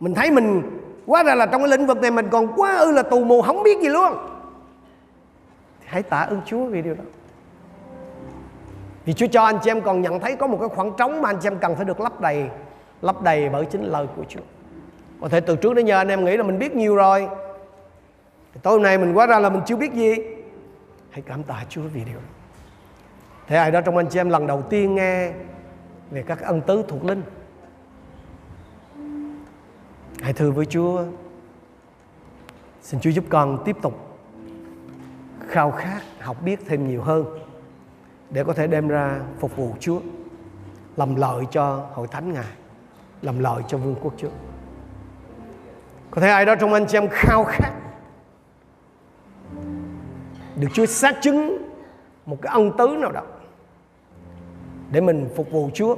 [0.00, 0.62] Mình thấy mình
[1.06, 3.42] Quá ra là trong cái lĩnh vực này mình còn quá ư là tù mù,
[3.42, 4.12] không biết gì luôn.
[5.84, 7.04] Hãy tạ ơn Chúa vì điều đó.
[9.04, 11.30] Vì Chúa cho anh chị em còn nhận thấy có một cái khoảng trống mà
[11.30, 12.48] anh chị em cần phải được lấp đầy.
[13.02, 14.40] Lấp đầy bởi chính lời của Chúa.
[15.20, 17.28] Có thể từ trước đến giờ anh em nghĩ là mình biết nhiều rồi.
[18.62, 20.14] Tối hôm nay mình quá ra là mình chưa biết gì.
[21.10, 22.20] Hãy cảm tạ Chúa vì điều đó.
[23.46, 25.32] Thế ai đó trong anh chị em lần đầu tiên nghe
[26.10, 27.22] Về các ân tứ thuộc linh,
[30.22, 31.04] Hãy thưa với Chúa.
[32.82, 34.18] Xin Chúa giúp con tiếp tục
[35.48, 37.24] khao khát, học biết thêm nhiều hơn
[38.30, 40.00] để có thể đem ra phục vụ Chúa,
[40.96, 42.57] làm lợi cho hội thánh Ngài
[43.22, 44.28] làm lợi cho vương quốc Chúa
[46.10, 47.72] có thể ai đó trong anh chị em khao khát?
[50.56, 51.58] Được Chúa xác chứng
[52.26, 53.22] một cái ân tứ nào đó
[54.90, 55.96] để mình phục vụ Chúa,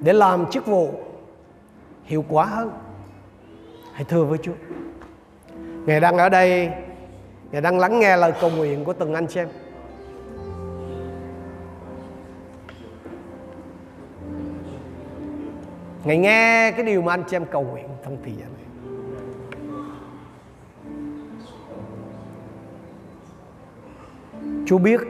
[0.00, 0.92] để làm chức vụ
[2.04, 2.70] hiệu quả hơn.
[3.92, 4.52] Hãy thưa với Chúa.
[5.86, 6.70] Ngài đang ở đây,
[7.50, 9.48] Ngài đang lắng nghe lời cầu nguyện của từng anh chị em.
[16.04, 18.64] Ngài nghe cái điều mà anh chị em cầu nguyện trong thời gian này.
[24.66, 25.00] Chúa biết.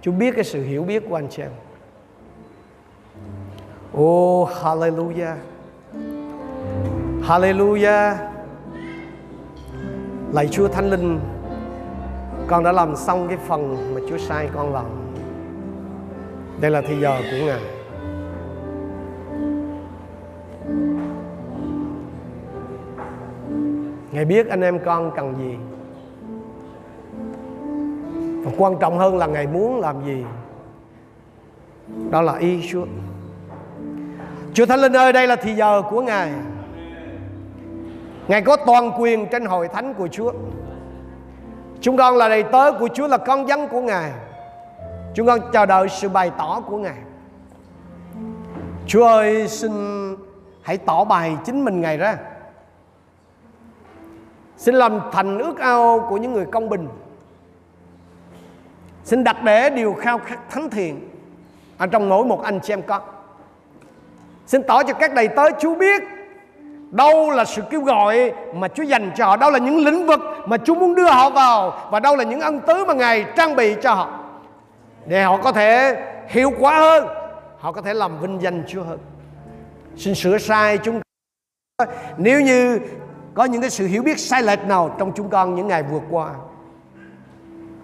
[0.00, 1.50] Chúa biết cái sự hiểu biết của anh chị em.
[3.98, 5.36] Oh hallelujah.
[7.22, 8.16] Hallelujah.
[10.32, 11.20] Lạy Chúa Thánh Linh,
[12.46, 14.86] Con đã làm xong cái phần mà Chúa sai con làm.
[16.60, 17.81] Đây là thời giờ của Ngài.
[24.12, 25.56] Ngài biết anh em con cần gì.
[28.44, 30.24] Và quan trọng hơn là Ngài muốn làm gì.
[32.10, 32.84] Đó là y Chúa.
[34.54, 36.30] Chúa Thánh Linh ơi, đây là thì giờ của Ngài.
[38.28, 40.32] Ngài có toàn quyền trên hội thánh của Chúa.
[41.80, 44.12] Chúng con là đầy tớ của Chúa, là con dân của Ngài.
[45.14, 46.98] Chúng con chờ đợi sự bày tỏ của Ngài.
[48.86, 49.72] Chúa ơi, xin
[50.62, 52.18] hãy tỏ bài chính mình Ngài ra.
[54.62, 56.88] Xin làm thành ước ao của những người công bình.
[59.04, 61.08] Xin đặt để điều khao khát thánh thiện
[61.78, 63.02] Ở trong mỗi một anh chị em con.
[64.46, 66.02] Xin tỏ cho các đầy tớ Chúa biết
[66.90, 70.20] Đâu là sự kêu gọi mà Chúa dành cho họ, Đâu là những lĩnh vực
[70.46, 73.56] mà Chúa muốn đưa họ vào Và đâu là những ân tứ mà Ngài trang
[73.56, 74.18] bị cho họ.
[75.06, 77.06] Để họ có thể hiệu quả hơn,
[77.58, 78.98] Họ có thể làm vinh danh Chúa hơn.
[79.96, 81.00] Xin sửa sai chúng
[82.16, 82.80] Nếu như
[83.34, 86.00] có những cái sự hiểu biết sai lệch nào Trong chúng con những ngày vừa
[86.10, 86.34] qua?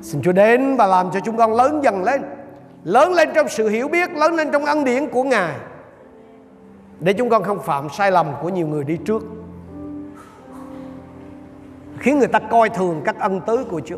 [0.02, 2.22] Xin Chúa đến và làm cho chúng con lớn dần lên,
[2.84, 5.54] Lớn lên trong sự hiểu biết, Lớn lên trong ân điển của Ngài.
[7.00, 9.22] Để chúng con không phạm sai lầm của nhiều người đi trước,
[11.98, 13.96] khiến người ta coi thường các ân tứ của Chúa,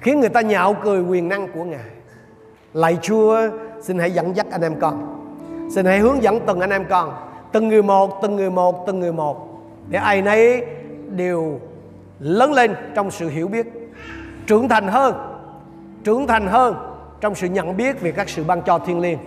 [0.00, 1.90] khiến người ta nhạo cười quyền năng của Ngài.
[2.72, 3.38] Lạy Chúa,
[3.82, 5.16] xin hãy dẫn dắt anh em con.
[5.74, 7.14] Xin hãy hướng dẫn từng anh em con,
[7.52, 9.49] từng người một, từng người một, từng người một
[9.90, 10.64] để ai nấy
[11.10, 11.60] đều
[12.18, 13.66] lớn lên trong sự hiểu biết,
[14.46, 15.14] trưởng thành hơn,
[16.04, 16.74] trưởng thành hơn
[17.20, 19.18] trong sự nhận biết về các sự ban cho thiên liêng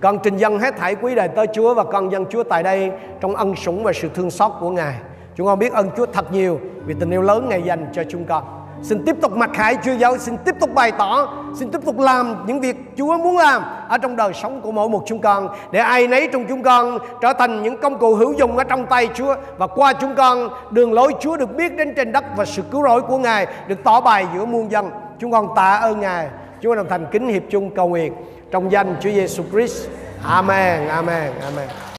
[0.00, 2.90] con trình dân hết thảy quý đầy tới Chúa và con dân Chúa tại đây
[3.20, 4.94] trong ân sủng và sự thương xót của Ngài.
[5.36, 8.24] Chúng con biết ơn Chúa thật nhiều vì tình yêu lớn Ngài dành cho chúng
[8.24, 8.57] con.
[8.82, 11.98] Xin tiếp tục mặc khải Chúa giáo, xin tiếp tục bày tỏ, xin tiếp tục
[11.98, 15.48] làm những việc Chúa muốn làm ở trong đời sống của mỗi một chúng con
[15.70, 18.86] để ai nấy trong chúng con trở thành những công cụ hữu dụng ở trong
[18.86, 22.44] tay Chúa và qua chúng con đường lối Chúa được biết đến trên đất và
[22.44, 24.90] sự cứu rỗi của Ngài được tỏ bài giữa muôn dân.
[25.18, 26.28] Chúng con tạ ơn Ngài.
[26.60, 28.12] Chúng con đồng thành kính hiệp chung cầu nguyện
[28.50, 29.88] trong danh Chúa Giêsu Christ.
[30.24, 31.88] Amen, amen, amen.